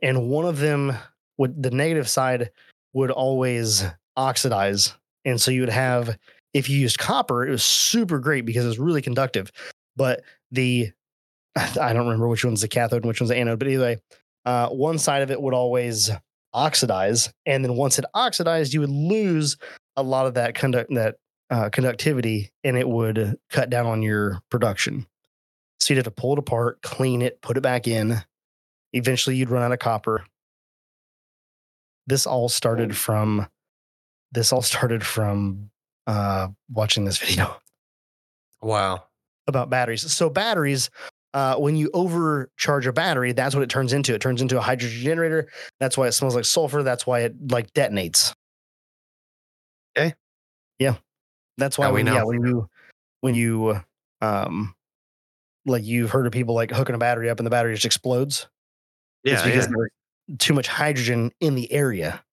and 0.00 0.28
one 0.28 0.46
of 0.46 0.58
them 0.58 0.94
would 1.36 1.60
the 1.60 1.72
negative 1.72 2.08
side 2.08 2.50
would 2.94 3.10
always 3.10 3.84
oxidize. 4.16 4.94
And 5.24 5.40
so 5.40 5.50
you 5.50 5.62
would 5.62 5.68
have, 5.68 6.16
if 6.54 6.70
you 6.70 6.78
used 6.78 6.98
copper, 6.98 7.44
it 7.44 7.50
was 7.50 7.64
super 7.64 8.20
great 8.20 8.46
because 8.46 8.64
it 8.64 8.68
was 8.68 8.78
really 8.78 9.02
conductive. 9.02 9.50
But 9.96 10.22
the, 10.52 10.92
I 11.56 11.92
don't 11.92 12.06
remember 12.06 12.28
which 12.28 12.44
one's 12.44 12.60
the 12.60 12.68
cathode 12.68 13.02
and 13.02 13.08
which 13.08 13.20
one's 13.20 13.30
the 13.30 13.36
anode, 13.36 13.58
but 13.58 13.68
either 13.68 13.82
way, 13.82 13.98
uh, 14.44 14.68
one 14.68 14.96
side 14.96 15.22
of 15.22 15.32
it 15.32 15.42
would 15.42 15.54
always 15.54 16.10
oxidize. 16.52 17.32
And 17.44 17.64
then 17.64 17.76
once 17.76 17.98
it 17.98 18.04
oxidized, 18.14 18.72
you 18.74 18.80
would 18.80 18.90
lose 18.90 19.56
a 19.96 20.02
lot 20.02 20.26
of 20.26 20.34
that 20.34 20.54
conduct, 20.54 20.92
that 20.94 21.16
uh, 21.50 21.68
conductivity 21.70 22.50
and 22.64 22.76
it 22.76 22.88
would 22.88 23.36
cut 23.50 23.70
down 23.70 23.86
on 23.86 24.02
your 24.02 24.40
production. 24.50 25.06
So 25.80 25.92
you'd 25.92 25.98
have 25.98 26.04
to 26.04 26.10
pull 26.10 26.32
it 26.32 26.38
apart, 26.38 26.82
clean 26.82 27.22
it, 27.22 27.40
put 27.42 27.56
it 27.56 27.60
back 27.60 27.86
in. 27.86 28.16
Eventually 28.92 29.36
you'd 29.36 29.50
run 29.50 29.62
out 29.62 29.72
of 29.72 29.78
copper. 29.78 30.24
This 32.06 32.26
all 32.26 32.48
started 32.48 32.96
from 32.96 33.46
this 34.32 34.52
all 34.52 34.62
started 34.62 35.04
from 35.04 35.70
uh, 36.06 36.48
watching 36.70 37.04
this 37.04 37.18
video 37.24 37.56
Wow. 38.60 39.04
about 39.46 39.70
batteries. 39.70 40.10
So 40.12 40.28
batteries, 40.30 40.90
uh, 41.36 41.54
when 41.56 41.76
you 41.76 41.90
overcharge 41.92 42.86
a 42.86 42.94
battery, 42.94 43.32
that's 43.32 43.54
what 43.54 43.62
it 43.62 43.68
turns 43.68 43.92
into. 43.92 44.14
It 44.14 44.22
turns 44.22 44.40
into 44.40 44.56
a 44.56 44.60
hydrogen 44.62 45.02
generator. 45.02 45.48
That's 45.78 45.98
why 45.98 46.06
it 46.06 46.12
smells 46.12 46.34
like 46.34 46.46
sulfur. 46.46 46.82
That's 46.82 47.06
why 47.06 47.20
it 47.20 47.50
like 47.50 47.70
detonates. 47.74 48.32
Okay. 49.98 50.14
Yeah. 50.78 50.94
That's 51.58 51.76
why 51.76 51.88
Now 51.88 51.92
we 51.92 52.04
when, 52.04 52.14
yeah, 52.14 52.22
when 52.22 52.46
you 52.46 52.70
when 53.20 53.34
you 53.34 53.82
um 54.22 54.74
like 55.66 55.84
you've 55.84 56.10
heard 56.10 56.26
of 56.26 56.32
people 56.32 56.54
like 56.54 56.70
hooking 56.70 56.94
a 56.94 56.98
battery 56.98 57.28
up 57.28 57.38
and 57.38 57.44
the 57.44 57.50
battery 57.50 57.74
just 57.74 57.84
explodes. 57.84 58.48
Yeah. 59.22 59.34
it's 59.34 59.42
because 59.42 59.64
yeah. 59.66 59.72
there 59.72 59.90
was 60.28 60.38
too 60.38 60.54
much 60.54 60.68
hydrogen 60.68 61.32
in 61.40 61.54
the 61.54 61.70
area. 61.70 62.24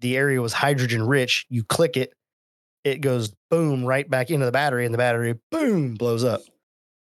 The 0.00 0.16
area 0.16 0.42
was 0.42 0.52
hydrogen 0.52 1.06
rich. 1.06 1.46
You 1.48 1.62
click 1.62 1.96
it, 1.96 2.12
it 2.82 3.02
goes 3.02 3.32
boom 3.50 3.84
right 3.84 4.10
back 4.10 4.30
into 4.32 4.46
the 4.46 4.52
battery, 4.52 4.84
and 4.84 4.92
the 4.92 4.98
battery 4.98 5.38
boom 5.52 5.94
blows 5.94 6.24
up 6.24 6.40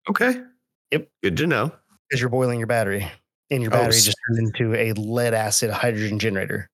Okay. 0.09 0.43
Yep. 0.93 1.09
Good 1.23 1.37
to 1.39 1.47
know. 1.47 1.73
because 2.09 2.21
you're 2.21 2.29
boiling 2.31 2.59
your 2.59 2.67
battery, 2.67 3.11
and 3.51 3.63
your 3.63 3.73
Oh, 3.73 3.77
battery 3.79 3.97
s- 3.97 4.05
just 4.05 4.19
turned 4.29 4.39
into 4.47 4.75
a 4.75 4.93
lead 4.93 5.33
acid 5.35 5.71
hydrogen 5.71 6.19
generator. 6.19 6.69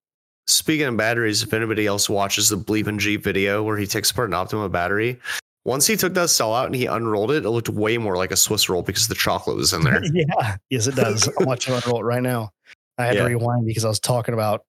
Speaking 0.48 0.86
of 0.86 0.96
batteries, 0.96 1.42
if 1.42 1.52
anybody 1.52 1.86
else 1.86 2.08
watches 2.10 2.48
the 2.48 2.56
Bleepin' 2.56 2.98
Jeep 2.98 3.22
video 3.22 3.62
where 3.62 3.76
he 3.76 3.86
takes 3.86 4.10
apart 4.10 4.28
an 4.30 4.34
Optima 4.34 4.68
battery, 4.68 5.20
once 5.64 5.86
he 5.86 5.94
took 5.96 6.14
that 6.14 6.30
cell 6.30 6.54
out 6.54 6.66
and 6.66 6.74
he 6.74 6.86
unrolled 6.86 7.30
it, 7.30 7.44
it 7.44 7.50
looked 7.50 7.68
way 7.68 7.98
more 7.98 8.16
like 8.16 8.32
a 8.32 8.36
Swiss 8.36 8.68
roll 8.68 8.82
because 8.82 9.06
the 9.08 9.14
chocolate 9.14 9.56
was 9.56 9.72
in 9.72 9.82
there. 9.82 10.02
yeah, 10.12 10.56
yes, 10.70 10.86
it 10.86 10.94
does. 10.96 11.28
I'm 11.38 11.46
watching 11.46 11.74
unroll 11.74 12.00
it 12.00 12.04
right 12.04 12.22
now. 12.22 12.50
I 12.96 13.04
had 13.06 13.14
Yeah. 13.16 13.22
to 13.24 13.28
rewind 13.28 13.66
because 13.66 13.84
I 13.84 13.88
was 13.88 14.00
talking 14.00 14.32
about 14.34 14.64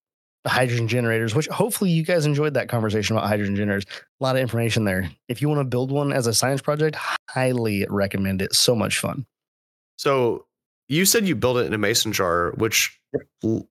hydrogen 0.46 0.88
generators, 0.88 1.34
which 1.34 1.48
hopefully 1.48 1.90
you 1.90 2.04
guys 2.04 2.26
enjoyed 2.26 2.54
that 2.56 2.70
conversation 2.70 3.16
about 3.16 3.28
hydrogen 3.28 3.56
generators. 3.56 3.86
A 4.20 4.24
lot 4.24 4.36
of 4.36 4.42
information 4.42 4.84
there. 4.84 5.10
If 5.30 5.42
you 5.42 5.48
want 5.50 5.60
to 5.62 5.66
build 5.66 5.92
one 5.92 6.12
as 6.14 6.28
a 6.28 6.34
science 6.34 6.62
project, 6.62 6.96
highly 7.30 7.86
recommend 7.90 8.42
it. 8.42 8.54
So 8.54 8.76
much 8.76 9.00
fun. 9.00 9.26
So 10.00 10.46
you 10.88 11.04
said 11.04 11.28
you 11.28 11.36
built 11.36 11.58
it 11.58 11.66
in 11.66 11.74
a 11.74 11.78
mason 11.78 12.14
jar, 12.14 12.52
which 12.52 12.98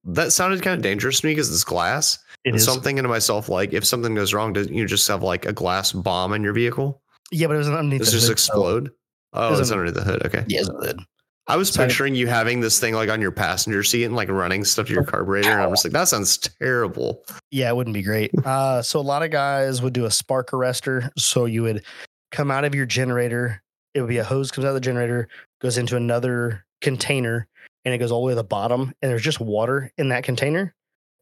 that 0.04 0.30
sounded 0.30 0.60
kind 0.60 0.76
of 0.76 0.82
dangerous 0.82 1.20
to 1.20 1.26
me 1.26 1.32
because 1.32 1.50
it's 1.50 1.64
glass. 1.64 2.18
It 2.44 2.50
And 2.50 2.60
so 2.60 2.74
I'm 2.74 2.82
thinking 2.82 3.02
to 3.02 3.08
myself, 3.08 3.48
like, 3.48 3.72
if 3.72 3.86
something 3.86 4.14
goes 4.14 4.34
wrong, 4.34 4.52
doesn't 4.52 4.74
you 4.74 4.84
just 4.84 5.08
have 5.08 5.22
like 5.22 5.46
a 5.46 5.54
glass 5.54 5.90
bomb 5.90 6.34
in 6.34 6.42
your 6.42 6.52
vehicle? 6.52 7.00
yeah, 7.32 7.46
but 7.46 7.54
it 7.54 7.58
was 7.58 7.68
underneath. 7.70 8.00
Does 8.00 8.10
the 8.10 8.18
it 8.18 8.20
just 8.20 8.30
explode? 8.30 8.90
Oh, 9.32 9.58
it's 9.58 9.70
underneath 9.70 9.94
the 9.94 10.04
hood. 10.04 10.26
Okay. 10.26 10.44
Yeah, 10.48 10.60
it's. 10.60 11.00
I 11.46 11.56
was 11.56 11.74
picturing 11.74 12.14
you 12.14 12.26
having 12.26 12.60
this 12.60 12.78
thing 12.78 12.92
like 12.92 13.08
on 13.08 13.22
your 13.22 13.30
passenger 13.30 13.82
seat 13.82 14.04
and 14.04 14.14
like 14.14 14.28
running 14.28 14.64
stuff 14.64 14.88
to 14.88 14.92
your 14.92 15.04
carburetor. 15.04 15.50
And 15.50 15.62
I'm 15.62 15.70
just 15.70 15.82
like, 15.82 15.94
that 15.94 16.08
sounds 16.08 16.36
terrible. 16.36 17.24
Yeah, 17.50 17.70
it 17.70 17.76
wouldn't 17.76 17.94
be 17.94 18.02
great. 18.02 18.30
Uh, 18.44 18.82
so 18.82 19.00
a 19.00 19.02
lot 19.02 19.22
of 19.22 19.30
guys 19.30 19.80
would 19.80 19.94
do 19.94 20.04
a 20.04 20.10
spark 20.10 20.50
arrestor. 20.50 21.08
So 21.16 21.46
you 21.46 21.62
would 21.62 21.86
come 22.32 22.50
out 22.50 22.66
of 22.66 22.74
your 22.74 22.84
generator. 22.84 23.62
It 23.94 24.02
would 24.02 24.10
be 24.10 24.18
a 24.18 24.24
hose 24.24 24.50
comes 24.50 24.66
out 24.66 24.68
of 24.68 24.74
the 24.74 24.80
generator, 24.80 25.28
goes 25.60 25.78
into 25.78 25.96
another 25.96 26.64
container, 26.80 27.46
and 27.84 27.94
it 27.94 27.98
goes 27.98 28.12
all 28.12 28.20
the 28.22 28.26
way 28.26 28.32
to 28.32 28.36
the 28.36 28.44
bottom. 28.44 28.92
And 29.02 29.10
there's 29.10 29.22
just 29.22 29.40
water 29.40 29.92
in 29.98 30.08
that 30.10 30.24
container, 30.24 30.74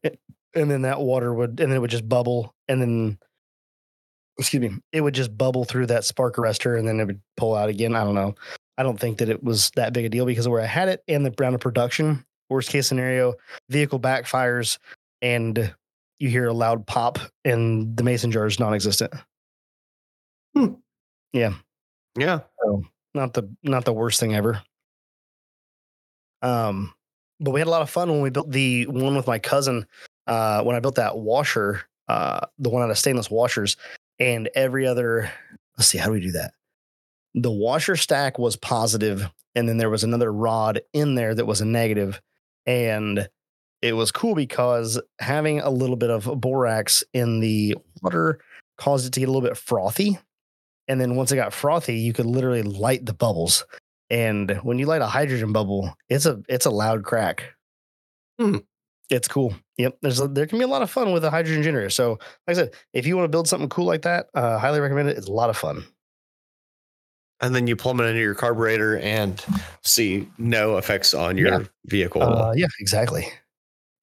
It- 0.03 0.19
and 0.53 0.69
then 0.69 0.83
that 0.83 1.01
water 1.01 1.33
would, 1.33 1.59
and 1.59 1.71
then 1.71 1.77
it 1.77 1.79
would 1.79 1.89
just 1.91 2.07
bubble, 2.07 2.53
and 2.67 2.81
then, 2.81 3.17
excuse 4.39 4.61
me, 4.61 4.77
it 4.91 5.01
would 5.01 5.15
just 5.15 5.35
bubble 5.37 5.65
through 5.65 5.87
that 5.87 6.05
spark 6.05 6.35
arrestor, 6.35 6.77
and 6.77 6.87
then 6.87 6.99
it 6.99 7.05
would 7.05 7.21
pull 7.35 7.55
out 7.55 7.69
again. 7.69 7.95
I 7.95 8.03
don't 8.03 8.15
know. 8.15 8.35
I 8.77 8.83
don't 8.83 8.99
think 8.99 9.17
that 9.17 9.29
it 9.29 9.43
was 9.43 9.71
that 9.75 9.93
big 9.93 10.05
a 10.05 10.09
deal 10.09 10.25
because 10.25 10.45
of 10.45 10.51
where 10.51 10.61
I 10.61 10.65
had 10.67 10.87
it 10.87 11.03
and 11.07 11.25
the 11.25 11.33
round 11.39 11.55
of 11.55 11.61
production. 11.61 12.23
Worst 12.49 12.69
case 12.69 12.87
scenario, 12.87 13.33
vehicle 13.69 13.99
backfires 13.99 14.77
and 15.21 15.73
you 16.19 16.29
hear 16.29 16.45
a 16.47 16.53
loud 16.53 16.85
pop 16.85 17.17
and 17.43 17.97
the 17.97 18.03
mason 18.03 18.31
jar 18.31 18.45
is 18.45 18.59
non-existent. 18.59 19.13
Hmm. 20.55 20.75
Yeah. 21.33 21.53
So 22.63 22.83
not 23.17 23.33
the 23.33 23.49
not 23.63 23.85
the 23.85 23.93
worst 23.93 24.19
thing 24.19 24.33
ever. 24.33 24.61
Um, 26.41 26.93
but 27.39 27.51
we 27.51 27.59
had 27.59 27.67
a 27.67 27.71
lot 27.71 27.81
of 27.81 27.89
fun 27.89 28.09
when 28.09 28.21
we 28.21 28.29
built 28.29 28.51
the 28.51 28.85
one 28.87 29.15
with 29.15 29.27
my 29.27 29.39
cousin. 29.39 29.85
Uh, 30.25 30.63
when 30.63 30.75
I 30.75 30.79
built 30.79 30.95
that 30.95 31.17
washer, 31.17 31.81
uh, 32.07 32.41
the 32.59 32.69
one 32.69 32.83
out 32.83 32.89
of 32.89 32.97
stainless 32.97 33.29
washers, 33.29 33.77
and 34.19 34.49
every 34.55 34.87
other. 34.87 35.31
Let's 35.77 35.89
see, 35.89 35.97
how 35.97 36.07
do 36.07 36.13
we 36.13 36.21
do 36.21 36.31
that? 36.31 36.53
The 37.35 37.51
washer 37.51 37.95
stack 37.95 38.39
was 38.39 38.55
positive, 38.55 39.29
and 39.55 39.69
then 39.69 39.77
there 39.77 39.89
was 39.89 40.03
another 40.03 40.31
rod 40.31 40.81
in 40.93 41.15
there 41.15 41.35
that 41.35 41.45
was 41.45 41.61
a 41.61 41.65
negative, 41.65 42.19
and 42.65 43.29
it 43.81 43.93
was 43.93 44.11
cool 44.11 44.33
because 44.33 44.99
having 45.19 45.59
a 45.59 45.69
little 45.69 45.95
bit 45.95 46.09
of 46.09 46.25
borax 46.41 47.03
in 47.13 47.39
the 47.39 47.75
water 48.01 48.39
caused 48.77 49.05
it 49.05 49.13
to 49.13 49.19
get 49.19 49.29
a 49.29 49.31
little 49.31 49.47
bit 49.47 49.57
frothy. 49.57 50.17
And 50.87 50.99
then 51.01 51.15
once 51.15 51.31
it 51.31 51.35
got 51.35 51.53
frothy, 51.53 51.95
you 51.97 52.13
could 52.13 52.25
literally 52.25 52.63
light 52.63 53.05
the 53.05 53.13
bubbles. 53.13 53.65
And 54.09 54.51
when 54.63 54.79
you 54.79 54.85
light 54.85 55.01
a 55.01 55.07
hydrogen 55.07 55.51
bubble, 55.51 55.93
it's 56.09 56.25
a 56.25 56.41
it's 56.47 56.65
a 56.65 56.69
loud 56.71 57.03
crack. 57.03 57.53
Hmm. 58.39 58.57
It's 59.09 59.27
cool. 59.27 59.53
Yep. 59.77 59.97
There's 60.01 60.19
a, 60.19 60.27
there 60.27 60.45
can 60.47 60.57
be 60.59 60.65
a 60.65 60.67
lot 60.67 60.81
of 60.81 60.89
fun 60.91 61.13
with 61.13 61.23
a 61.23 61.29
hydrogen 61.29 61.63
generator. 61.63 61.89
So, 61.89 62.11
like 62.11 62.19
I 62.49 62.53
said, 62.53 62.73
if 62.93 63.05
you 63.07 63.15
want 63.15 63.25
to 63.25 63.29
build 63.29 63.47
something 63.47 63.69
cool 63.69 63.85
like 63.85 64.01
that, 64.01 64.27
uh, 64.33 64.59
highly 64.59 64.79
recommend 64.81 65.07
it. 65.09 65.17
It's 65.17 65.27
a 65.27 65.31
lot 65.31 65.49
of 65.49 65.55
fun. 65.57 65.85
And 67.39 67.53
then 67.55 67.67
you 67.67 67.75
plumb 67.75 67.99
it 67.99 68.05
into 68.05 68.19
your 68.19 68.33
carburetor 68.33 68.97
and 68.99 69.43
see 69.83 70.27
no 70.37 70.77
effects 70.77 71.13
on 71.13 71.37
your 71.37 71.47
Yeah. 71.61 71.67
vehicle. 71.85 72.21
Uh, 72.23 72.53
yeah, 72.55 72.67
exactly. 72.79 73.27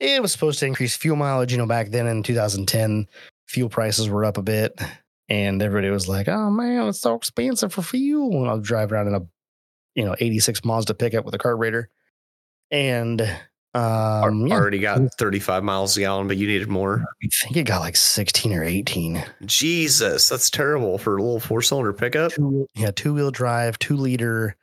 It 0.00 0.22
was 0.22 0.32
supposed 0.32 0.58
to 0.60 0.66
increase 0.66 0.96
fuel 0.96 1.16
mileage. 1.16 1.50
You 1.52 1.58
know, 1.58 1.66
back 1.66 1.90
then 1.90 2.06
in 2.06 2.22
2010, 2.22 3.06
fuel 3.48 3.68
prices 3.68 4.08
were 4.08 4.24
up 4.24 4.38
a 4.38 4.42
bit. 4.42 4.80
And 5.28 5.62
everybody 5.62 5.90
was 5.90 6.08
like, 6.08 6.28
"Oh 6.28 6.50
man, 6.50 6.88
it's 6.88 7.00
so 7.00 7.14
expensive 7.14 7.72
for 7.72 7.82
fuel." 7.82 8.42
And 8.42 8.50
I 8.50 8.54
was 8.54 8.66
driving 8.66 8.94
around 8.94 9.08
in 9.08 9.14
a, 9.14 9.20
you 9.94 10.04
know, 10.04 10.16
'86 10.18 10.64
Mazda 10.64 10.94
pickup 10.94 11.24
with 11.24 11.34
a 11.34 11.38
carburetor, 11.38 11.88
and 12.70 13.20
um, 13.74 14.46
yeah, 14.46 14.54
Already 14.54 14.78
got 14.78 15.00
35 15.18 15.64
miles 15.64 15.96
a 15.96 16.00
gallon, 16.00 16.28
but 16.28 16.36
you 16.36 16.46
needed 16.46 16.68
more. 16.68 17.04
I 17.22 17.28
think 17.42 17.56
it 17.56 17.64
got 17.64 17.80
like 17.80 17.96
16 17.96 18.52
or 18.52 18.62
18. 18.62 19.24
Jesus, 19.46 20.28
that's 20.28 20.48
terrible 20.48 20.96
for 20.96 21.16
a 21.16 21.22
little 21.22 21.40
four 21.40 21.60
cylinder 21.60 21.92
pickup. 21.92 22.32
Two, 22.32 22.68
yeah, 22.74 22.92
two 22.92 23.14
wheel 23.14 23.32
drive, 23.32 23.76
two 23.80 23.96
liter. 23.96 24.56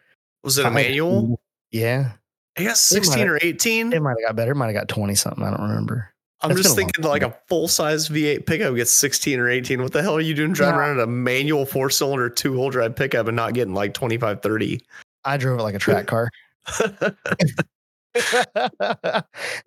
Was 0.46 0.58
it 0.58 0.66
a 0.66 0.72
manual? 0.72 1.42
Yeah, 1.72 2.14
I 2.58 2.64
guess 2.64 2.82
16 2.82 3.28
or 3.28 3.38
18. 3.42 3.92
it 3.92 4.02
might 4.02 4.12
have 4.12 4.30
got 4.30 4.36
better. 4.38 4.56
Might 4.56 4.68
have 4.68 4.76
got 4.76 4.88
20 4.88 5.14
something. 5.16 5.44
I 5.44 5.50
don't 5.50 5.68
remember. 5.70 6.14
I'm 6.44 6.56
just 6.56 6.64
been 6.64 6.66
a 6.66 6.70
long 6.70 6.76
thinking 6.94 7.06
like 7.06 7.22
a 7.24 7.38
full 7.48 7.68
size 7.68 8.10
V8 8.10 8.46
pickup 8.46 8.76
gets 8.76 8.92
16 8.92 9.40
or 9.40 9.50
18. 9.50 9.82
What 9.82 9.92
the 9.94 10.02
hell 10.02 10.16
are 10.16 10.22
you 10.22 10.34
doing 10.34 10.54
driving 10.54 10.76
Yeah. 10.76 10.80
around 10.82 10.92
in 10.98 11.00
a 11.04 11.08
manual 11.08 11.66
four 11.66 11.90
cylinder 11.90 12.30
two 12.30 12.54
wheel 12.54 12.70
drive 12.70 12.96
pickup 12.96 13.28
and 13.28 13.36
not 13.36 13.54
getting 13.54 13.74
like 13.74 13.94
25, 13.94 14.42
30? 14.42 14.82
I 15.24 15.38
drove 15.38 15.60
it 15.60 15.64
like 15.64 15.76
a 15.76 15.80
track 15.80 16.08
car. 16.08 16.30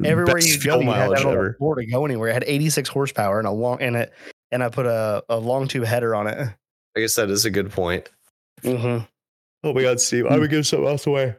Everywhere 0.04 0.34
Best 0.34 0.48
you 0.48 0.60
go, 0.70 0.80
you 0.80 0.90
had 0.90 1.10
that 1.10 1.54
floor 1.58 1.74
to 1.76 1.86
go 1.86 2.04
anywhere. 2.04 2.28
It 2.28 2.34
had 2.34 2.44
86 2.46 2.88
horsepower 2.88 3.38
and 3.38 3.46
a 3.48 3.52
long 3.52 3.80
and 3.80 3.96
it 3.96 4.12
and 4.52 4.62
I 4.62 4.68
put 4.68 4.86
a, 4.86 5.22
a 5.28 5.38
long 5.38 5.66
tube 5.68 5.84
header 5.84 6.14
on 6.14 6.26
it. 6.26 6.48
I 6.96 7.00
guess 7.00 7.14
that 7.16 7.30
is 7.30 7.44
a 7.44 7.50
good 7.50 7.70
point. 7.70 8.08
Mm-hmm. 8.62 9.04
Oh 9.64 9.72
my 9.72 9.82
God, 9.82 10.00
Steve. 10.00 10.26
I 10.26 10.38
would 10.38 10.50
give 10.50 10.66
something 10.66 10.86
else 10.86 11.06
away. 11.06 11.34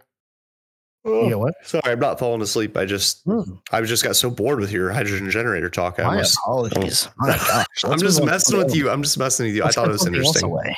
You 1.05 1.29
know 1.29 1.37
what? 1.37 1.53
Sorry, 1.63 1.83
I'm 1.85 1.99
not 1.99 2.17
falling 2.17 2.41
asleep. 2.41 2.75
I 2.75 2.85
just 2.85 3.21
Hmm, 3.25 3.41
I 3.71 3.81
just 3.81 4.03
got 4.03 4.15
so 4.15 4.29
bored 4.31 4.59
with 4.59 4.71
your 4.71 4.91
hydrogen 4.91 5.29
generator 5.29 5.69
talk. 5.69 5.99
I 5.99 6.03
My 6.03 6.09
almost, 6.13 6.37
apologies. 6.39 7.07
My 7.17 7.37
gosh. 7.37 7.65
I'm 7.83 7.99
just 7.99 8.23
messing 8.25 8.57
with 8.57 8.75
you. 8.75 8.89
I'm 8.89 9.03
just 9.03 9.17
messing 9.19 9.45
with 9.45 9.55
you. 9.55 9.61
else. 9.63 9.77
I 9.77 9.81
thought 9.81 9.89
it 9.89 9.91
was 9.91 10.01
put 10.01 10.05
something 10.05 10.21
else 10.25 10.35
interesting. 10.43 10.75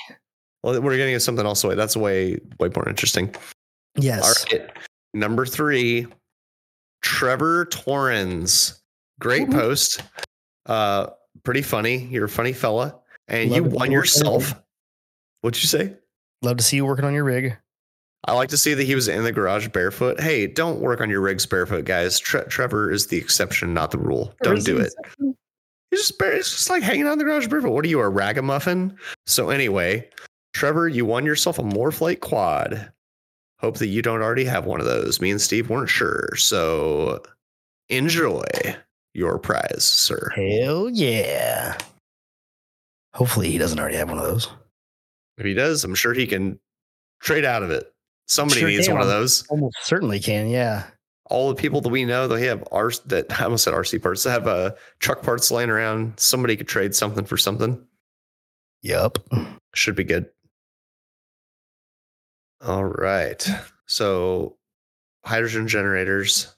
Well, 0.63 0.81
we're 0.81 0.97
getting 0.97 1.13
to 1.15 1.19
something 1.21 1.45
else 1.45 1.63
away. 1.63 1.75
That's 1.75 1.95
way 1.95 2.39
way 2.59 2.69
more 2.75 2.89
interesting. 2.89 3.33
Yes. 3.95 4.45
All 4.51 4.57
right. 4.59 4.69
Number 5.13 5.45
three, 5.45 6.07
Trevor 7.01 7.65
Torrens. 7.65 8.81
Great 9.19 9.47
Mhm. 9.47 9.53
post. 9.53 10.01
Uh, 10.65 11.07
pretty 11.43 11.61
funny. 11.61 11.97
You're 12.07 12.25
a 12.25 12.29
funny 12.29 12.53
fella. 12.53 12.99
And 13.29 13.49
Love 13.49 13.57
you 13.57 13.63
won 13.63 13.91
yourself. 13.91 14.53
What'd 15.41 15.61
you 15.61 15.67
say? 15.67 15.93
Love 16.41 16.57
to 16.57 16.63
see 16.63 16.75
you 16.77 16.85
working 16.85 17.05
on 17.05 17.13
your 17.13 17.23
rig. 17.23 17.57
I 18.27 18.33
like 18.33 18.49
to 18.49 18.57
see 18.57 18.73
that 18.73 18.83
he 18.83 18.93
was 18.93 19.07
in 19.07 19.23
the 19.23 19.31
garage 19.31 19.69
barefoot. 19.69 20.19
Hey, 20.19 20.47
don't 20.47 20.81
work 20.81 20.99
on 20.99 21.09
your 21.09 21.21
rigs 21.21 21.45
barefoot, 21.45 21.85
guys. 21.85 22.19
Tre- 22.19 22.43
Trevor 22.49 22.91
is 22.91 23.07
the 23.07 23.17
exception, 23.17 23.73
not 23.73 23.91
the 23.91 23.97
rule. 23.97 24.33
Don't 24.43 24.65
do 24.65 24.77
it. 24.77 24.93
He's 25.89 25.99
just 25.99 26.19
bare, 26.19 26.33
it's 26.33 26.51
just 26.51 26.69
like 26.69 26.83
hanging 26.83 27.07
out 27.07 27.13
in 27.13 27.19
the 27.19 27.23
garage 27.23 27.47
barefoot. 27.47 27.71
What 27.71 27.85
are 27.85 27.87
you, 27.87 28.01
a 28.01 28.09
ragamuffin? 28.09 28.97
So 29.25 29.49
anyway, 29.49 30.09
Trevor, 30.53 30.89
you 30.89 31.05
won 31.05 31.25
yourself 31.25 31.57
a 31.57 31.63
MORRFlate 31.63 32.19
quad. 32.19 32.91
Hope 33.59 33.77
that 33.77 33.87
you 33.87 34.01
don't 34.01 34.21
already 34.21 34.43
have 34.43 34.65
one 34.65 34.81
of 34.81 34.85
those. 34.85 35.21
Me 35.21 35.31
and 35.31 35.41
Steve 35.41 35.69
weren't 35.69 35.89
sure. 35.89 36.29
So 36.35 37.23
enjoy 37.87 38.43
your 39.13 39.39
prize, 39.39 39.85
sir. 39.85 40.31
Hell 40.35 40.89
yeah. 40.89 41.77
Hopefully 43.13 43.49
he 43.49 43.57
doesn't 43.57 43.79
already 43.79 43.95
have 43.95 44.09
one 44.09 44.19
of 44.19 44.25
those. 44.25 44.49
If 45.37 45.45
he 45.45 45.53
does, 45.53 45.83
I'm 45.85 45.95
sure 45.95 46.13
he 46.13 46.27
can 46.27 46.59
trade 47.21 47.45
out 47.45 47.63
of 47.63 47.71
it. 47.71 47.91
Somebody 48.27 48.59
Sure 48.59 48.69
needs 48.69 48.89
one 48.89 49.01
of 49.01 49.07
those. 49.07 49.45
Almost 49.47 49.77
certainly 49.83 50.19
can, 50.19 50.49
yeah. 50.49 50.83
all 51.29 51.49
the 51.49 51.55
people 51.55 51.81
that 51.81 51.89
we 51.89 52.05
know 52.05 52.27
they 52.27 52.45
have 52.45 52.63
R 52.71 52.91
that 53.05 53.39
I 53.39 53.45
almost 53.45 53.63
said 53.63 53.73
RC 53.73 54.01
parts 54.01 54.23
that 54.23 54.31
have 54.31 54.47
uh, 54.47 54.71
truck 54.99 55.21
parts 55.23 55.49
laying 55.51 55.69
around. 55.69 56.19
Somebody 56.19 56.55
could 56.55 56.67
trade 56.67 56.93
something 56.95 57.25
for 57.25 57.37
something. 57.37 57.81
Yup. 58.81 59.19
Should 59.73 59.95
be 59.95 60.03
good. 60.03 60.29
All 62.61 62.85
right. 62.85 63.47
So 63.85 64.57
hydrogen 65.23 65.67
generators, 65.67 66.55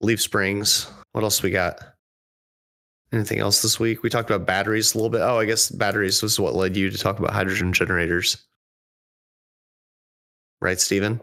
leaf 0.00 0.20
springs. 0.20 0.86
What 1.12 1.24
else 1.24 1.42
we 1.42 1.50
got? 1.50 1.78
Anything 3.12 3.38
else 3.38 3.62
this 3.62 3.78
week? 3.78 4.02
We 4.02 4.10
talked 4.10 4.28
about 4.30 4.46
batteries 4.46 4.94
a 4.94 4.98
little 4.98 5.10
bit. 5.10 5.20
Oh, 5.20 5.38
I 5.38 5.44
guess 5.44 5.70
batteries 5.70 6.22
was 6.22 6.40
what 6.40 6.54
led 6.54 6.76
you 6.76 6.90
to 6.90 6.98
talk 6.98 7.18
about 7.18 7.32
hydrogen 7.32 7.72
generators. 7.72 8.45
Right, 10.66 10.80
Steven? 10.80 11.20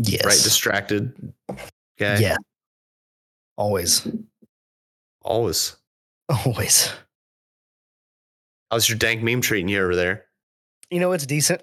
Yes. 0.00 0.24
Right, 0.24 0.32
distracted 0.32 1.32
guy. 1.96 2.18
Yeah. 2.18 2.34
Always. 3.56 4.04
Always. 5.22 5.76
Always. 6.28 6.92
How's 8.68 8.88
your 8.88 8.98
dank 8.98 9.22
meme 9.22 9.42
treating 9.42 9.68
you 9.68 9.80
over 9.80 9.94
there? 9.94 10.24
You 10.90 10.98
know, 10.98 11.12
it's 11.12 11.24
decent. 11.24 11.62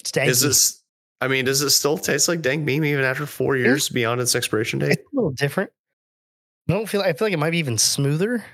It's 0.00 0.10
danky. 0.10 0.26
Is 0.26 0.42
this? 0.42 0.82
I 1.22 1.28
mean, 1.28 1.46
does 1.46 1.62
it 1.62 1.70
still 1.70 1.96
taste 1.96 2.28
like 2.28 2.42
dank 2.42 2.66
meme 2.66 2.84
even 2.84 3.06
after 3.06 3.24
four 3.24 3.56
years 3.56 3.88
beyond 3.88 4.20
its 4.20 4.34
expiration 4.34 4.80
date? 4.80 4.90
it's 4.90 5.12
a 5.14 5.16
little 5.16 5.30
different. 5.30 5.70
I 6.68 6.74
don't 6.74 6.86
feel 6.86 7.00
I 7.00 7.14
feel 7.14 7.24
like 7.24 7.32
it 7.32 7.38
might 7.38 7.52
be 7.52 7.58
even 7.58 7.78
smoother. 7.78 8.44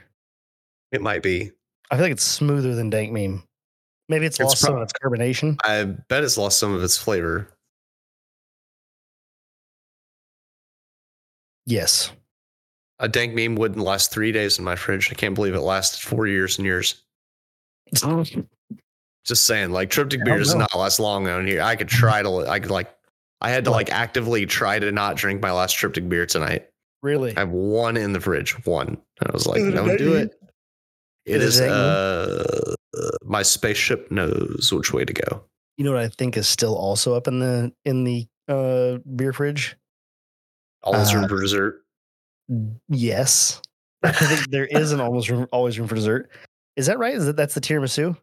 It 0.93 1.03
might 1.03 1.25
be. 1.25 1.51
I 1.91 1.97
feel 1.97 2.05
like 2.05 2.13
it's 2.13 2.23
smoother 2.23 2.77
than 2.77 2.89
dank 2.89 3.11
meme. 3.11 3.43
Maybe 4.09 4.27
it's, 4.27 4.39
It's 4.39 4.51
lost 4.51 4.61
some 4.61 4.77
of 4.77 4.83
its 4.83 4.93
carbonation. 4.93 5.59
I 5.65 5.83
bet 5.83 6.23
it's 6.23 6.39
lost 6.39 6.61
some 6.61 6.73
of 6.73 6.85
its 6.85 6.97
flavor. 6.97 7.49
Yes. 11.67 12.13
A 12.99 13.09
dank 13.09 13.35
meme 13.35 13.57
wouldn't 13.57 13.85
last 13.85 14.11
three 14.13 14.33
days 14.33 14.59
in 14.59 14.65
my 14.65 14.77
fridge. 14.77 15.11
I 15.11 15.15
can't 15.15 15.35
believe 15.35 15.55
it 15.55 15.61
lasted 15.61 16.01
four 16.07 16.27
years 16.27 16.59
and 16.59 16.65
years. 16.65 17.03
Just 19.25 19.45
saying, 19.45 19.71
like 19.73 19.91
triptych 19.91 20.25
beer 20.25 20.39
does 20.39 20.55
know. 20.55 20.61
not 20.61 20.75
last 20.77 21.01
long 21.01 21.25
down 21.27 21.47
here. 21.47 21.61
I 21.61 21.75
could 21.77 21.89
try 21.89 22.23
to. 22.23 22.47
I 22.49 22.61
could 22.61 22.71
like. 22.71 22.95
I 23.41 23.51
had 23.51 23.65
to 23.65 23.71
like 23.73 23.91
actively 23.91 24.47
try 24.47 24.79
to 24.79 24.93
not 24.93 25.17
drink 25.17 25.43
my 25.43 25.51
last 25.53 25.73
triptych 25.73 26.09
beer 26.09 26.25
tonight. 26.27 26.69
really? 27.03 27.37
I 27.37 27.41
have 27.41 27.51
one 27.51 27.97
in 27.97 28.13
the 28.13 28.21
fridge. 28.21 28.53
One. 28.65 28.89
And 28.89 29.31
I 29.31 29.33
was 29.33 29.47
like, 29.47 29.61
don't 29.75 29.99
do 29.99 30.15
it. 30.15 30.39
It 31.27 31.43
Is 31.43 31.57
is. 31.57 31.61
it 31.61 31.67
dank 31.67 31.75
Uh, 31.75 32.75
my 33.25 33.43
spaceship 33.43 34.11
knows 34.13 34.73
which 34.73 34.93
way 34.93 35.05
to 35.05 35.13
go. 35.13 35.43
You 35.77 35.85
know 35.85 35.93
what 35.93 36.01
I 36.03 36.09
think 36.09 36.37
is 36.37 36.47
still 36.49 36.77
also 36.77 37.15
up 37.15 37.27
in 37.27 37.41
the 37.41 37.73
in 37.85 38.05
the 38.05 38.27
uh 38.49 38.99
beer 39.17 39.33
fridge? 39.33 39.77
All 40.87 40.95
is 40.97 41.15
room 41.15 41.25
Uh, 41.25 41.29
for 41.29 41.41
dessert. 41.41 41.83
Yes. 42.89 43.61
I 44.03 44.13
think 44.13 44.51
there 44.51 44.67
is 44.67 44.93
an 44.93 45.01
almost 45.01 45.29
room, 45.29 45.47
always 45.53 45.79
room 45.79 45.89
for 45.89 45.97
dessert. 45.97 46.31
Is 46.77 46.87
that 46.87 46.99
right? 46.99 47.15
Is 47.15 47.27
that 47.27 47.37
that's 47.37 47.55
the 47.55 47.61
tiramisu? 47.61 48.17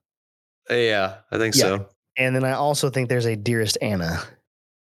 Yeah, 0.69 1.15
I 1.31 1.37
think 1.37 1.55
Yeah. 1.55 1.61
so. 1.61 1.89
And 2.17 2.35
then 2.35 2.43
I 2.45 2.53
also 2.53 2.89
think 2.89 3.09
there's 3.09 3.25
a 3.25 3.35
dearest 3.35 3.77
Anna. 3.81 4.23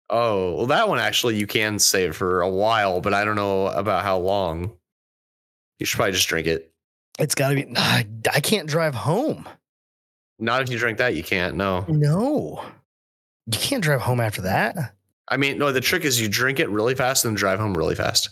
Oh, 0.10 0.56
well, 0.56 0.66
that 0.68 0.88
one 0.90 1.00
actually 1.00 1.36
you 1.38 1.48
can 1.48 1.80
save 1.80 2.16
for 2.16 2.42
a 2.42 2.50
while, 2.50 3.02
but 3.02 3.14
I 3.14 3.24
don't 3.26 3.36
know 3.38 3.68
about 3.68 4.04
how 4.04 4.18
long. 4.20 4.78
You 5.80 5.86
should 5.88 5.96
probably 5.98 6.12
just 6.12 6.28
drink 6.28 6.46
it. 6.46 6.72
It's 7.18 7.34
got 7.34 7.50
to 7.50 7.56
be. 7.56 7.66
I, 7.76 8.06
I 8.32 8.40
can't 8.40 8.68
drive 8.68 8.94
home. 8.94 9.48
Not 10.40 10.62
if 10.62 10.70
you 10.70 10.78
drink 10.78 10.98
that, 11.00 11.16
you 11.16 11.24
can't. 11.24 11.56
No. 11.56 11.86
No, 11.88 12.64
you 13.48 13.58
can't 13.58 13.82
drive 13.84 14.02
home 14.02 14.20
after 14.20 14.42
that. 14.44 14.94
I 15.30 15.38
mean, 15.38 15.58
no, 15.58 15.72
the 15.72 15.82
trick 15.82 16.04
is 16.04 16.20
you 16.20 16.28
drink 16.28 16.60
it 16.60 16.70
really 16.70 16.96
fast 16.96 17.26
and 17.26 17.36
drive 17.36 17.60
home 17.60 17.74
really 17.74 17.96
fast. 17.96 18.30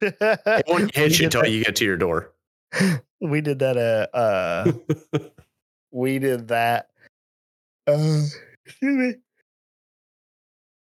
It 0.00 0.64
won't 0.66 0.92
hit 0.94 1.18
you 1.18 1.26
until 1.26 1.46
you 1.46 1.64
get 1.64 1.76
to 1.76 1.84
your 1.84 1.96
door. 1.96 2.32
we 3.20 3.40
did 3.40 3.60
that. 3.60 3.76
Uh, 3.76 4.16
uh, 4.16 4.72
we 5.92 6.18
did 6.18 6.48
that. 6.48 6.88
Uh, 7.86 8.22
excuse 8.66 8.96
me. 8.96 9.14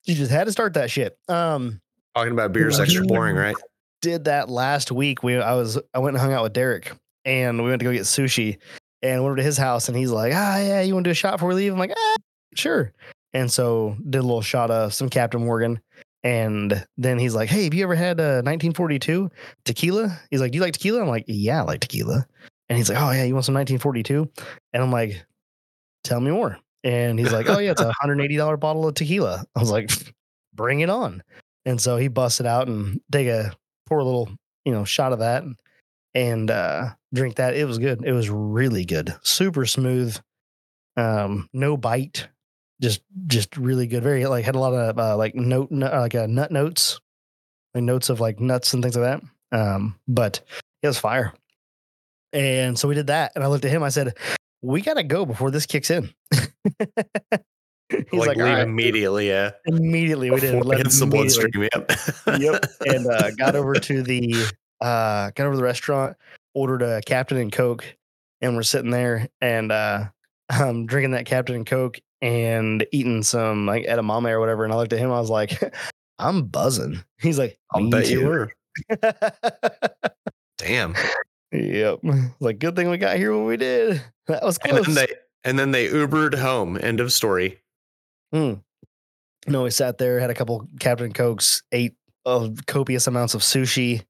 You 0.06 0.16
just 0.16 0.32
had 0.32 0.46
to 0.46 0.52
start 0.52 0.74
that 0.76 0.90
shit. 0.90 1.18
Um, 1.28 1.82
Talking 2.16 2.34
about 2.34 2.54
beer 2.54 2.68
is 2.68 2.80
extra 2.80 3.06
boring, 3.06 3.36
right? 3.36 3.56
did 4.02 4.26
that 4.26 4.50
last 4.50 4.92
week. 4.92 5.24
We 5.24 5.38
I 5.38 5.54
was 5.54 5.80
I 5.94 6.00
went 6.00 6.16
and 6.16 6.22
hung 6.22 6.34
out 6.34 6.44
with 6.44 6.54
Derek 6.54 6.92
and 7.24 7.64
we 7.64 7.70
went 7.70 7.80
to 7.80 7.86
go 7.86 7.94
get 7.94 8.02
sushi 8.02 8.58
and 9.02 9.22
went 9.22 9.32
over 9.32 9.36
to 9.38 9.44
his 9.44 9.58
house 9.58 9.88
and 9.88 9.98
he's 9.98 10.12
like, 10.12 10.34
ah 10.36 10.58
yeah, 10.58 10.82
you 10.82 10.94
want 10.94 11.06
to 11.06 11.10
do 11.10 11.12
a 11.12 11.16
shot 11.16 11.34
before 11.34 11.50
we 11.50 11.56
leave? 11.56 11.72
I'm 11.72 11.80
like, 11.80 11.94
ah, 11.96 12.16
sure. 12.56 12.92
And 13.34 13.52
so 13.52 13.96
did 14.10 14.20
a 14.20 14.24
little 14.24 14.42
shot 14.42 14.72
of 14.72 14.94
some 14.94 15.10
Captain 15.10 15.44
Morgan. 15.44 15.80
And 16.24 16.86
then 16.98 17.18
he's 17.18 17.34
like, 17.34 17.50
Hey, 17.50 17.64
have 17.64 17.74
you 17.74 17.84
ever 17.84 17.96
had 17.96 18.20
a 18.20 18.44
1942 18.44 19.30
tequila? 19.66 20.20
He's 20.30 20.42
like, 20.42 20.52
Do 20.52 20.58
you 20.58 20.62
like 20.62 20.74
tequila? 20.74 21.02
I'm 21.02 21.08
like, 21.08 21.26
Yeah, 21.28 21.62
I 21.62 21.64
like 21.64 21.82
tequila. 21.82 22.26
And 22.70 22.78
he's 22.78 22.90
like, 22.90 23.00
Oh 23.00 23.12
yeah, 23.12 23.24
you 23.24 23.34
want 23.34 23.46
some 23.46 23.56
1942? 23.56 24.30
And 24.74 24.84
I'm 24.84 24.92
like, 24.92 25.26
Tell 26.04 26.20
me 26.20 26.32
more. 26.32 26.58
And 26.84 27.18
he's 27.20 27.32
like, 27.32 27.50
Oh 27.50 27.60
yeah, 27.60 27.72
it's 27.72 27.82
a 27.82 27.92
$180 28.04 28.60
bottle 28.60 28.88
of 28.88 28.96
tequila. 28.96 29.44
I 29.56 29.60
was 29.60 29.72
like, 29.72 29.90
Bring 30.54 30.82
it 30.82 30.90
on. 30.90 31.24
And 31.66 31.80
so 31.80 31.98
he 31.98 32.08
busted 32.08 32.46
out 32.46 32.68
and 32.68 33.00
take 33.12 33.28
a 33.28 33.54
pour 33.88 34.00
a 34.00 34.04
little, 34.04 34.30
you 34.66 34.72
know, 34.72 34.84
shot 34.84 35.14
of 35.14 35.20
that 35.20 35.44
and, 35.44 35.56
and 36.16 36.52
uh, 36.52 36.90
drink 37.14 37.36
that. 37.36 37.56
It 37.56 37.66
was 37.66 37.78
good. 37.78 38.04
It 38.06 38.14
was 38.14 38.30
really 38.30 38.86
good. 38.86 39.14
Super 39.24 39.66
smooth. 39.66 40.18
Um, 40.98 41.48
no 41.54 41.78
bite. 41.78 42.28
Just, 42.82 43.02
just 43.28 43.58
really 43.58 43.88
good. 43.88 44.04
Very 44.04 44.26
like 44.26 44.46
had 44.46 44.56
a 44.56 44.60
lot 44.60 44.74
of 44.74 44.98
uh, 44.98 45.16
like 45.18 45.36
note, 45.36 45.72
uh, 45.72 46.00
like 46.00 46.16
uh, 46.16 46.28
nut 46.28 46.52
notes, 46.52 47.00
like 47.74 47.84
notes 47.84 48.10
of 48.10 48.20
like 48.20 48.40
nuts 48.40 48.74
and 48.74 48.82
things 48.82 48.98
like 48.98 49.22
that. 49.52 49.58
Um, 49.58 49.96
but 50.08 50.42
it 50.82 50.88
was 50.88 50.98
fire. 50.98 51.34
And 52.34 52.80
so 52.80 52.88
we 52.88 52.96
did 52.96 53.08
that. 53.08 53.34
And 53.36 53.44
I 53.44 53.48
looked 53.48 53.66
at 53.66 53.72
him. 53.72 53.84
I 53.84 53.90
said, 53.90 54.16
we 54.62 54.82
gotta 54.82 55.04
go 55.04 55.26
before 55.26 55.52
this 55.52 55.66
kicks 55.66 55.90
in. 55.92 56.14
He's 57.92 58.06
like, 58.14 58.30
like, 58.30 58.38
leave 58.38 58.46
"All 58.46 58.54
right." 58.54 58.64
immediately, 58.64 59.28
yeah. 59.28 59.52
immediately 59.66 60.32
we 60.32 60.40
did 60.40 60.54
Before 60.54 60.62
it 60.62 60.66
left 60.66 60.84
hits 60.84 61.00
the 61.00 61.06
bloodstream. 61.08 61.68
Yep. 61.74 61.92
yep. 62.40 62.66
And 62.86 63.08
uh, 63.08 63.32
got 63.38 63.56
over 63.56 63.74
to 63.74 64.02
the 64.02 64.34
uh, 64.80 65.32
got 65.36 65.42
over 65.42 65.52
to 65.52 65.58
the 65.58 65.64
restaurant, 65.64 66.16
ordered 66.54 66.84
a 66.84 67.02
Captain 67.02 67.38
and 67.38 67.52
Coke, 67.52 67.84
and 68.40 68.56
we're 68.56 68.64
sitting 68.64 68.92
there 68.92 69.28
and 69.42 69.72
uh, 69.72 70.06
um, 70.60 70.86
drinking 70.86 71.12
that 71.12 71.26
Captain 71.26 71.56
and 71.56 71.66
Coke 71.66 72.00
and 72.22 72.86
eating 72.92 73.24
some 73.24 73.66
like 73.66 73.86
edamame 73.86 74.30
or 74.30 74.40
whatever. 74.40 74.64
And 74.64 74.74
I 74.74 74.78
looked 74.78 74.94
at 74.94 75.00
him, 75.00 75.12
I 75.12 75.20
was 75.20 75.30
like, 75.30 75.60
I'm 76.20 76.44
buzzing. 76.46 77.04
He's 77.20 77.40
like, 77.40 77.58
I'll 77.72 77.82
"Me 77.82 77.90
bet 77.90 78.06
too." 78.06 78.12
you 78.20 78.26
were. 78.28 78.52
Damn. 80.58 80.96
yep. 81.52 82.00
Like, 82.40 82.60
good 82.60 82.76
thing 82.76 82.90
we 82.90 82.98
got 82.98 83.18
here 83.18 83.34
when 83.36 83.46
we 83.46 83.58
did. 83.58 84.02
That 84.28 84.44
was 84.44 84.58
And 84.60 84.72
close. 84.74 84.86
then 84.86 84.96
they 84.96 85.08
and 85.44 85.58
then 85.60 85.72
they 85.72 85.88
Ubered 85.90 86.36
home. 86.38 86.78
End 86.82 87.00
of 87.02 87.12
story. 87.12 87.60
Hmm. 88.32 88.54
No, 89.48 89.64
we 89.64 89.72
sat 89.72 89.98
there, 89.98 90.20
had 90.20 90.30
a 90.30 90.36
couple 90.36 90.68
Captain 90.80 91.12
Cokes, 91.12 91.64
ate 91.72 91.96
uh, 92.26 92.50
copious 92.68 93.08
amounts 93.08 93.34
of 93.34 93.42
sushi, 93.42 94.04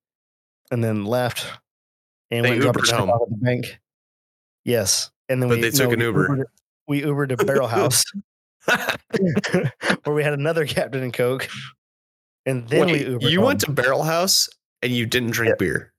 and 0.70 0.84
then 0.84 1.06
left. 1.06 1.48
And 2.30 2.46
They 2.46 2.52
went 2.52 2.66
and 2.66 2.76
Ubered 2.76 2.92
home. 2.92 3.08
the 3.30 3.38
bank. 3.38 3.80
Yes, 4.66 5.10
and 5.30 5.42
then 5.42 5.50
But 5.50 5.56
we 5.56 5.62
they 5.62 5.72
took 5.72 5.88
no, 5.88 5.94
an 5.94 6.00
Uber. 6.02 6.46
We 6.88 7.02
Ubered 7.02 7.30
to 7.30 7.38
Barrel 7.46 7.68
House, 7.68 8.04
where 10.04 10.14
we 10.16 10.24
had 10.24 10.34
another 10.34 10.66
Captain 10.68 11.04
and 11.04 11.14
Coke, 11.14 11.48
and 12.46 12.68
then 12.68 12.88
Wait, 12.88 13.08
we 13.08 13.14
Ubered. 13.16 13.30
you 13.32 13.42
went 13.42 13.60
to 13.62 13.72
Barrel 13.72 14.04
House 14.04 14.50
and 14.82 14.92
you 14.92 15.06
didn't 15.06 15.32
drink 15.32 15.52
Yeah. 15.52 15.56
beer. 15.60 15.94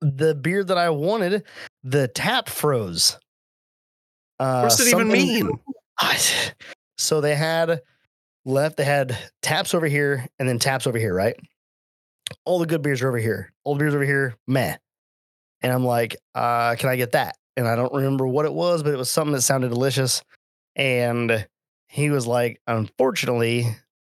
the 0.00 0.34
beer 0.34 0.62
that 0.64 0.76
I 0.78 0.90
wanted. 0.90 1.44
The 1.84 2.08
tap 2.08 2.48
froze. 2.48 3.16
Uh, 4.38 4.60
What 4.62 4.70
does 4.76 4.80
it 4.86 4.92
even 4.94 5.08
mean? 5.08 5.50
So 6.98 7.20
they 7.20 7.34
had 7.34 7.82
left 8.46 8.76
they 8.78 8.84
had 8.84 9.16
taps 9.42 9.74
over 9.74 9.86
here 9.86 10.26
and 10.38 10.48
then 10.48 10.58
taps 10.58 10.86
over 10.86 10.98
here 10.98 11.12
right 11.14 11.36
all 12.44 12.58
the 12.60 12.66
good 12.66 12.80
beers 12.80 13.02
are 13.02 13.08
over 13.08 13.18
here 13.18 13.52
Old 13.64 13.78
beers 13.80 13.92
over 13.94 14.04
here 14.04 14.34
meh 14.46 14.76
and 15.62 15.72
i'm 15.72 15.84
like 15.84 16.16
uh 16.34 16.76
can 16.76 16.88
i 16.88 16.94
get 16.96 17.12
that 17.12 17.36
and 17.56 17.66
i 17.68 17.74
don't 17.76 17.92
remember 17.92 18.26
what 18.26 18.44
it 18.44 18.52
was 18.52 18.82
but 18.82 18.92
it 18.92 18.98
was 18.98 19.10
something 19.10 19.32
that 19.32 19.42
sounded 19.42 19.68
delicious 19.68 20.22
and 20.76 21.46
he 21.88 22.10
was 22.10 22.26
like 22.26 22.60
unfortunately 22.66 23.64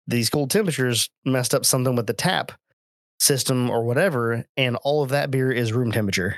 these 0.08 0.30
cold 0.30 0.50
temperatures 0.52 1.10
messed 1.26 1.54
up 1.54 1.66
something 1.66 1.96
with 1.96 2.08
the 2.08 2.14
tap 2.14 2.52
system 3.20 3.70
or 3.70 3.84
whatever 3.84 4.46
and 4.58 4.76
all 4.78 5.02
of 5.04 5.10
that 5.10 5.32
beer 5.32 5.52
is 5.52 5.72
room 5.74 5.92
temperature 5.92 6.38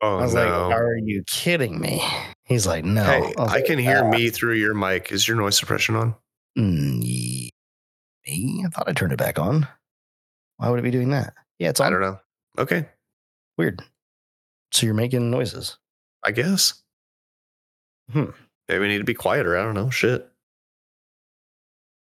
Oh 0.00 0.18
i 0.18 0.22
was 0.22 0.34
no. 0.34 0.40
like 0.68 0.76
are 0.76 0.96
you 0.96 1.22
kidding 1.26 1.80
me 1.80 2.02
he's 2.44 2.66
like 2.66 2.84
no 2.84 3.04
hey, 3.04 3.20
was 3.20 3.50
I 3.50 3.56
like, 3.56 3.66
can 3.66 3.78
hear 3.78 3.98
"Uh, 4.04 4.08
me 4.10 4.30
through 4.30 4.54
your 4.54 4.74
mic. 4.74 5.12
Is 5.12 5.26
your 5.28 5.36
noise 5.36 5.56
suppression 5.56 5.94
on? 5.96 6.14
Mm, 6.58 6.98
me? 7.00 7.50
I 8.26 8.68
thought 8.70 8.88
I 8.88 8.92
turned 8.92 9.12
it 9.12 9.18
back 9.18 9.38
on. 9.38 9.66
Why 10.56 10.68
would 10.68 10.78
it 10.78 10.82
be 10.82 10.90
doing 10.90 11.10
that? 11.10 11.34
Yeah, 11.58 11.70
it's 11.70 11.80
on. 11.80 11.86
I 11.86 11.90
don't 11.90 12.00
know. 12.00 12.18
Okay. 12.58 12.86
Weird. 13.58 13.82
So 14.72 14.86
you're 14.86 14.94
making 14.94 15.30
noises. 15.30 15.78
I 16.24 16.30
guess. 16.30 16.82
Hmm. 18.12 18.30
Maybe 18.68 18.80
we 18.80 18.88
need 18.88 18.98
to 18.98 19.04
be 19.04 19.14
quieter. 19.14 19.56
I 19.58 19.62
don't 19.62 19.74
know. 19.74 19.90
Shit. 19.90 20.28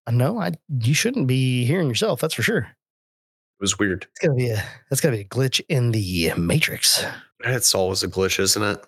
Uh, 0.06 0.10
No, 0.10 0.38
I. 0.40 0.52
You 0.80 0.94
shouldn't 0.94 1.26
be 1.26 1.64
hearing 1.64 1.88
yourself. 1.88 2.20
That's 2.20 2.34
for 2.34 2.42
sure. 2.42 2.58
It 2.58 3.62
was 3.62 3.78
weird. 3.78 4.06
It's 4.10 4.20
gonna 4.20 4.34
be 4.34 4.50
a. 4.50 4.62
That's 4.90 5.00
gonna 5.00 5.16
be 5.16 5.22
a 5.22 5.26
glitch 5.26 5.60
in 5.68 5.92
the 5.92 6.32
matrix. 6.36 7.04
It's 7.40 7.74
always 7.74 8.02
a 8.02 8.08
glitch, 8.08 8.38
isn't 8.40 8.62
it? 8.62 8.84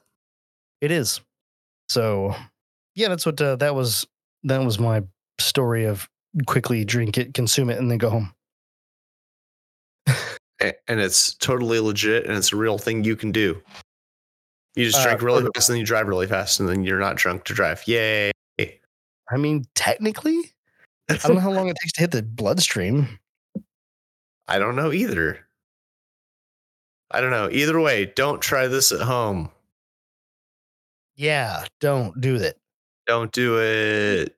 It 0.81 0.91
is. 0.91 1.21
So, 1.89 2.35
yeah, 2.95 3.09
that's 3.09 3.27
what 3.27 3.41
uh, 3.41 3.57
that 3.57 3.75
was. 3.75 4.07
That 4.45 4.59
was 4.65 4.79
my 4.79 5.03
story 5.39 5.85
of 5.85 6.09
quickly 6.47 6.85
drink 6.85 7.19
it, 7.19 7.35
consume 7.35 7.71
it, 7.71 7.79
and 7.79 7.91
then 7.91 7.99
go 7.99 8.11
home. 8.11 8.33
And 10.89 11.01
it's 11.01 11.35
totally 11.37 11.81
legit 11.81 12.27
and 12.27 12.37
it's 12.37 12.53
a 12.53 12.57
real 12.57 12.77
thing 12.77 13.03
you 13.03 13.17
can 13.17 13.33
do. 13.33 13.63
You 14.77 14.85
just 14.85 14.99
Uh, 14.99 15.05
drink 15.05 15.23
really 15.23 15.43
fast 15.55 15.69
and 15.69 15.75
then 15.75 15.81
you 15.81 15.87
drive 15.87 16.07
really 16.09 16.27
fast 16.27 16.61
and 16.61 16.69
then 16.69 16.85
you're 16.85 16.99
not 17.01 17.17
drunk 17.17 17.45
to 17.45 17.55
drive. 17.55 17.87
Yay. 17.87 18.31
I 18.59 19.37
mean, 19.37 19.65
technically, 19.75 20.53
I 21.09 21.17
don't 21.17 21.35
know 21.35 21.41
how 21.41 21.53
long 21.53 21.69
it 21.69 21.77
takes 21.81 21.93
to 21.95 22.01
hit 22.01 22.11
the 22.11 22.23
bloodstream. 22.23 23.19
I 24.49 24.59
don't 24.59 24.75
know 24.75 24.93
either. 24.93 25.47
I 27.13 27.21
don't 27.21 27.31
know. 27.31 27.49
Either 27.51 27.81
way, 27.81 28.07
don't 28.07 28.41
try 28.41 28.67
this 28.67 28.91
at 28.91 29.01
home. 29.01 29.51
Yeah, 31.15 31.65
don't 31.81 32.21
do 32.21 32.37
it. 32.37 32.59
Don't 33.07 33.31
do 33.33 33.59
it. 33.61 34.37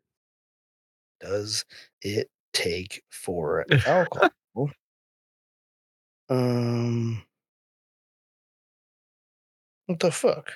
does 1.20 1.64
it 2.02 2.30
take 2.52 3.02
for 3.10 3.64
alcohol? 3.86 4.30
um, 6.28 7.22
what 9.92 10.00
the 10.00 10.10
fuck? 10.10 10.52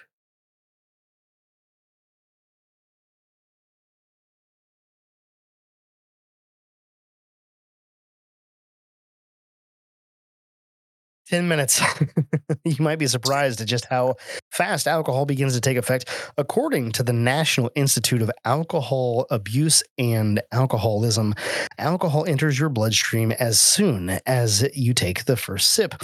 Ten 11.28 11.48
minutes. 11.48 11.82
you 12.64 12.76
might 12.78 13.00
be 13.00 13.08
surprised 13.08 13.60
at 13.60 13.66
just 13.66 13.86
how 13.86 14.14
fast 14.52 14.86
alcohol 14.86 15.26
begins 15.26 15.54
to 15.54 15.60
take 15.60 15.76
effect. 15.76 16.08
According 16.38 16.92
to 16.92 17.02
the 17.02 17.12
National 17.12 17.68
Institute 17.74 18.22
of 18.22 18.30
Alcohol 18.44 19.26
Abuse 19.30 19.82
and 19.98 20.40
Alcoholism, 20.52 21.34
alcohol 21.78 22.24
enters 22.26 22.60
your 22.60 22.68
bloodstream 22.68 23.32
as 23.32 23.60
soon 23.60 24.20
as 24.24 24.68
you 24.74 24.94
take 24.94 25.24
the 25.24 25.36
first 25.36 25.70
sip. 25.70 25.94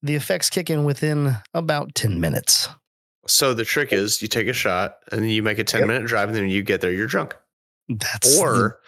The 0.00 0.14
effects 0.14 0.48
kick 0.48 0.70
in 0.70 0.84
within 0.84 1.38
about 1.54 1.96
10 1.96 2.20
minutes. 2.20 2.68
So 3.28 3.54
the 3.54 3.64
trick 3.64 3.92
is 3.92 4.20
you 4.22 4.28
take 4.28 4.48
a 4.48 4.52
shot 4.52 4.98
and 5.12 5.22
then 5.22 5.28
you 5.30 5.42
make 5.42 5.58
a 5.58 5.64
10 5.64 5.80
Yep. 5.82 5.88
minute 5.88 6.06
drive 6.06 6.28
and 6.28 6.36
then 6.36 6.48
you 6.48 6.62
get 6.62 6.80
there, 6.80 6.92
you're 6.92 7.06
drunk. 7.06 7.36
That's 7.88 8.36
the- 8.36 8.42
Or, 8.42 8.80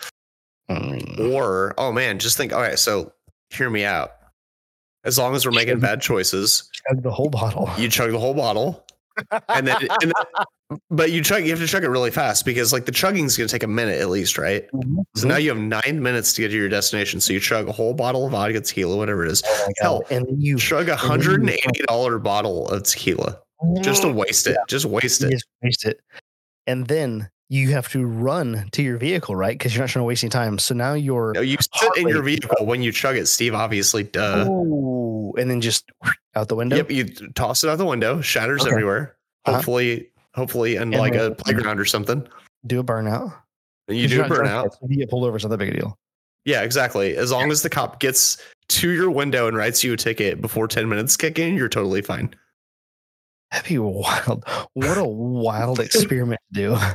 Mm. 0.71 1.33
or, 1.33 1.75
oh 1.79 1.91
man, 1.93 2.19
just 2.19 2.37
think, 2.37 2.53
all 2.53 2.61
right, 2.61 2.79
so 2.79 3.13
hear 3.51 3.69
me 3.69 3.85
out. 3.85 4.13
As 5.05 5.19
long 5.19 5.35
as 5.35 5.45
we're 5.45 5.51
making 5.53 5.75
Chug- 5.75 5.81
bad 5.83 6.01
choices, 6.01 6.71
chug 6.89 7.03
the 7.03 7.11
whole 7.11 7.29
bottle. 7.31 7.69
you 7.79 7.89
chug 7.89 8.13
the 8.13 8.19
whole 8.19 8.35
bottle. 8.35 8.85
And 9.49 9.67
then, 9.67 9.77
and 10.03 10.13
then 10.71 10.79
but 10.89 11.11
you 11.11 11.23
chug, 11.23 11.43
you 11.43 11.51
have 11.51 11.59
to 11.59 11.67
chug 11.67 11.83
it 11.83 11.89
really 11.89 12.13
fast 12.13 12.45
because 12.45 12.73
like 12.73 12.85
the 12.85 12.93
chugging 12.93 13.25
is 13.25 13.37
going 13.37 13.49
to 13.49 13.53
take 13.53 13.65
a 13.65 13.67
minute 13.67 14.01
at 14.01 14.09
least, 14.09 14.39
right? 14.39 14.67
So 15.17 15.27
now 15.27 15.37
you 15.37 15.49
have 15.49 15.59
nine 15.59 16.01
minutes 16.01 16.33
to 16.35 16.43
get 16.43 16.49
to 16.49 16.57
your 16.57 16.69
destination. 16.69 17.21
So 17.21 17.33
you 17.33 17.41
chug 17.41 17.67
a 17.69 17.73
whole 17.73 17.93
bottle 17.93 18.25
of 18.27 18.33
vodka, 18.33 18.61
tequila, 18.61 18.97
whatever 18.97 19.25
it 19.27 19.33
is. 19.33 19.43
Oh 19.45 19.69
hell, 19.81 20.03
and 20.11 20.25
then 20.27 20.41
you 20.41 20.57
Chug 20.59 20.83
a 20.85 20.87
then 20.87 20.99
you- 20.99 21.09
hundred 21.09 21.41
and 21.41 21.51
eighty 21.51 21.83
dollar 21.89 22.19
bottle 22.21 22.69
of 22.69 22.85
tequila 22.85 23.41
just 23.83 24.03
to 24.03 24.09
waste 24.13 24.47
it. 24.47 24.57
Just 24.69 24.87
waste 24.87 25.23
it. 25.23 25.31
just 25.31 25.47
waste 25.63 25.85
it. 25.85 26.01
And 26.67 26.87
then 26.87 27.29
you 27.49 27.71
have 27.71 27.89
to 27.91 28.07
run 28.07 28.69
to 28.73 28.83
your 28.83 28.97
vehicle, 28.97 29.35
right? 29.35 29.59
Because 29.59 29.75
you're 29.75 29.83
not 29.83 29.91
trying 29.91 30.03
to 30.03 30.07
waste 30.07 30.23
any 30.23 30.31
time. 30.31 30.59
So 30.59 30.75
now 30.75 30.95
you're 30.95 31.33
No, 31.33 31.41
you 31.41 31.57
sit 31.61 31.97
in 31.97 32.07
your 32.09 32.23
vehicle 32.23 32.65
when 32.65 32.81
you 32.83 32.93
chug 32.93 33.17
it, 33.17 33.27
Steve. 33.27 33.55
Obviously, 33.55 34.05
duh. 34.05 34.47
oh, 34.49 35.35
and 35.37 35.51
then 35.51 35.61
just 35.61 35.91
out 36.37 36.49
the 36.49 36.55
window. 36.55 36.77
Yep, 36.77 36.91
you 36.91 37.05
toss 37.35 37.65
it 37.65 37.71
out 37.71 37.79
the 37.79 37.85
window, 37.87 38.21
shatters 38.21 38.63
Okay. 38.63 38.71
everywhere. 38.71 39.17
Uh-huh. 39.47 39.57
Hopefully, 39.57 40.11
hopefully, 40.35 40.77
in 40.77 40.83
And 40.83 40.93
like 40.95 41.15
a 41.15 41.33
playground 41.33 41.81
or 41.81 41.85
something. 41.85 42.27
Do 42.67 42.79
a 42.79 42.85
burnout. 42.85 43.35
And 43.89 43.99
you 43.99 44.07
do 44.07 44.23
a 44.23 44.25
burnout. 44.29 44.65
yet, 44.65 44.73
so 44.75 44.79
If 44.85 44.91
you 44.91 44.97
get 44.99 45.11
pulled 45.11 45.25
over, 45.25 45.37
it's 45.37 45.45
not 45.45 45.49
that 45.51 45.59
big 45.59 45.71
a 45.71 45.79
deal. 45.79 45.99
Yeah, 46.45 46.63
exactly. 46.63 47.17
As 47.17 47.33
long 47.33 47.51
as 47.51 47.63
the 47.63 47.71
cop 47.71 47.99
gets 48.01 48.39
to 48.69 48.91
your 48.91 49.11
window 49.11 49.49
and 49.49 49.57
writes 49.57 49.83
you 49.83 49.93
a 49.93 49.97
ticket 49.97 50.41
before 50.41 50.69
ten 50.69 50.89
minutes 50.89 51.17
kick 51.17 51.39
in, 51.39 51.55
you're 51.55 51.69
totally 51.69 52.01
fine. 52.03 52.33
That'd 53.51 53.69
be 53.69 53.79
wild. 53.79 54.45
What 54.75 54.97
a 54.99 55.05
wild 55.05 55.81
experiment 55.81 56.41
to 56.55 56.61
do. 56.61 56.77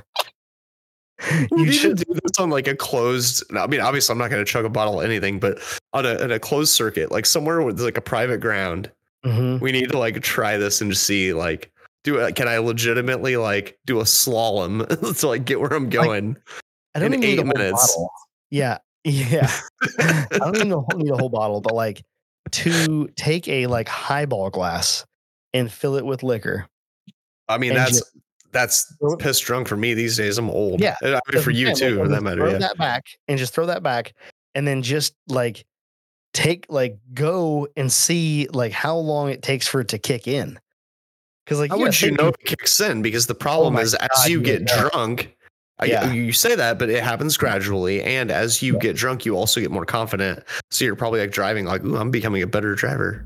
You 1.55 1.71
should 1.71 1.97
do 1.97 2.13
this 2.13 2.37
on 2.39 2.49
like 2.49 2.67
a 2.67 2.75
closed. 2.75 3.41
I 3.55 3.67
mean, 3.67 3.79
obviously, 3.79 4.11
I'm 4.11 4.17
not 4.19 4.29
going 4.29 4.43
to 4.45 4.51
chug 4.51 4.65
a 4.65 4.69
bottle 4.69 4.99
of 4.99 5.05
anything, 5.05 5.39
but 5.39 5.59
on 5.93 6.05
a, 6.05 6.21
on 6.21 6.31
a 6.31 6.39
closed 6.39 6.73
circuit, 6.73 7.09
like 7.09 7.25
somewhere 7.25 7.61
with 7.61 7.79
like 7.79 7.97
a 7.97 8.01
private 8.01 8.39
ground, 8.41 8.91
Mhm. 9.25 9.59
we 9.61 9.71
need 9.71 9.89
to 9.91 9.97
like 9.97 10.21
try 10.21 10.57
this 10.57 10.81
and 10.81 10.91
just 10.91 11.03
see 11.05 11.31
like 11.33 11.71
do 12.03 12.17
it. 12.17 12.35
Can 12.35 12.47
I 12.49 12.57
legitimately 12.57 13.37
like 13.37 13.79
do 13.85 14.01
a 14.01 14.03
slalom 14.03 14.85
to 15.19 15.27
like 15.27 15.45
get 15.45 15.61
where 15.61 15.73
I'm 15.73 15.89
going? 15.89 16.37
I 16.93 16.99
don't 16.99 17.13
in 17.13 17.23
even 17.23 17.29
need 17.29 17.39
eight 17.39 17.39
a 17.39 17.45
minutes. 17.45 17.87
bottle. 17.95 18.09
Yeah, 18.51 18.77
yeah. 19.05 19.51
I 19.97 20.27
don't 20.37 20.55
even 20.57 20.83
need 20.97 21.11
a 21.11 21.17
whole 21.17 21.29
bottle, 21.29 21.61
but 21.61 21.73
like 21.73 22.03
to 22.51 23.07
take 23.15 23.47
a 23.47 23.67
like 23.67 23.87
highball 23.87 24.49
glass 24.49 25.05
and 25.55 25.71
fill 25.71 25.95
it 25.95 26.05
with 26.05 26.21
liquor. 26.21 26.67
I 27.47 27.57
mean, 27.57 27.71
And 27.71 27.79
that's 27.79 27.91
just- 27.99 28.11
that's 28.51 28.93
piss 29.19 29.39
drunk 29.39 29.67
for 29.67 29.75
me 29.75 29.93
these 29.93 30.15
days. 30.15 30.37
I'm 30.37 30.49
old. 30.49 30.79
Yeah, 30.79 30.95
I 31.01 31.19
mean, 31.33 31.41
for 31.43 31.51
you 31.51 31.67
Yeah, 31.67 31.73
too, 31.73 31.97
for 31.97 32.07
that 32.07 32.21
matter. 32.23 32.41
Throw 32.41 32.51
Yeah. 32.51 32.57
that 32.59 32.77
back 32.77 33.05
and 33.27 33.37
just 33.37 33.53
throw 33.53 33.65
that 33.65 33.83
back, 33.83 34.13
and 34.53 34.65
then 34.67 34.81
just 34.81 35.13
like 35.27 35.65
take 36.33 36.65
like 36.69 36.97
go 37.13 37.67
and 37.75 37.91
see 37.91 38.47
like 38.53 38.71
how 38.71 38.95
long 38.97 39.29
it 39.29 39.41
takes 39.41 39.67
for 39.67 39.81
it 39.81 39.87
to 39.89 39.97
kick 39.97 40.27
in. 40.27 40.59
Because 41.45 41.59
like, 41.59 41.69
How 41.69 41.77
yeah, 41.77 41.83
would 41.83 42.01
you 42.01 42.11
know 42.11 42.27
it 42.29 42.39
kicks 42.45 42.79
in? 42.79 43.01
Because 43.01 43.27
the 43.27 43.33
oh 43.35 43.37
problem 43.37 43.73
my 43.75 43.81
is, 43.81 43.93
as 43.93 44.27
you 44.29 44.41
get 44.41 44.61
yeah. 44.61 44.89
drunk, 44.89 45.35
I- 45.79 45.85
Yeah. 45.85 46.11
you 46.13 46.31
say 46.31 46.55
that, 46.55 46.79
but 46.79 46.89
it 46.89 47.03
happens 47.03 47.35
gradually. 47.37 48.01
And 48.01 48.31
as 48.31 48.61
you 48.61 48.79
get 48.79 48.95
drunk, 48.95 49.25
you 49.25 49.35
also 49.35 49.59
get 49.59 49.69
more 49.69 49.85
confident. 49.85 50.43
So 50.71 50.85
you're 50.85 50.95
probably 50.95 51.19
like 51.19 51.31
driving, 51.31 51.65
like, 51.65 51.83
"Ooh, 51.83 51.97
I'm 51.97 52.09
becoming 52.09 52.41
a 52.41 52.47
better 52.47 52.73
driver." 52.73 53.25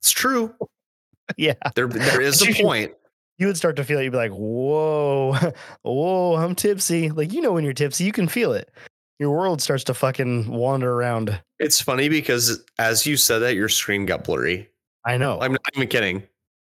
It's 0.00 0.10
true. 0.10 0.54
Yeah, 1.36 1.54
There, 1.74 1.86
there 1.88 2.20
is 2.22 2.42
a 2.46 2.62
point. 2.62 2.92
you 3.38 3.46
would 3.46 3.56
start 3.56 3.76
to 3.76 3.84
feel 3.84 3.98
it. 3.98 4.04
You'd 4.04 4.10
be 4.12 4.16
like, 4.18 4.32
"Whoa, 4.32 5.34
whoa, 5.82 6.36
I'm 6.36 6.54
tipsy." 6.54 7.10
Like 7.10 7.32
you 7.32 7.40
know, 7.40 7.52
when 7.52 7.64
you're 7.64 7.72
tipsy, 7.72 8.04
you 8.04 8.12
can 8.12 8.28
feel 8.28 8.52
it. 8.52 8.70
Your 9.18 9.30
world 9.30 9.60
starts 9.60 9.84
to 9.84 9.94
fucking 9.94 10.48
wander 10.50 10.90
around. 10.92 11.40
It's 11.58 11.80
funny 11.80 12.08
because 12.08 12.64
as 12.78 13.06
you 13.06 13.16
said 13.18 13.40
that, 13.40 13.54
your 13.54 13.68
screen 13.68 14.06
got 14.06 14.24
blurry. 14.24 14.70
I 15.04 15.16
know. 15.18 15.38
I'm 15.40 15.52
not 15.52 15.60
even 15.76 15.88
kidding. 15.88 16.22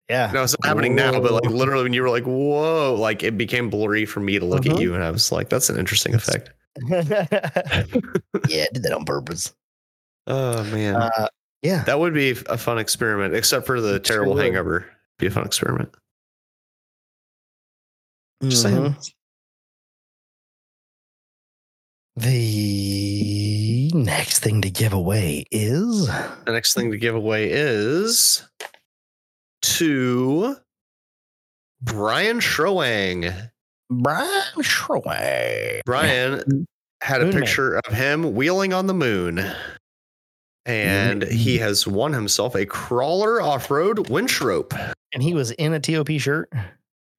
yeah. 0.09 0.31
No, 0.33 0.43
it's 0.43 0.57
not 0.61 0.69
happening 0.69 0.95
now, 0.95 1.21
but 1.21 1.33
like 1.33 1.45
literally 1.45 1.83
when 1.85 1.93
you 1.93 2.03
were 2.03 2.11
like, 2.11 2.25
"Whoa!" 2.25 2.95
Like 2.99 3.23
it 3.23 3.37
became 3.39 3.69
blurry 3.71 4.05
for 4.07 4.21
me 4.21 4.39
to 4.39 4.45
look 4.47 4.65
at 4.67 4.73
Mhm. 4.73 4.81
you, 4.81 4.95
and 4.95 5.05
I 5.05 5.11
was 5.11 5.31
like, 5.33 5.49
"That's 5.51 5.69
an 5.71 5.79
interesting 5.79 6.15
effect." 6.15 6.51
yeah, 6.89 7.27
I 8.65 8.69
did 8.73 8.83
that 8.83 8.93
on 8.95 9.05
purpose. 9.05 9.53
Oh 10.27 10.63
man, 10.65 10.97
Uh, 10.97 11.29
yeah. 11.63 11.83
that 11.85 11.99
would 11.99 12.15
be 12.15 12.31
a 12.49 12.57
fun 12.59 12.79
experiment. 12.79 13.35
Except 13.35 13.67
for 13.67 13.81
the 13.81 13.93
sure 13.95 13.99
terrible 14.01 14.35
would. 14.35 14.43
hangover, 14.45 14.87
be 15.19 15.27
a 15.27 15.31
fun 15.31 15.45
experiment. 15.45 15.95
Just 18.43 18.63
saying. 18.63 18.77
Mhm. 18.97 19.13
The 22.17 23.91
next 23.95 24.41
thing 24.41 24.63
to 24.63 24.71
give 24.71 24.93
away 24.93 25.47
is 25.51 26.07
The 26.07 26.53
next 26.53 26.75
thing 26.75 26.91
to 26.91 26.99
give 26.99 27.15
away 27.15 27.51
is 27.51 28.43
to 29.63 30.57
Brian 31.81 32.41
Schroang. 32.41 33.51
Brian 33.91 34.43
Schroay. 34.59 35.81
Brian 35.87 36.67
had 37.03 37.23
a 37.23 37.33
picture 37.33 37.81
of 37.85 37.93
him 37.93 38.35
wheeling 38.35 38.73
on 38.73 38.87
the 38.87 38.95
moon. 38.95 39.37
Mm-hmm. 40.71 41.11
And 41.11 41.23
he 41.25 41.59
has 41.59 41.87
won 41.87 42.13
himself 42.13 42.55
a 42.55 42.67
crawler 42.67 43.41
off-road 43.41 44.09
winch 44.09 44.41
rope. 44.41 44.75
And 45.13 45.23
he 45.23 45.35
was 45.35 45.51
in 45.53 45.73
a 45.73 45.81
TOP 45.81 46.09
shirt. 46.19 46.53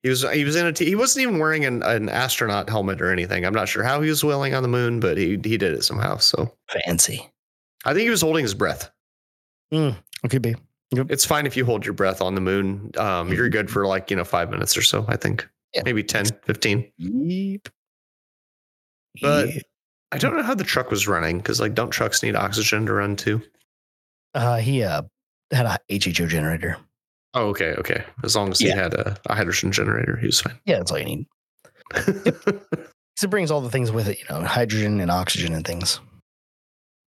He 0.03 0.09
was 0.09 0.27
he 0.31 0.43
was 0.43 0.55
in 0.55 0.65
a 0.65 0.73
t- 0.73 0.85
he 0.85 0.95
wasn't 0.95 1.23
even 1.23 1.37
wearing 1.37 1.63
an, 1.63 1.83
an 1.83 2.09
astronaut 2.09 2.69
helmet 2.69 3.01
or 3.01 3.11
anything. 3.11 3.45
I'm 3.45 3.53
not 3.53 3.69
sure 3.69 3.83
how 3.83 4.01
he 4.01 4.09
was 4.09 4.23
wheeling 4.23 4.55
on 4.55 4.63
the 4.63 4.69
moon, 4.69 4.99
but 4.99 5.17
he 5.17 5.39
he 5.43 5.57
did 5.57 5.73
it 5.73 5.83
somehow. 5.83 6.17
So 6.17 6.51
Fancy. 6.85 7.29
I 7.85 7.93
think 7.93 8.03
he 8.03 8.09
was 8.09 8.21
holding 8.21 8.43
his 8.43 8.55
breath. 8.55 8.89
It 10.23 10.29
could 10.29 10.41
be. 10.41 10.55
It's 10.91 11.25
fine 11.25 11.45
if 11.45 11.55
you 11.55 11.65
hold 11.65 11.85
your 11.85 11.93
breath 11.93 12.21
on 12.21 12.35
the 12.35 12.41
moon. 12.41 12.91
Um, 12.97 13.31
you're 13.31 13.45
mm-hmm. 13.45 13.51
good 13.51 13.71
for 13.71 13.87
like 13.87 14.09
you 14.09 14.17
know 14.17 14.23
five 14.23 14.49
minutes 14.49 14.75
or 14.75 14.81
so. 14.81 15.05
I 15.07 15.17
think 15.17 15.47
Yeah. 15.73 15.83
maybe 15.85 16.03
10, 16.03 16.25
15. 16.43 16.91
Yep. 16.97 17.69
But-. 19.21 19.49
I 20.11 20.17
don't 20.17 20.35
know 20.35 20.43
how 20.43 20.55
the 20.55 20.63
truck 20.63 20.91
was 20.91 21.07
running 21.07 21.37
because 21.37 21.59
like 21.59 21.73
don't 21.73 21.89
trucks 21.91 22.21
need 22.23 22.35
oxygen 22.35 22.85
to 22.85 22.93
run 22.93 23.15
too? 23.15 23.41
Uh, 24.33 24.57
he 24.57 24.83
uh, 24.83 25.03
had 25.51 25.65
a 25.65 25.77
HHO 25.89 26.27
generator. 26.27 26.77
Oh, 27.33 27.47
okay, 27.47 27.73
okay. 27.77 28.03
As 28.23 28.35
long 28.35 28.51
as 28.51 28.59
he 28.59 28.67
had 28.69 28.93
a, 28.93 29.17
a 29.27 29.35
hydrogen 29.35 29.71
generator, 29.71 30.17
he 30.17 30.25
was 30.27 30.41
fine. 30.41 30.59
Yeah, 30.65 30.77
that's 30.79 30.91
all 30.91 30.99
you 30.99 31.05
need. 31.05 31.27
'Cause 31.93 32.15
it 33.23 33.29
brings 33.29 33.51
all 33.51 33.61
the 33.61 33.69
things 33.69 33.91
with 33.91 34.07
it, 34.09 34.19
you 34.19 34.25
know, 34.29 34.41
hydrogen 34.43 34.99
and 34.99 35.09
oxygen 35.11 35.53
and 35.53 35.65
things. 35.65 35.99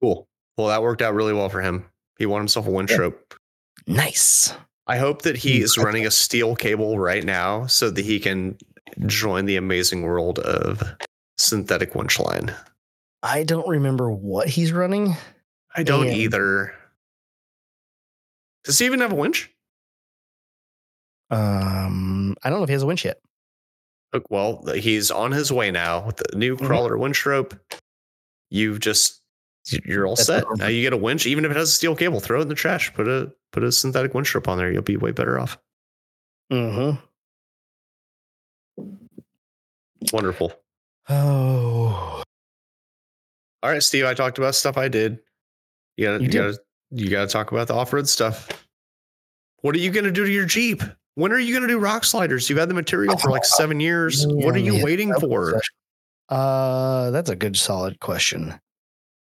cool. 0.03 0.27
Well, 0.57 0.69
that 0.69 0.83
worked 0.83 1.03
out 1.03 1.15
really 1.15 1.33
well 1.33 1.49
for 1.49 1.61
him. 1.61 1.85
He 2.19 2.27
won 2.27 2.41
himself 2.41 2.67
a 2.67 2.71
winch 2.71 2.91
Yeah. 2.93 2.99
rope. 2.99 3.35
Nice. 3.87 4.55
I 4.87 4.99
hope 4.99 5.23
that 5.23 5.37
he 5.37 5.61
Mm, 5.61 5.63
is 5.63 5.77
running 5.79 6.07
a 6.07 6.11
steel 6.11 6.55
cable 6.57 6.99
right 6.99 7.25
now 7.25 7.67
so 7.67 7.91
that 7.91 8.05
he 8.05 8.21
can 8.21 8.57
join 9.07 9.47
the 9.47 9.57
amazing 9.57 10.03
world 10.03 10.39
of 10.39 10.83
synthetic 11.39 11.95
winch 11.95 12.19
line. 12.19 12.55
I 13.25 13.43
don't 13.43 13.67
remember 13.67 14.11
what 14.11 14.49
he's 14.49 14.71
running. 14.71 15.17
I 15.75 15.83
don't 15.83 16.07
And- 16.09 16.17
either. 16.17 16.75
Does 18.65 18.79
he 18.79 18.85
even 18.85 19.01
have 19.01 19.13
a 19.13 19.17
winch? 19.17 19.51
Um, 21.31 22.37
I 22.45 22.51
don't 22.51 22.59
know 22.61 22.65
if 22.65 22.69
he 22.69 22.75
has 22.75 22.83
a 22.83 22.87
winch 22.87 23.05
yet. 23.05 23.21
Look, 24.13 24.31
Well, 24.31 24.63
he's 24.75 25.11
on 25.11 25.33
his 25.33 25.51
way 25.51 25.71
now 25.71 26.07
with 26.07 26.17
the 26.19 26.37
new 26.37 26.57
Mhm. 26.57 26.67
crawler 26.67 26.97
winch 26.99 27.25
rope. 27.27 27.59
You've 28.51 28.79
just 28.81 29.23
you're 29.85 30.07
all 30.07 30.15
That's 30.17 30.27
set. 30.27 30.45
Now 30.57 30.67
you 30.67 30.83
get 30.83 30.93
a 30.93 30.97
winch, 30.99 31.25
even 31.27 31.47
if 31.47 31.51
it 31.51 31.57
has 31.57 31.71
a 31.71 31.73
steel 31.73 31.97
cable. 31.97 32.21
Throw 32.21 32.41
it 32.41 32.43
in 32.43 32.49
the 32.49 32.55
trash. 32.55 32.93
Put 32.93 33.09
a 33.09 33.33
put 33.51 33.65
a 33.65 33.73
synthetic 33.73 34.13
winch 34.13 34.35
rope 34.35 34.47
on 34.47 34.59
there. 34.59 34.71
You'll 34.71 34.83
be 34.83 34.99
way 34.99 35.11
better 35.11 35.41
off. 35.41 35.57
Mm-hmm. 36.53 37.01
Wonderful. 40.13 40.53
Oh, 41.09 42.23
All 43.65 43.71
right, 43.71 43.83
Steve. 43.83 44.05
I 44.05 44.13
talked 44.13 44.37
about 44.37 44.55
stuff 44.55 44.77
I 44.77 44.89
did. 44.89 45.21
You 45.97 46.05
gotta 46.07 46.19
You 46.23 46.27
you, 46.27 46.33
gotta 46.33 46.59
you 46.91 47.09
gotta 47.09 47.27
talk 47.29 47.51
about 47.51 47.67
the 47.67 47.73
off 47.73 47.95
road 47.95 48.07
stuff. 48.07 48.67
What 49.63 49.75
are 49.75 49.79
you 49.79 49.91
gonna 49.91 50.11
do 50.11 50.23
to 50.23 50.31
your 50.31 50.45
Jeep? 50.45 50.83
When 51.15 51.33
are 51.33 51.39
you 51.39 51.55
gonna 51.55 51.69
do 51.69 51.79
rock 51.79 52.05
sliders? 52.05 52.51
You've 52.51 52.59
had 52.59 52.69
the 52.69 52.75
material 52.75 53.17
for 53.17 53.31
like 53.31 53.47
seven 53.47 53.81
years. 53.81 54.27
what 54.27 54.55
are 54.55 54.59
you 54.59 54.75
Yeah, 54.75 54.85
waiting 54.85 55.15
for? 55.15 55.63
Uh, 56.29 57.11
that's 57.11 57.31
a 57.31 57.37
good 57.37 57.57
solid 57.57 58.01
question. 58.01 58.53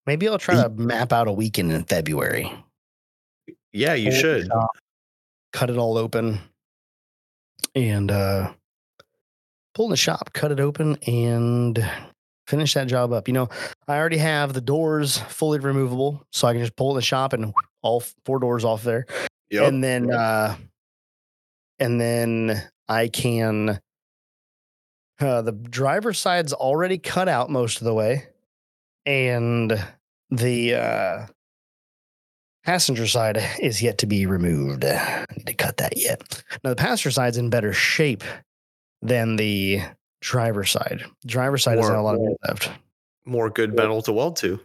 Maybe 0.07 0.27
I'll 0.27 0.39
try 0.39 0.55
to 0.55 0.71
map 0.71 1.13
out 1.13 1.29
a 1.29 1.33
weekend 1.33 1.73
in 1.73 1.85
February. 1.85 2.51
Yeah, 3.75 3.93
you 3.93 4.11
should. 4.11 4.47
shop, 4.47 4.71
cut 5.53 5.69
it 5.69 5.77
all 5.77 5.99
open, 5.99 6.41
and 7.75 8.11
uh, 8.11 8.55
pull 9.75 9.87
in 9.87 9.91
the 9.91 9.97
shop, 9.99 10.33
cut 10.33 10.51
it 10.51 10.61
open, 10.61 10.97
and 11.07 11.87
finish 12.47 12.75
that 12.75 12.87
job 12.89 13.13
up. 13.13 13.29
You 13.29 13.35
know, 13.35 13.49
I 13.89 13.97
already 13.97 14.19
have 14.19 14.53
the 14.53 14.61
doors 14.61 15.19
fully 15.19 15.59
removable, 15.59 16.27
so 16.33 16.47
I 16.49 16.53
can 16.53 16.61
just 16.63 16.77
pull 16.77 16.91
in 16.91 16.97
the 16.97 17.03
shop 17.03 17.33
and 17.33 17.53
all 17.83 18.03
four 18.25 18.39
doors 18.39 18.65
off 18.65 18.83
there. 18.83 19.07
Yep. 19.51 19.69
and 19.69 19.85
then 19.85 20.11
uh 20.11 20.57
and 21.79 22.01
then 22.01 22.61
i 22.89 23.07
can 23.07 23.79
uh 25.21 25.43
the 25.43 25.53
driver's 25.53 26.19
side's 26.19 26.53
already 26.53 26.99
cut 26.99 27.29
out 27.29 27.51
most 27.51 27.79
of 27.81 27.85
the 27.85 27.95
way 27.95 28.27
and 29.07 29.79
the 30.31 30.75
uh 30.75 31.27
passenger 32.65 33.07
side 33.07 33.39
is 33.61 33.83
yet 33.83 33.99
to 33.99 34.07
be 34.07 34.27
removed 34.27 34.85
i 34.85 35.25
need 35.37 35.47
to 35.47 35.55
cut 35.55 35.77
that 35.77 35.93
yet 35.97 36.43
now 36.65 36.71
the 36.71 36.77
passenger 36.77 37.11
side's 37.13 37.37
in 37.37 37.51
better 37.51 37.73
shape 37.73 38.25
than 39.03 39.37
the 39.37 39.83
driver's 40.25 40.71
side 40.71 41.05
driver's 41.27 41.63
side 41.63 41.77
doesn't 41.77 41.95
a 41.95 42.03
lot 42.03 42.15
of 42.15 42.21
meat 42.23 42.37
left 42.49 42.71
More 43.27 43.51
good 43.51 43.77
metal 43.77 44.01
to 44.03 44.13
weld 44.13 44.37
to. 44.37 44.59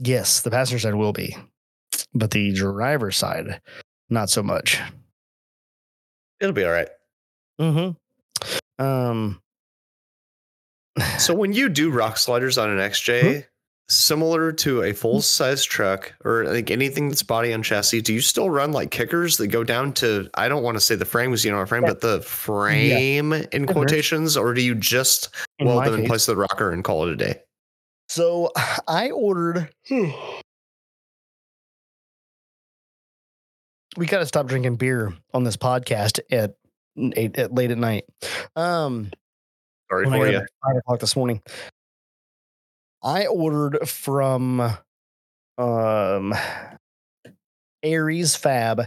yes 0.00 0.40
the 0.40 0.50
passenger 0.50 0.80
side 0.80 0.94
will 0.96 1.12
be 1.12 1.36
but 2.12 2.32
the 2.32 2.52
driver's 2.52 3.16
side 3.16 3.60
not 4.10 4.28
so 4.30 4.42
much 4.42 4.80
It'll 6.40 6.52
be 6.52 6.64
all 6.64 6.72
right. 6.72 6.88
Mm-hmm. 7.60 8.84
Um. 8.84 9.40
So 11.18 11.32
when 11.34 11.52
you 11.52 11.68
do 11.68 11.90
rock 11.92 12.18
sliders 12.18 12.58
on 12.58 12.68
an 12.68 12.78
XJ, 12.78 13.46
similar 13.88 14.52
to 14.52 14.82
a 14.82 14.92
full 14.92 15.20
size 15.20 15.64
truck 15.64 16.12
or 16.24 16.44
like 16.46 16.70
anything 16.70 17.08
that's 17.08 17.22
body 17.22 17.52
on 17.52 17.62
chassis, 17.62 18.00
do 18.00 18.14
you 18.14 18.20
still 18.20 18.48
run 18.48 18.72
like 18.72 18.90
kickers 18.90 19.36
that 19.36 19.48
go 19.48 19.64
down 19.64 19.92
to 19.94 20.28
I 20.34 20.48
don't 20.48 20.62
want 20.62 20.76
to 20.76 20.80
say 20.80 20.94
the 20.94 21.04
frame 21.04 21.30
was 21.30 21.44
you 21.44 21.50
know 21.52 21.64
frame, 21.66 21.82
Yeah. 21.82 21.88
but 21.90 22.00
the 22.00 22.20
frame 22.22 23.32
in 23.32 23.66
quotations, 23.66 24.36
or 24.36 24.54
do 24.54 24.62
you 24.62 24.74
just 24.74 25.28
in 25.58 25.66
weld 25.66 25.84
them 25.84 26.00
in 26.00 26.06
place 26.06 26.26
of 26.28 26.36
the 26.36 26.40
rocker 26.40 26.70
and 26.72 26.82
call 26.84 27.06
it 27.06 27.12
a 27.12 27.16
day? 27.16 27.40
So 28.08 28.50
I 28.88 29.10
ordered. 29.10 29.68
we 33.96 34.06
gotta 34.06 34.26
stop 34.26 34.46
drinking 34.46 34.76
beer 34.76 35.12
on 35.34 35.44
this 35.44 35.56
podcast 35.56 36.20
at 36.30 36.54
eight 37.16 37.38
at 37.38 37.52
late 37.54 37.70
at 37.70 37.78
night. 37.78 38.04
Um, 38.56 39.10
Sorry 39.90 40.04
for 40.06 40.26
you. 40.28 40.38
five 40.64 40.76
o'clock 40.76 41.00
this 41.00 41.16
morning. 41.16 41.42
I 43.02 43.26
ordered 43.26 43.88
from 43.88 44.60
um 45.58 46.34
Aries 47.82 48.36
Fab. 48.36 48.86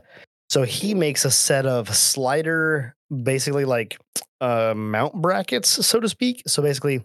So 0.50 0.64
he 0.64 0.94
makes 0.94 1.26
a 1.26 1.32
set 1.32 1.66
of 1.66 1.94
slider, 1.96 2.96
basically 3.24 3.66
like 3.66 3.98
uh 4.42 4.74
mount 4.76 5.16
brackets, 5.22 5.70
so 5.86 6.00
to 6.00 6.10
speak. 6.10 6.44
So 6.48 6.62
basically 6.62 7.04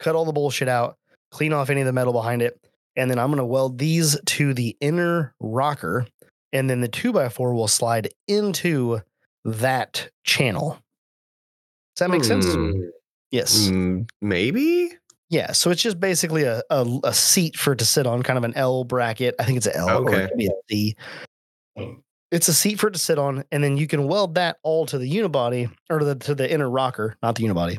cut 0.00 0.14
all 0.14 0.24
the 0.24 0.32
bullshit 0.32 0.68
out, 0.68 0.96
clean 1.30 1.52
off 1.52 1.70
any 1.70 1.80
of 1.80 1.86
the 1.86 1.92
metal 1.92 2.12
behind 2.12 2.42
it, 2.42 2.58
and 2.96 3.10
then 3.10 3.18
I'm 3.18 3.30
gonna 3.30 3.46
weld 3.46 3.78
these 3.78 4.18
to 4.24 4.54
the 4.54 4.76
inner 4.80 5.34
rocker, 5.40 6.06
and 6.52 6.68
then 6.68 6.80
the 6.80 6.88
two 6.88 7.12
by 7.12 7.28
four 7.28 7.54
will 7.54 7.68
slide 7.68 8.08
into 8.26 9.00
that 9.44 10.10
channel. 10.24 10.78
Does 11.96 12.06
that 12.06 12.10
make 12.10 12.24
sense? 12.24 12.46
Hmm. 12.52 12.80
Yes. 13.30 13.68
Mm, 13.68 14.08
maybe. 14.20 14.97
Yeah, 15.30 15.52
so 15.52 15.70
it's 15.70 15.82
just 15.82 16.00
basically 16.00 16.44
a, 16.44 16.62
a 16.70 17.00
a 17.04 17.12
seat 17.12 17.56
for 17.56 17.74
it 17.74 17.78
to 17.80 17.84
sit 17.84 18.06
on, 18.06 18.22
kind 18.22 18.38
of 18.38 18.44
an 18.44 18.54
L 18.56 18.84
bracket. 18.84 19.34
I 19.38 19.44
think 19.44 19.58
it's 19.58 19.66
an 19.66 19.74
L 19.76 19.90
or 19.90 20.08
Okay. 20.08 20.24
it 20.24 20.28
could 20.30 20.38
be 20.38 20.46
a 20.46 20.52
C. 20.70 20.96
it's 22.30 22.48
a 22.48 22.54
seat 22.54 22.80
for 22.80 22.88
it 22.88 22.92
to 22.92 22.98
sit 22.98 23.18
on, 23.18 23.44
and 23.52 23.62
then 23.62 23.76
you 23.76 23.86
can 23.86 24.08
weld 24.08 24.34
that 24.36 24.56
all 24.62 24.86
to 24.86 24.96
the 24.98 25.10
unibody 25.10 25.70
or 25.90 25.98
to 25.98 26.04
the, 26.04 26.14
to 26.14 26.34
the 26.34 26.50
inner 26.50 26.70
rocker, 26.70 27.16
not 27.22 27.34
the 27.34 27.44
unibody. 27.44 27.78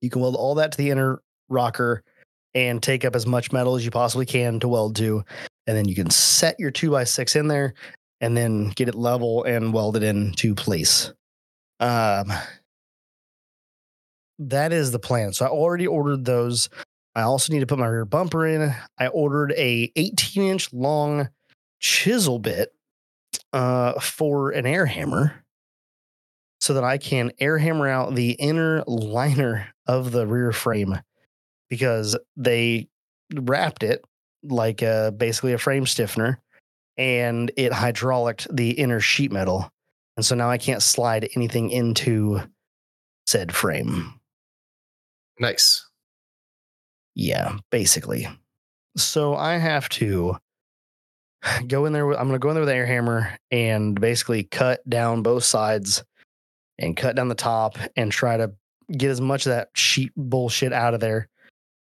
You 0.00 0.08
can 0.10 0.22
weld 0.22 0.36
all 0.36 0.54
that 0.54 0.72
to 0.72 0.78
the 0.78 0.90
inner 0.90 1.20
rocker 1.50 2.02
and 2.54 2.82
take 2.82 3.04
up 3.04 3.14
as 3.14 3.26
much 3.26 3.52
metal 3.52 3.76
as 3.76 3.84
you 3.84 3.90
possibly 3.90 4.26
can 4.26 4.58
to 4.60 4.68
weld 4.68 4.96
to. 4.96 5.22
And 5.66 5.76
then 5.76 5.86
you 5.86 5.94
can 5.94 6.10
set 6.10 6.58
your 6.58 6.70
two 6.70 6.90
by 6.90 7.04
six 7.04 7.36
in 7.36 7.46
there 7.48 7.74
and 8.20 8.36
then 8.36 8.70
get 8.70 8.88
it 8.88 8.94
level 8.94 9.44
and 9.44 9.72
weld 9.72 9.96
it 9.96 10.02
into 10.02 10.54
place. 10.54 11.12
Um, 11.80 12.32
that 14.50 14.72
is 14.72 14.90
the 14.90 14.98
plan. 14.98 15.32
So 15.32 15.44
I 15.44 15.48
already 15.48 15.86
ordered 15.86 16.24
those. 16.24 16.68
I 17.14 17.22
also 17.22 17.52
need 17.52 17.60
to 17.60 17.66
put 17.66 17.78
my 17.78 17.86
rear 17.86 18.04
bumper 18.04 18.46
in. 18.46 18.74
I 18.98 19.08
ordered 19.08 19.52
a 19.56 19.92
18 19.96 20.42
inch 20.42 20.72
long 20.72 21.28
chisel 21.78 22.38
bit 22.38 22.72
uh, 23.52 23.98
for 24.00 24.50
an 24.50 24.66
air 24.66 24.86
hammer 24.86 25.44
so 26.60 26.74
that 26.74 26.84
I 26.84 26.98
can 26.98 27.32
air 27.40 27.58
hammer 27.58 27.88
out 27.88 28.14
the 28.14 28.32
inner 28.32 28.84
liner 28.86 29.68
of 29.86 30.12
the 30.12 30.26
rear 30.26 30.52
frame 30.52 30.98
because 31.68 32.16
they 32.36 32.88
wrapped 33.34 33.82
it 33.82 34.04
like 34.44 34.82
a, 34.82 35.12
basically 35.16 35.52
a 35.52 35.58
frame 35.58 35.86
stiffener 35.86 36.40
and 36.96 37.50
it 37.56 37.72
hydraulicked 37.72 38.46
the 38.54 38.70
inner 38.70 39.00
sheet 39.00 39.32
metal. 39.32 39.70
And 40.16 40.24
so 40.24 40.34
now 40.34 40.50
I 40.50 40.58
can't 40.58 40.82
slide 40.82 41.28
anything 41.34 41.70
into 41.70 42.40
said 43.26 43.54
frame. 43.54 44.12
Nice. 45.38 45.88
Yeah, 47.14 47.56
basically. 47.70 48.28
So 48.96 49.34
I 49.34 49.58
have 49.58 49.88
to 49.90 50.36
go 51.66 51.86
in 51.86 51.92
there. 51.92 52.10
I'm 52.12 52.28
going 52.28 52.32
to 52.32 52.38
go 52.38 52.48
in 52.50 52.54
there 52.54 52.62
with 52.62 52.68
an 52.68 52.76
air 52.76 52.86
hammer 52.86 53.36
and 53.50 54.00
basically 54.00 54.44
cut 54.44 54.88
down 54.88 55.22
both 55.22 55.44
sides 55.44 56.04
and 56.78 56.96
cut 56.96 57.16
down 57.16 57.28
the 57.28 57.34
top 57.34 57.78
and 57.96 58.10
try 58.10 58.36
to 58.36 58.52
get 58.96 59.10
as 59.10 59.20
much 59.20 59.46
of 59.46 59.50
that 59.50 59.68
sheet 59.74 60.12
bullshit 60.16 60.72
out 60.72 60.94
of 60.94 61.00
there. 61.00 61.28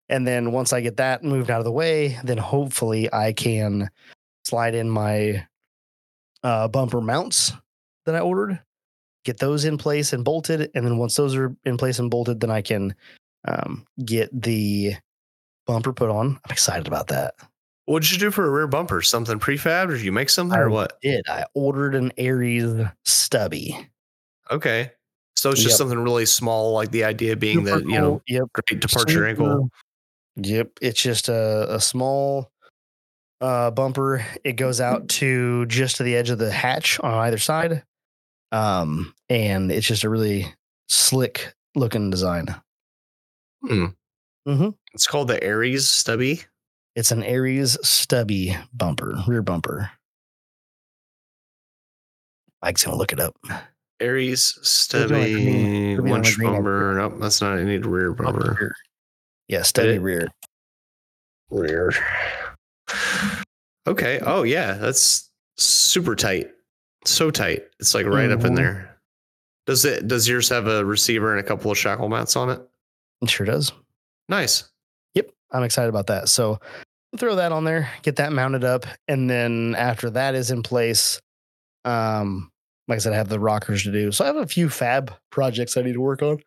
And 0.08 0.26
then 0.26 0.52
once 0.52 0.72
I 0.72 0.80
get 0.80 0.98
that 0.98 1.24
moved 1.24 1.50
out 1.50 1.58
of 1.58 1.64
the 1.64 1.72
way, 1.72 2.18
then 2.22 2.38
hopefully 2.38 3.12
I 3.12 3.32
can 3.32 3.90
slide 4.44 4.74
in 4.74 4.88
my 4.88 5.46
uh, 6.44 6.68
bumper 6.68 7.00
mounts 7.00 7.52
that 8.04 8.14
I 8.14 8.20
ordered, 8.20 8.60
get 9.24 9.38
those 9.38 9.64
in 9.64 9.78
place 9.78 10.12
and 10.12 10.24
bolted. 10.24 10.70
And 10.74 10.86
then 10.86 10.98
once 10.98 11.16
those 11.16 11.34
are 11.34 11.56
in 11.64 11.76
place 11.76 11.98
and 11.98 12.10
bolted, 12.10 12.40
then 12.40 12.50
I 12.50 12.62
can 12.62 12.94
um, 13.46 13.86
get 14.04 14.30
the 14.42 14.94
bumper 15.66 15.92
put 15.92 16.10
on. 16.10 16.38
I'm 16.44 16.50
excited 16.52 16.86
about 16.86 17.08
that. 17.08 17.34
What 17.86 18.02
did 18.02 18.12
you 18.12 18.18
do 18.18 18.30
for 18.30 18.44
a 18.46 18.50
rear 18.50 18.66
bumper? 18.66 19.00
Something 19.02 19.38
prefab? 19.38 19.88
Or 19.88 19.94
did 19.94 20.02
you 20.02 20.12
make 20.12 20.28
something 20.28 20.58
or 20.58 20.68
what? 20.70 21.00
Did 21.02 21.24
I 21.28 21.44
ordered 21.54 21.94
an 21.94 22.12
Aries 22.18 22.84
stubby? 23.04 23.88
Okay. 24.50 24.90
So 25.36 25.50
it's 25.50 25.60
just 25.60 25.74
Yep. 25.74 25.78
something 25.78 25.98
really 25.98 26.26
small, 26.26 26.72
like 26.72 26.90
the 26.90 27.04
idea 27.04 27.36
being 27.36 27.64
Super 27.64 27.80
that, 27.80 27.88
you 27.88 28.00
know, 28.00 28.10
cool. 28.10 28.22
yep, 28.26 28.44
great 28.54 28.80
departure 28.80 29.26
angle. 29.26 29.46
Super- 29.46 29.68
Yep, 30.38 30.70
it's 30.82 31.00
just 31.00 31.28
a, 31.30 31.76
a 31.76 31.80
small 31.80 32.50
uh, 33.40 33.70
bumper. 33.70 34.26
It 34.44 34.52
goes 34.54 34.80
out 34.82 35.08
to 35.08 35.64
just 35.66 35.96
to 35.96 36.02
the 36.02 36.14
edge 36.16 36.28
of 36.28 36.38
the 36.38 36.50
hatch 36.50 37.00
on 37.00 37.12
either 37.14 37.38
side, 37.38 37.82
um, 38.52 39.14
and 39.30 39.72
it's 39.72 39.86
just 39.86 40.04
a 40.04 40.10
really 40.10 40.52
slick 40.90 41.54
looking 41.74 42.10
design. 42.10 42.54
Hmm. 43.66 43.86
Mhm. 44.46 44.74
It's 44.94 45.06
called 45.06 45.28
the 45.28 45.42
Aries 45.42 45.88
Stubby. 45.88 46.42
It's 46.94 47.10
an 47.10 47.22
Aries 47.22 47.76
stubby 47.86 48.56
bumper, 48.72 49.16
rear 49.26 49.42
bumper. 49.42 49.90
Mike's 52.62 52.84
gonna 52.84 52.96
look 52.96 53.12
it 53.12 53.20
up. 53.20 53.36
Aries 54.00 54.56
It'll 54.94 55.08
be 55.08 55.14
on 55.14 55.20
the 55.20 55.26
Stubby 55.26 55.32
green- 55.34 55.92
it'll 55.92 56.04
be 56.04 56.10
on 56.12 56.20
the 56.22 56.24
winch 56.28 56.36
green 56.36 56.52
bumper. 56.52 56.94
Nope, 56.96 57.14
that's 57.20 57.40
not. 57.40 57.58
I 57.58 57.64
need 57.64 57.84
a 57.84 57.88
rear 57.88 58.12
bumper. 58.12 58.74
Yeah, 59.48 59.62
stubby 59.62 59.98
rear. 59.98 60.28
Rear. 61.50 61.92
Okay. 63.86 64.18
Oh 64.20 64.42
yeah, 64.42 64.74
that's 64.74 65.30
super 65.56 66.16
tight. 66.16 66.50
So 67.04 67.30
tight. 67.30 67.64
It's 67.78 67.94
like 67.94 68.06
right 68.06 68.30
up 68.30 68.44
in 68.44 68.52
Mhm. 68.52 68.56
there. 68.56 68.98
Does 69.66 69.84
it? 69.84 70.08
Does 70.08 70.26
yours 70.28 70.48
have 70.48 70.66
a 70.66 70.84
receiver 70.84 71.30
and 71.36 71.40
a 71.44 71.48
couple 71.48 71.70
of 71.70 71.78
shackle 71.78 72.08
mounts 72.08 72.36
on 72.36 72.50
it? 72.50 72.60
It 73.22 73.30
sure 73.30 73.46
does. 73.46 73.72
Nice. 74.28 74.64
Yep, 75.14 75.30
I'm 75.52 75.62
excited 75.62 75.88
about 75.88 76.08
that. 76.08 76.28
So 76.28 76.60
throw 77.16 77.36
that 77.36 77.52
on 77.52 77.64
there, 77.64 77.90
get 78.02 78.16
that 78.16 78.32
mounted 78.32 78.64
up, 78.64 78.84
and 79.08 79.28
then 79.30 79.74
after 79.78 80.10
that 80.10 80.34
is 80.34 80.50
in 80.50 80.62
place, 80.62 81.18
um, 81.84 82.50
like 82.88 82.96
I 82.96 82.98
said, 82.98 83.12
I 83.12 83.16
have 83.16 83.28
the 83.28 83.40
rockers 83.40 83.82
to 83.84 83.92
do. 83.92 84.12
So 84.12 84.24
I 84.24 84.26
have 84.26 84.36
a 84.36 84.46
few 84.46 84.68
fab 84.68 85.12
projects 85.30 85.76
I 85.76 85.82
need 85.82 85.94
to 85.94 86.00
work 86.00 86.22
on. 86.22 86.38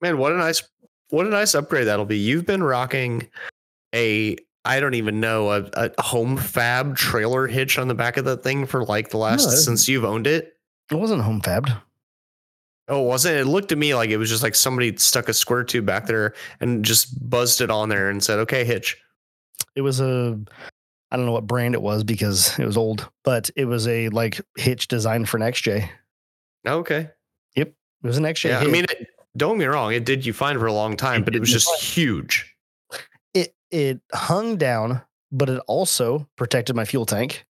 Man, 0.00 0.18
what 0.18 0.32
a 0.32 0.36
nice 0.36 0.62
what 1.10 1.26
a 1.26 1.30
nice 1.30 1.54
upgrade 1.54 1.86
that'll 1.86 2.04
be. 2.04 2.18
You've 2.18 2.46
been 2.46 2.62
rocking 2.62 3.28
a 3.94 4.36
I 4.64 4.80
don't 4.80 4.94
even 4.94 5.20
know 5.20 5.50
a, 5.52 5.68
a 5.74 6.02
home 6.02 6.36
fab 6.36 6.96
trailer 6.96 7.46
hitch 7.46 7.78
on 7.78 7.88
the 7.88 7.94
back 7.94 8.16
of 8.16 8.24
that 8.26 8.42
thing 8.42 8.66
for 8.66 8.84
like 8.84 9.10
the 9.10 9.18
last 9.18 9.44
that's- 9.44 9.64
since 9.64 9.88
you've 9.88 10.04
owned 10.04 10.26
it. 10.26 10.56
It 10.90 10.96
wasn't 10.96 11.22
home 11.22 11.40
fabbed. 11.40 11.74
Oh, 12.88 13.02
wasn't 13.02 13.36
it? 13.36 13.40
It 13.42 13.46
looked 13.46 13.68
to 13.70 13.76
me 13.76 13.94
like 13.94 14.10
it 14.10 14.16
was 14.16 14.28
just 14.28 14.42
like 14.42 14.54
somebody 14.54 14.96
stuck 14.96 15.28
a 15.28 15.34
square 15.34 15.64
tube 15.64 15.86
back 15.86 16.06
there 16.06 16.34
and 16.60 16.84
just 16.84 17.28
buzzed 17.30 17.60
it 17.60 17.70
on 17.70 17.88
there 17.88 18.10
and 18.10 18.22
said, 18.22 18.38
"Okay, 18.40 18.64
hitch." 18.64 19.00
It 19.76 19.82
was 19.82 20.00
a 20.00 20.38
I 21.10 21.16
don't 21.16 21.26
know 21.26 21.32
what 21.32 21.46
brand 21.46 21.74
it 21.74 21.82
was 21.82 22.04
because 22.04 22.58
it 22.58 22.64
was 22.66 22.76
old, 22.76 23.08
but 23.22 23.50
it 23.54 23.66
was 23.66 23.86
a 23.86 24.08
like 24.08 24.40
hitch 24.56 24.88
designed 24.88 25.28
for 25.28 25.36
an 25.36 25.42
XJ. 25.44 25.88
Okay. 26.66 27.08
Yep, 27.56 27.68
it 27.68 28.06
was 28.06 28.18
an 28.18 28.24
XJ. 28.24 28.48
Yeah, 28.50 28.58
I 28.60 28.66
mean, 28.66 28.84
it, 28.84 29.08
don't 29.36 29.58
get 29.58 29.60
me 29.60 29.66
wrong, 29.66 29.92
it 29.92 30.04
did 30.04 30.24
you 30.26 30.32
fine 30.32 30.58
for 30.58 30.66
a 30.66 30.72
long 30.72 30.96
time, 30.96 31.22
It 31.22 31.24
but 31.24 31.36
it 31.36 31.40
was 31.40 31.50
just 31.50 31.68
huge. 31.80 32.54
it 33.34 33.54
it 33.70 34.00
hung 34.12 34.56
down, 34.56 35.00
but 35.30 35.48
it 35.48 35.62
also 35.66 36.26
protected 36.36 36.74
my 36.76 36.84
fuel 36.84 37.06
tank, 37.06 37.44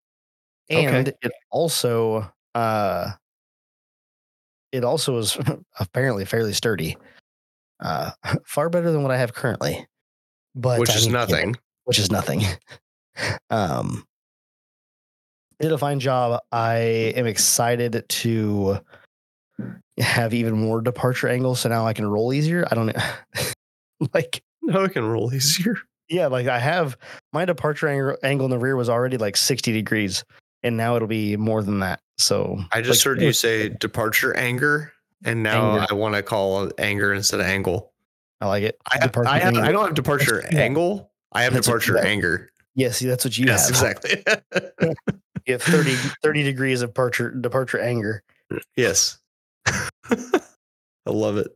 and 0.68 1.08
Okay. 1.08 1.16
it 1.22 1.32
also 1.50 2.30
uh, 2.54 3.12
it 4.72 4.84
also 4.84 5.14
was 5.14 5.36
apparently 5.80 6.24
fairly 6.24 6.52
sturdy, 6.52 6.96
uh, 7.80 8.10
far 8.46 8.68
better 8.70 8.90
than 8.92 9.02
what 9.02 9.12
I 9.12 9.18
have 9.18 9.32
currently. 9.34 9.86
But 10.54 10.80
which 10.80 10.90
I 10.90 10.94
is 10.94 11.06
need 11.06 11.12
to 11.12 11.18
get 11.18 11.28
it, 11.28 11.32
nothing. 11.32 11.56
which 11.84 11.98
is 11.98 12.10
nothing. 12.10 12.42
um, 13.50 14.04
did 15.60 15.72
a 15.72 15.78
fine 15.78 16.00
job. 16.00 16.40
I 16.52 16.76
am 17.16 17.26
excited 17.26 18.04
to 18.08 18.78
have 19.98 20.32
even 20.32 20.54
more 20.58 20.80
departure 20.80 21.28
angles, 21.28 21.60
so 21.60 21.68
now 21.68 21.86
I 21.86 21.92
can 21.92 22.06
roll 22.06 22.32
easier. 22.32 22.66
I 22.70 22.74
don't 22.74 22.96
like 24.14 24.42
No, 24.62 24.84
I 24.84 24.88
can 24.88 25.04
roll 25.04 25.32
easier. 25.34 25.76
yeah, 26.08 26.26
like 26.28 26.46
I 26.46 26.58
have 26.58 26.96
my 27.32 27.44
departure 27.44 27.88
ang- 27.88 28.16
angle 28.22 28.46
in 28.46 28.50
the 28.50 28.58
rear 28.58 28.76
was 28.76 28.88
already 28.88 29.18
like 29.18 29.36
60 29.36 29.72
degrees, 29.72 30.24
and 30.62 30.76
now 30.76 30.96
it'll 30.96 31.08
be 31.08 31.36
more 31.36 31.62
than 31.62 31.80
that. 31.80 32.00
So 32.20 32.58
I 32.72 32.80
just 32.82 33.04
like, 33.04 33.10
heard 33.16 33.22
you 33.22 33.32
say 33.32 33.70
departure 33.70 34.36
anger, 34.36 34.92
and 35.24 35.42
now 35.42 35.72
Anger. 35.74 35.86
I 35.90 35.94
want 35.94 36.14
to 36.14 36.22
call 36.22 36.70
anger 36.78 37.12
instead 37.14 37.40
of 37.40 37.46
angle. 37.46 37.92
I 38.40 38.46
like 38.46 38.62
it. 38.62 38.78
I 38.90 38.98
have, 39.00 39.16
I, 39.26 39.38
have. 39.38 39.56
I 39.56 39.72
don't 39.72 39.86
have 39.86 39.94
departure 39.94 40.44
angle. 40.54 41.10
I 41.32 41.42
have 41.42 41.54
departure 41.54 41.96
have. 41.96 42.06
anger. 42.06 42.50
Yeah, 42.74 42.90
see, 42.90 43.06
that's 43.06 43.24
what 43.24 43.36
you 43.36 43.46
yes, 43.46 43.68
have. 43.68 43.94
exactly. 43.94 44.94
You 45.46 45.54
have 45.54 45.62
30, 45.62 45.96
30 46.22 46.42
degrees 46.42 46.82
of 46.82 46.90
departure 46.90 47.30
departure 47.30 47.80
anger. 47.80 48.22
yes. 48.76 49.18
I 49.66 50.40
love 51.06 51.38
it. 51.38 51.48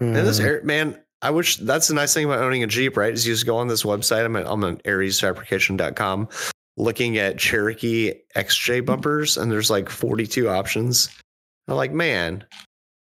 And 0.00 0.16
this 0.16 0.40
Mm, 0.40 0.44
air, 0.44 0.62
man, 0.64 0.98
I 1.20 1.30
wish 1.30 1.56
that's 1.58 1.88
the 1.88 1.94
nice 1.94 2.14
thing 2.14 2.24
about 2.24 2.38
owning 2.40 2.62
a 2.62 2.66
Jeep, 2.66 2.96
right? 2.96 3.12
Is 3.12 3.26
you 3.26 3.34
just 3.34 3.44
go 3.44 3.58
on 3.58 3.68
this 3.68 3.82
website. 3.82 4.24
I'm 4.24 4.34
at, 4.36 4.46
I'm 4.50 4.64
on 4.64 4.78
ariesfabrication.com 4.78 6.28
looking 6.80 7.18
at 7.18 7.38
Cherokee 7.38 8.12
XJ 8.36 8.84
bumpers, 8.84 9.36
and 9.36 9.50
there's 9.50 9.70
like 9.70 9.88
42 9.88 10.48
options. 10.48 11.08
I'm 11.68 11.76
like, 11.76 11.92
man, 11.92 12.44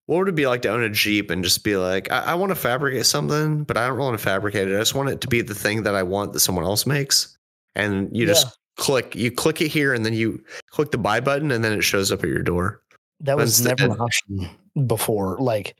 what 0.05 0.17
would 0.17 0.27
it 0.27 0.35
be 0.35 0.45
like 0.47 0.61
to 0.63 0.69
own 0.69 0.83
a 0.83 0.89
Jeep 0.89 1.31
and 1.31 1.43
just 1.43 1.63
be 1.63 1.77
like, 1.77 2.11
I, 2.11 2.19
I 2.19 2.35
want 2.35 2.49
to 2.51 2.55
fabricate 2.55 3.05
something, 3.05 3.63
but 3.63 3.77
I 3.77 3.87
don't 3.87 3.97
want 3.97 4.17
to 4.17 4.23
fabricate 4.23 4.67
it. 4.67 4.75
I 4.75 4.79
just 4.79 4.93
want 4.93 5.09
it 5.09 5.21
to 5.21 5.27
be 5.27 5.41
the 5.41 5.55
thing 5.55 5.83
that 5.83 5.95
I 5.95 6.03
want 6.03 6.33
that 6.33 6.41
someone 6.41 6.65
else 6.65 6.85
makes. 6.85 7.37
And 7.75 8.15
you 8.15 8.25
just 8.25 8.57
click, 8.77 9.15
you 9.15 9.31
click 9.31 9.61
it 9.61 9.69
here, 9.69 9.93
and 9.93 10.05
then 10.05 10.13
you 10.13 10.43
click 10.69 10.91
the 10.91 10.97
buy 10.97 11.21
button, 11.21 11.51
and 11.51 11.63
then 11.63 11.71
it 11.71 11.81
shows 11.81 12.11
up 12.11 12.23
at 12.23 12.29
your 12.29 12.43
door. 12.43 12.81
that 13.21 13.37
was 13.37 13.59
instead- 13.59 13.79
never 13.79 13.93
an 13.93 14.01
option 14.01 14.49
before. 14.87 15.37
Like 15.39 15.75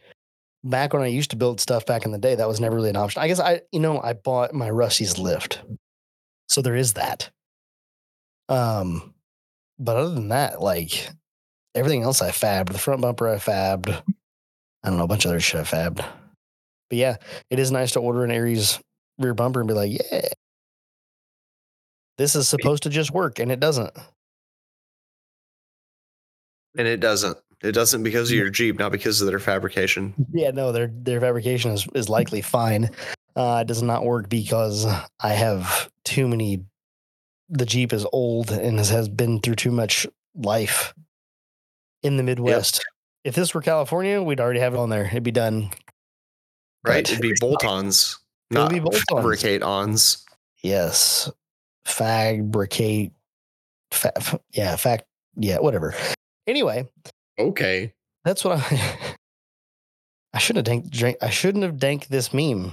back 0.63 0.93
when 0.93 1.01
I 1.01 1.07
used 1.07 1.31
to 1.31 1.35
build 1.35 1.59
stuff 1.59 1.85
back 1.85 2.05
in 2.05 2.11
the 2.11 2.17
day, 2.17 2.35
that 2.35 2.47
was 2.47 2.61
never 2.61 2.75
really 2.75 2.91
an 2.91 2.95
option. 2.95 3.21
I 3.21 3.27
guess 3.27 3.39
I, 3.39 3.61
you 3.71 3.79
know, 3.79 3.99
I 4.01 4.13
bought 4.13 4.53
my 4.53 4.69
Rusty's 4.69 5.17
lift, 5.19 5.61
so 6.47 6.61
there 6.61 6.75
is 6.75 6.93
that. 6.93 7.29
Um, 8.49 9.13
but 9.79 9.97
other 9.97 10.13
than 10.13 10.29
that, 10.29 10.61
like 10.61 11.09
everything 11.75 12.03
else, 12.03 12.21
I 12.21 12.31
fabbed. 12.31 12.71
The 12.71 12.77
front 12.77 13.01
bumper, 13.01 13.27
I 13.27 13.35
fabbed. 13.35 13.89
I 14.83 14.89
don't 14.89 14.97
know 14.97 15.03
a 15.03 15.07
bunch 15.07 15.25
of 15.25 15.29
other 15.31 15.39
shit 15.39 15.61
I 15.61 15.63
fabbed. 15.63 15.97
But 16.89 16.97
yeah, 16.97 17.17
it 17.49 17.59
is 17.59 17.71
nice 17.71 17.93
to 17.93 17.99
order 17.99 18.23
an 18.23 18.31
Aries 18.31 18.79
rear 19.17 19.33
bumper 19.33 19.61
and 19.61 19.67
be 19.67 19.73
like, 19.73 19.91
yeah, 19.91 20.27
This 22.17 22.35
is 22.35 22.47
supposed 22.47 22.83
to 22.83 22.89
just 22.89 23.11
work, 23.11 23.39
and 23.39 23.51
it 23.51 23.59
doesn't. 23.59 23.91
And 26.77 26.87
it 26.87 26.99
doesn't. 26.99 27.37
It 27.63 27.73
doesn't 27.73 28.03
because 28.03 28.31
of 28.31 28.37
your 28.37 28.49
Jeep, 28.49 28.79
not 28.79 28.91
because 28.91 29.21
of 29.21 29.27
their 29.27 29.39
fabrication. 29.39 30.13
Yeah, 30.33 30.51
no, 30.51 30.71
their 30.71 30.89
their 30.91 31.21
fabrication 31.21 31.71
is, 31.71 31.87
is 31.93 32.09
likely 32.09 32.41
fine. 32.41 32.89
Uh, 33.35 33.59
it 33.61 33.67
does 33.67 33.81
not 33.83 34.03
work 34.03 34.29
because 34.29 34.85
I 35.19 35.29
have 35.29 35.89
too 36.03 36.27
many. 36.27 36.65
The 37.51 37.65
Jeep 37.65 37.91
is 37.93 38.05
old 38.13 38.49
and 38.51 38.77
has, 38.77 38.89
has 38.89 39.07
been 39.09 39.39
through 39.41 39.55
too 39.55 39.71
much 39.71 40.07
life 40.35 40.93
in 42.01 42.17
the 42.17 42.23
Midwest. 42.23 42.81
If 43.23 43.35
this 43.35 43.53
were 43.53 43.61
California, 43.61 44.21
we'd 44.21 44.39
already 44.39 44.61
have 44.61 44.73
it 44.73 44.79
on 44.79 44.89
there. 44.89 45.05
It'd 45.05 45.21
be 45.23 45.31
done. 45.31 45.69
Right? 46.85 47.03
But- 47.03 47.11
It'd 47.11 47.21
be 47.21 47.33
bolt-ons, 47.39 48.17
not 48.49 48.69
be 48.71 48.79
bolt-ons. 48.79 49.03
fabricate-ons. 49.11 50.25
Yes, 50.63 51.29
fabricate. 51.85 53.11
Fa- 53.91 54.15
f- 54.17 54.39
yeah, 54.53 54.75
fact. 54.77 55.03
Yeah, 55.35 55.59
whatever. 55.59 55.93
Anyway, 56.47 56.87
Okay. 57.37 57.93
that's 58.23 58.43
what 58.45 58.59
I. 58.59 58.97
I 60.33 60.37
shouldn't 60.39 60.65
have 60.67 60.73
dank, 60.81 60.89
drank. 60.89 61.17
I 61.21 61.29
shouldn't 61.29 61.63
have 61.65 61.77
dank 61.77 62.07
this 62.07 62.33
meme. 62.33 62.71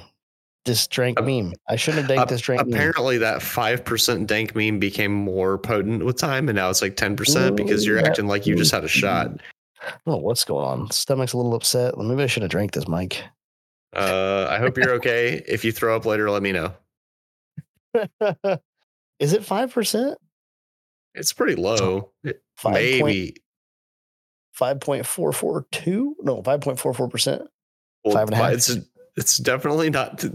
This 0.68 0.86
drank 0.86 1.18
Ap- 1.18 1.24
meme. 1.24 1.54
I 1.68 1.76
shouldn't 1.76 2.02
have 2.02 2.08
dank 2.08 2.20
Ap- 2.20 2.28
this 2.28 2.46
meme. 2.48 2.58
Apparently, 2.60 3.18
that 3.18 3.40
five 3.42 3.84
percent 3.84 4.26
dank 4.26 4.54
meme 4.54 4.78
became 4.78 5.12
more 5.12 5.56
potent 5.58 6.04
with 6.04 6.18
time, 6.18 6.48
and 6.48 6.56
now 6.56 6.68
it's 6.70 6.82
like 6.82 6.94
ten 6.96 7.16
percent 7.16 7.56
because 7.56 7.86
you're 7.86 7.98
acting 7.98 8.26
like 8.28 8.46
you 8.46 8.54
just 8.54 8.70
had 8.70 8.84
a 8.84 8.88
shot. 8.88 9.30
Oh, 10.06 10.16
what's 10.16 10.44
going 10.44 10.64
on? 10.64 10.90
Stomach's 10.90 11.32
a 11.32 11.36
little 11.38 11.54
upset. 11.54 11.96
Maybe 11.96 12.22
I 12.22 12.26
should 12.26 12.42
have 12.42 12.50
drank 12.50 12.72
this, 12.72 12.86
Mike. 12.86 13.22
Uh, 13.96 14.46
I 14.50 14.58
hope 14.58 14.76
you're 14.76 14.92
okay. 14.96 15.42
if 15.48 15.64
you 15.64 15.72
throw 15.72 15.96
up 15.96 16.04
later, 16.04 16.30
let 16.30 16.42
me 16.42 16.52
know. 16.52 16.74
Is 19.18 19.32
it 19.32 19.44
five 19.44 19.72
percent? 19.72 20.18
It's 21.14 21.32
pretty 21.32 21.54
low. 21.54 22.12
It- 22.22 22.42
Five 22.56 22.74
maybe. 22.74 23.36
five 24.52 24.80
point 24.80 25.06
four 25.06 25.32
four 25.32 25.66
two? 25.70 26.16
No, 26.20 26.42
five 26.42 26.60
point 26.60 26.78
four 26.78 26.92
four 26.92 27.08
percent. 27.08 27.42
Well, 28.04 28.14
five 28.14 28.28
and 28.30 28.36
a. 28.40 28.52
It's 28.52 28.76
it's 29.18 29.36
definitely 29.38 29.90
not. 29.90 30.24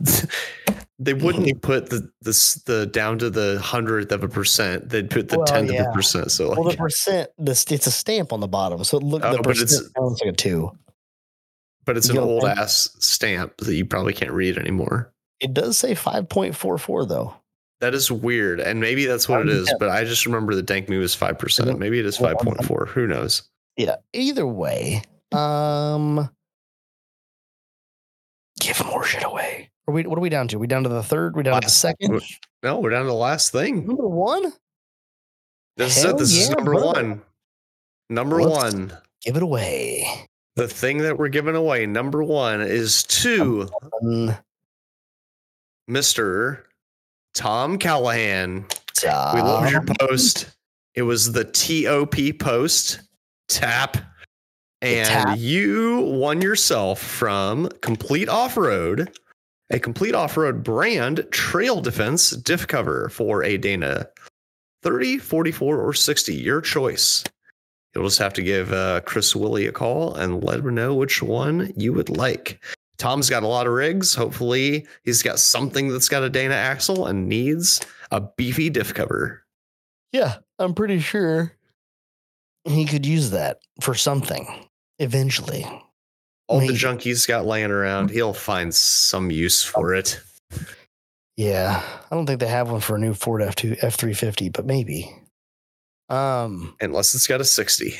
They 0.99 1.13
wouldn't 1.15 1.61
put 1.63 1.89
the 1.89 2.09
this 2.21 2.53
the 2.63 2.85
down 2.85 3.17
to 3.17 3.29
the 3.29 3.59
hundredth 3.61 4.11
of 4.13 4.23
a 4.23 4.29
percent. 4.29 4.87
They'd 4.89 5.09
put 5.09 5.27
the 5.27 5.37
Well, 5.37 5.45
tenth 5.47 5.69
of 5.71 5.87
a 5.87 5.91
percent. 5.91 6.31
So 6.31 6.49
like, 6.49 6.57
Well, 6.59 6.69
the 6.69 6.77
percent, 6.77 7.29
this 7.37 7.65
it's 7.71 7.87
a 7.87 7.91
stamp 7.91 8.31
on 8.31 8.39
the 8.39 8.47
bottom, 8.47 8.81
so 8.85 8.97
it 8.97 9.03
look 9.03 9.21
Oh, 9.25 9.31
the 9.31 9.37
but 9.39 9.47
percent 9.47 9.71
it's- 9.71 9.91
sounds 9.97 10.21
like 10.23 10.33
a 10.33 10.37
two. 10.37 10.71
but 11.83 11.97
it's 11.97 12.07
you 12.07 12.13
an 12.13 12.19
old 12.23 12.43
think- 12.43 12.57
ass 12.57 12.95
stamp 12.99 13.57
that 13.57 13.73
you 13.75 13.85
probably 13.85 14.13
can't 14.13 14.31
read 14.31 14.57
anymore. 14.57 15.11
It 15.41 15.53
does 15.53 15.77
say 15.77 15.93
five 15.95 16.29
point 16.29 16.55
four 16.55 16.77
four 16.77 17.05
though. 17.05 17.33
That 17.81 17.95
is 17.95 18.09
weird, 18.11 18.61
and 18.61 18.79
maybe 18.79 19.05
that's 19.05 19.27
what 19.27 19.41
it 19.41 19.49
is. 19.49 19.67
yeah. 19.67 19.73
But 19.79 19.89
I 19.89 20.05
just 20.05 20.25
remember 20.25 20.55
the 20.55 20.61
dank 20.61 20.87
me 20.87 20.97
was 20.99 21.15
five 21.15 21.37
percent. 21.37 21.77
Maybe 21.79 21.99
it 21.99 22.05
is 22.05 22.17
five 22.17 22.37
point 22.37 22.63
four. 22.63 22.85
Who 22.85 23.07
knows? 23.07 23.41
Yeah. 23.75 23.95
Either 24.13 24.47
way, 24.47 25.01
um, 25.33 26.29
give 28.63 28.85
more 28.85 29.03
shit 29.03 29.23
away. 29.23 29.69
Are 29.87 29.93
we? 29.93 30.03
What 30.05 30.17
are 30.17 30.21
we 30.21 30.29
down 30.29 30.47
to? 30.49 30.57
we 30.59 30.67
down 30.67 30.83
to 30.83 30.89
the 30.89 31.03
third? 31.03 31.35
we 31.35 31.43
down 31.43 31.61
to 31.61 31.65
the 31.65 31.71
second? 31.71 32.21
No, 32.63 32.79
we're 32.79 32.89
down 32.91 33.01
to 33.01 33.07
the 33.07 33.13
last 33.13 33.51
thing. 33.51 33.85
Number 33.85 34.07
one? 34.07 34.53
This 35.77 35.97
is 35.97 36.03
Hell 36.03 36.15
it. 36.15 36.17
This 36.19 36.33
is 36.37 36.49
number 36.49 36.71
brother. 36.73 36.85
one. 37.03 37.21
Number 38.09 38.41
Let's- 38.41 38.73
one. 38.75 38.97
Give 39.21 39.35
it 39.37 39.43
away. 39.43 40.27
The 40.55 40.67
thing 40.67 40.99
that 40.99 41.17
we're 41.17 41.29
giving 41.29 41.55
away, 41.55 41.85
number 41.85 42.23
one, 42.23 42.61
is 42.61 43.03
to 43.03 43.69
Um, 44.03 44.35
Mr. 45.89 46.63
Tom 47.33 47.77
Callahan. 47.77 48.61
We 48.63 49.09
Tom. 49.09 49.39
loved 49.39 49.71
your 49.71 49.83
post. 49.99 50.47
It 50.95 51.01
was 51.03 51.31
the 51.31 51.43
TOP 51.45 52.33
post 52.37 53.01
tap. 53.47 53.97
And 54.83 55.39
you 55.39 56.01
won 56.01 56.41
yourself 56.41 56.99
from 56.99 57.69
Complete 57.81 58.27
Off 58.27 58.57
Road, 58.57 59.17
a 59.69 59.79
Complete 59.79 60.13
Off 60.13 60.35
Road 60.35 60.61
brand 60.61 61.25
trail 61.31 61.79
defense 61.79 62.31
diff 62.31 62.67
cover 62.67 63.07
for 63.07 63.45
a 63.45 63.57
Dana 63.57 64.09
30, 64.81 65.19
44, 65.19 65.77
or 65.79 65.93
60. 65.93 66.35
Your 66.35 66.59
choice. 66.59 67.23
You'll 67.95 68.03
just 68.03 68.19
have 68.19 68.33
to 68.33 68.41
give 68.41 68.73
uh, 68.73 68.99
Chris 69.05 69.33
Willie 69.33 69.67
a 69.67 69.71
call 69.71 70.15
and 70.15 70.43
let 70.43 70.59
him 70.59 70.75
know 70.75 70.93
which 70.93 71.23
one 71.23 71.71
you 71.77 71.93
would 71.93 72.09
like. 72.09 72.61
Tom's 72.97 73.29
got 73.29 73.43
a 73.43 73.47
lot 73.47 73.67
of 73.67 73.73
rigs. 73.73 74.13
Hopefully, 74.13 74.85
he's 75.05 75.23
got 75.23 75.39
something 75.39 75.87
that's 75.87 76.09
got 76.09 76.23
a 76.23 76.29
Dana 76.29 76.55
axle 76.55 77.05
and 77.05 77.29
needs 77.29 77.79
a 78.11 78.19
beefy 78.19 78.69
diff 78.69 78.93
cover. 78.93 79.45
Yeah, 80.11 80.39
I'm 80.59 80.73
pretty 80.73 80.99
sure 80.99 81.53
he 82.65 82.83
could 82.83 83.05
use 83.05 83.31
that 83.31 83.59
for 83.79 83.95
something 83.95 84.67
eventually. 84.99 85.65
All 86.47 86.59
Maybe. 86.59 86.73
the 86.73 86.77
junk 86.77 87.01
he's 87.01 87.25
got 87.25 87.45
laying 87.45 87.71
around, 87.71 88.09
he'll 88.11 88.33
find 88.33 88.73
some 88.73 89.31
use 89.31 89.63
for 89.63 89.93
it. 89.93 90.19
Yeah, 91.37 91.81
I 92.11 92.15
don't 92.15 92.25
think 92.25 92.39
they 92.39 92.47
have 92.47 92.69
one 92.69 92.81
for 92.81 92.95
a 92.95 92.99
new 92.99 93.13
Ford 93.13 93.41
F2 93.41 93.79
F350, 93.79 94.51
but 94.53 94.65
maybe. 94.65 95.15
Um, 96.09 96.75
Unless 96.81 97.15
it's 97.15 97.25
got 97.27 97.41
a 97.41 97.45
60. 97.45 97.95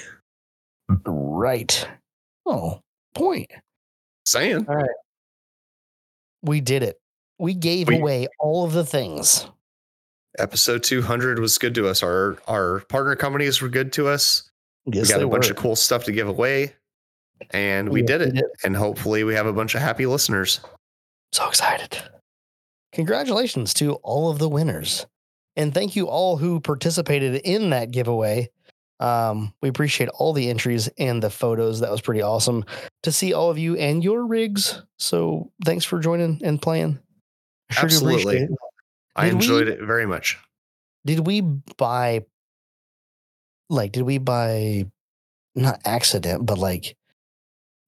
right. 1.06 1.88
Oh, 2.46 2.80
point. 3.16 3.50
Saying. 4.26 4.66
All 4.68 4.76
right. 4.76 4.90
We 6.44 6.62
did 6.62 6.84
it. 6.84 6.98
We 7.40 7.54
gave 7.54 7.88
We- 7.88 7.98
away 7.98 8.28
all 8.40 8.66
of 8.66 8.74
the 8.74 8.86
things. 8.86 9.48
Episode 10.38 10.84
200 10.84 11.40
was 11.40 11.58
good 11.58 11.76
to 11.76 11.88
us. 11.88 12.02
Our 12.04 12.38
our 12.48 12.80
partner 12.90 13.16
companies 13.16 13.62
were 13.62 13.70
good 13.70 13.94
to 13.94 14.08
us. 14.08 14.50
Yes, 14.86 15.08
we 15.08 15.14
got 15.14 15.24
a 15.24 15.28
bunch 15.28 15.46
were. 15.48 15.52
of 15.52 15.58
cool 15.58 15.76
stuff 15.76 16.04
to 16.06 16.12
give 16.12 16.28
away. 16.28 16.74
And 17.52 17.90
we 17.90 18.02
Yeah, 18.02 18.06
did 18.18 18.22
we 18.22 18.28
it. 18.28 18.34
did. 18.36 18.46
And 18.64 18.76
hopefully 18.76 19.24
we 19.24 19.34
have 19.36 19.46
a 19.46 19.54
bunch 19.54 19.76
of 19.76 19.82
happy 19.82 20.06
listeners. 20.06 20.60
So 21.32 21.48
excited. 21.48 22.02
Congratulations 22.94 23.74
to 23.76 23.94
all 23.96 24.30
of 24.30 24.40
the 24.40 24.48
winners. 24.50 25.06
And 25.56 25.74
thank 25.74 25.96
you 25.96 26.08
all 26.08 26.38
who 26.38 26.60
participated 26.60 27.42
in 27.44 27.72
that 27.72 27.92
giveaway. 27.92 28.50
Um, 29.00 29.54
we 29.62 29.70
appreciate 29.70 30.10
all 30.10 30.34
the 30.34 30.50
entries 30.50 30.88
and 30.98 31.22
the 31.22 31.30
photos. 31.30 31.80
That 31.82 31.92
was 31.92 32.02
pretty 32.02 32.22
awesome 32.22 32.64
to 33.04 33.12
see 33.12 33.34
all 33.34 33.50
of 33.50 33.58
you 33.58 33.76
and 33.76 34.04
your 34.04 34.26
rigs. 34.26 34.82
So 35.00 35.52
thanks 35.66 35.84
for 35.86 36.00
joining 36.00 36.40
and 36.44 36.62
playing. 36.62 37.00
Sure 37.72 37.86
Absolutely. 37.86 38.48
I 39.16 39.26
Did 39.26 39.34
we- 39.34 39.40
enjoyed 39.40 39.68
it 39.68 39.82
very 39.82 40.06
much. 40.06 40.38
Did 41.06 41.26
we 41.28 41.42
buy 41.42 42.26
like 43.70 43.92
did 43.92 44.04
we 44.04 44.18
buy 44.20 44.86
not 45.56 45.82
accident, 45.86 46.46
but 46.46 46.58
like 46.58 46.96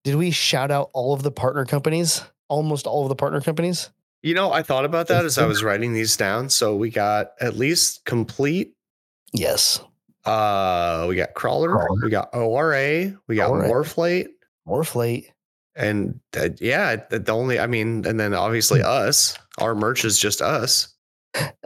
did 0.05 0.15
we 0.15 0.31
shout 0.31 0.71
out 0.71 0.89
all 0.93 1.13
of 1.13 1.21
the 1.23 1.31
partner 1.31 1.65
companies? 1.65 2.21
Almost 2.47 2.87
all 2.87 3.03
of 3.03 3.09
the 3.09 3.15
partner 3.15 3.41
companies? 3.41 3.89
You 4.23 4.33
know, 4.35 4.51
I 4.53 4.63
thought 4.63 4.85
about 4.85 5.07
that 5.07 5.25
as 5.25 5.37
I 5.37 5.45
was 5.45 5.63
writing 5.63 5.93
these 5.93 6.15
down. 6.15 6.49
So 6.49 6.75
we 6.75 6.89
got 6.91 7.31
at 7.41 7.57
least 7.57 8.05
complete. 8.05 8.73
Yes. 9.33 9.81
Uh, 10.23 11.05
we 11.09 11.15
got 11.15 11.33
crawler, 11.33 11.69
Crawler. 11.69 11.99
we 12.03 12.09
got 12.09 12.29
ORA, 12.33 13.13
we 13.27 13.35
got 13.35 13.49
ORA. 13.51 13.67
MORRFlate, 13.69 14.27
MORRFlate. 14.67 15.25
and 15.75 16.19
uh, 16.35 16.49
yeah, 16.59 16.95
the 17.09 17.19
the 17.19 17.31
only 17.31 17.59
I 17.59 17.67
mean, 17.67 18.05
and 18.07 18.19
then 18.19 18.33
obviously 18.33 18.79
Hmm. 18.81 18.87
us. 18.87 19.37
Our 19.59 19.75
merch 19.75 20.03
is 20.05 20.17
just 20.17 20.41
us. 20.41 20.93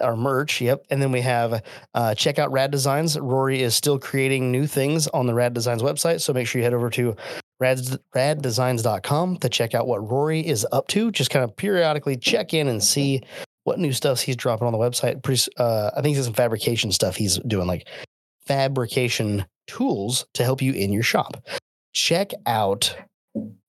our 0.02 0.16
merch. 0.18 0.60
Yep. 0.62 0.86
And 0.90 1.02
then 1.02 1.12
we 1.14 1.22
have 1.22 1.64
uh, 1.94 2.16
check 2.16 2.38
out 2.40 2.52
Rad 2.52 2.72
Designs. 2.72 3.18
Rory 3.18 3.62
is 3.62 3.76
still 3.76 4.00
creating 4.00 4.52
new 4.52 4.66
things 4.68 5.08
on 5.08 5.26
the 5.28 5.34
Rad 5.34 5.54
Designs 5.54 5.82
website. 5.82 6.20
So 6.22 6.34
make 6.34 6.48
sure 6.48 6.60
you 6.60 6.64
head 6.66 6.74
over 6.74 6.90
to 6.90 7.16
rad, 7.60 7.80
raddesigns.com 8.16 9.38
to 9.38 9.50
check 9.50 9.74
out 9.76 9.88
what 9.88 10.10
Rory 10.10 10.46
is 10.46 10.66
up 10.72 10.88
to. 10.90 11.12
Just 11.12 11.30
kind 11.30 11.44
of 11.44 11.56
periodically 11.56 12.18
check 12.18 12.54
in 12.54 12.68
and 12.68 12.84
see 12.84 13.22
what 13.64 13.80
new 13.80 13.94
stuff 13.94 14.22
he's 14.22 14.36
dropping 14.36 14.68
on 14.68 14.74
the 14.74 14.80
website. 14.80 15.22
Pretty, 15.22 15.52
uh, 15.58 15.92
I 15.96 16.02
think 16.02 16.16
he's 16.16 16.26
some 16.26 16.34
fabrication 16.34 16.92
stuff 16.92 17.16
he's 17.16 17.38
doing, 17.40 17.68
like 17.68 17.88
fabrication 18.46 19.46
tools 19.68 20.26
to 20.34 20.44
help 20.44 20.62
you 20.62 20.74
in 20.74 20.92
your 20.92 21.04
shop. 21.04 21.44
Check 21.94 22.32
out 22.46 22.96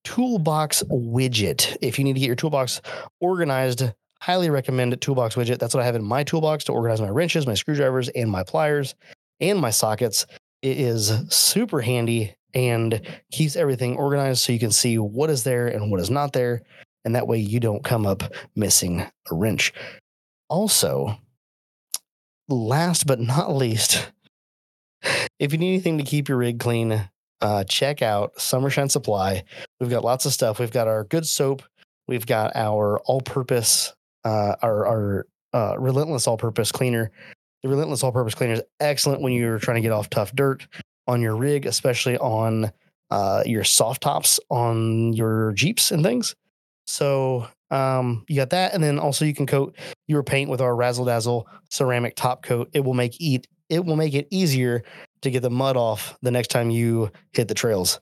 Toolbox 0.04 0.82
Widget. 0.84 1.76
If 1.82 1.98
you 1.98 2.04
need 2.04 2.14
to 2.14 2.20
get 2.20 2.26
your 2.26 2.36
toolbox 2.36 2.80
organized, 3.20 3.84
highly 4.20 4.50
recommend 4.50 4.98
Toolbox 5.00 5.34
Widget. 5.34 5.58
That's 5.58 5.74
what 5.74 5.82
I 5.82 5.86
have 5.86 5.96
in 5.96 6.04
my 6.04 6.24
toolbox 6.24 6.64
to 6.64 6.72
organize 6.72 7.00
my 7.00 7.08
wrenches, 7.08 7.46
my 7.46 7.54
screwdrivers, 7.54 8.08
and 8.08 8.30
my 8.30 8.42
pliers 8.42 8.94
and 9.40 9.58
my 9.58 9.70
sockets. 9.70 10.26
It 10.62 10.78
is 10.78 11.12
super 11.28 11.80
handy 11.80 12.34
and 12.54 13.00
keeps 13.30 13.56
everything 13.56 13.96
organized 13.96 14.40
so 14.40 14.52
you 14.52 14.58
can 14.58 14.70
see 14.70 14.98
what 14.98 15.30
is 15.30 15.44
there 15.44 15.68
and 15.68 15.90
what 15.90 16.00
is 16.00 16.10
not 16.10 16.32
there. 16.32 16.62
And 17.04 17.14
that 17.14 17.26
way 17.26 17.38
you 17.38 17.60
don't 17.60 17.84
come 17.84 18.06
up 18.06 18.22
missing 18.54 19.00
a 19.00 19.34
wrench. 19.34 19.72
Also, 20.48 21.16
last 22.48 23.06
but 23.06 23.20
not 23.20 23.54
least, 23.54 24.10
if 25.38 25.52
you 25.52 25.58
need 25.58 25.70
anything 25.74 25.98
to 25.98 26.04
keep 26.04 26.28
your 26.28 26.38
rig 26.38 26.60
clean, 26.60 27.08
uh, 27.40 27.64
check 27.64 28.02
out 28.02 28.38
Summershine 28.38 28.90
Supply. 28.90 29.42
We've 29.78 29.88
got 29.88 30.04
lots 30.04 30.26
of 30.26 30.32
stuff. 30.32 30.58
We've 30.58 30.70
got 30.70 30.88
our 30.88 31.04
good 31.04 31.26
soap. 31.26 31.62
We've 32.06 32.26
got 32.26 32.54
our 32.54 32.98
all-purpose, 33.00 33.94
uh, 34.24 34.56
our 34.62 34.86
our 34.86 35.26
uh, 35.54 35.76
relentless 35.78 36.26
all-purpose 36.26 36.70
cleaner. 36.72 37.10
The 37.62 37.68
Relentless 37.68 38.02
All 38.02 38.12
Purpose 38.12 38.34
Cleaner 38.34 38.54
is 38.54 38.62
excellent 38.80 39.20
when 39.20 39.32
you're 39.32 39.58
trying 39.58 39.76
to 39.76 39.80
get 39.82 39.92
off 39.92 40.08
tough 40.08 40.34
dirt 40.34 40.66
on 41.06 41.20
your 41.20 41.36
rig, 41.36 41.66
especially 41.66 42.16
on 42.18 42.72
uh, 43.10 43.42
your 43.44 43.64
soft 43.64 44.02
tops 44.02 44.38
on 44.50 45.12
your 45.12 45.52
Jeeps 45.52 45.90
and 45.90 46.02
things. 46.02 46.34
So 46.86 47.48
um, 47.70 48.24
you 48.28 48.36
got 48.36 48.50
that, 48.50 48.74
and 48.74 48.82
then 48.82 48.98
also 48.98 49.24
you 49.24 49.34
can 49.34 49.46
coat 49.46 49.76
your 50.06 50.22
paint 50.22 50.50
with 50.50 50.60
our 50.60 50.74
Razzle 50.74 51.04
Dazzle 51.04 51.48
ceramic 51.70 52.16
top 52.16 52.42
coat. 52.42 52.70
It 52.72 52.84
will 52.84 52.94
make 52.94 53.20
eat 53.20 53.46
it 53.70 53.84
will 53.84 53.96
make 53.96 54.14
it 54.14 54.26
easier 54.30 54.82
to 55.22 55.30
get 55.30 55.42
the 55.42 55.50
mud 55.50 55.76
off 55.76 56.18
the 56.22 56.30
next 56.30 56.48
time 56.48 56.70
you 56.70 57.10
hit 57.32 57.48
the 57.48 57.54
trails. 57.54 58.00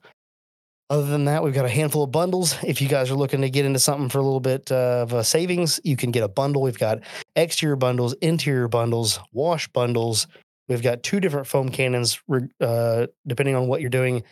Other 0.89 1.05
than 1.05 1.25
that, 1.25 1.43
we've 1.43 1.53
got 1.53 1.65
a 1.65 1.69
handful 1.69 2.03
of 2.03 2.11
bundles. 2.11 2.55
If 2.63 2.81
you 2.81 2.87
guys 2.87 3.11
are 3.11 3.15
looking 3.15 3.41
to 3.41 3.49
get 3.51 3.65
into 3.65 3.77
something 3.77 4.09
for 4.09 4.17
a 4.17 4.23
little 4.23 4.39
bit 4.39 4.71
of 4.71 5.13
a 5.13 5.23
savings, 5.23 5.79
you 5.83 5.95
can 5.95 6.09
get 6.09 6.23
a 6.23 6.27
bundle. 6.27 6.63
We've 6.63 6.79
got 6.79 7.01
exterior 7.35 7.75
bundles, 7.75 8.13
interior 8.21 8.67
bundles, 8.67 9.19
wash 9.31 9.67
bundles. 9.67 10.25
We've 10.69 10.81
got 10.83 11.03
two 11.03 11.19
different 11.19 11.47
foam 11.47 11.69
cannons, 11.69 12.21
uh, 12.61 13.07
depending 13.27 13.55
on 13.55 13.67
what 13.67 13.81
you're 13.81 13.89
doing 13.89 14.23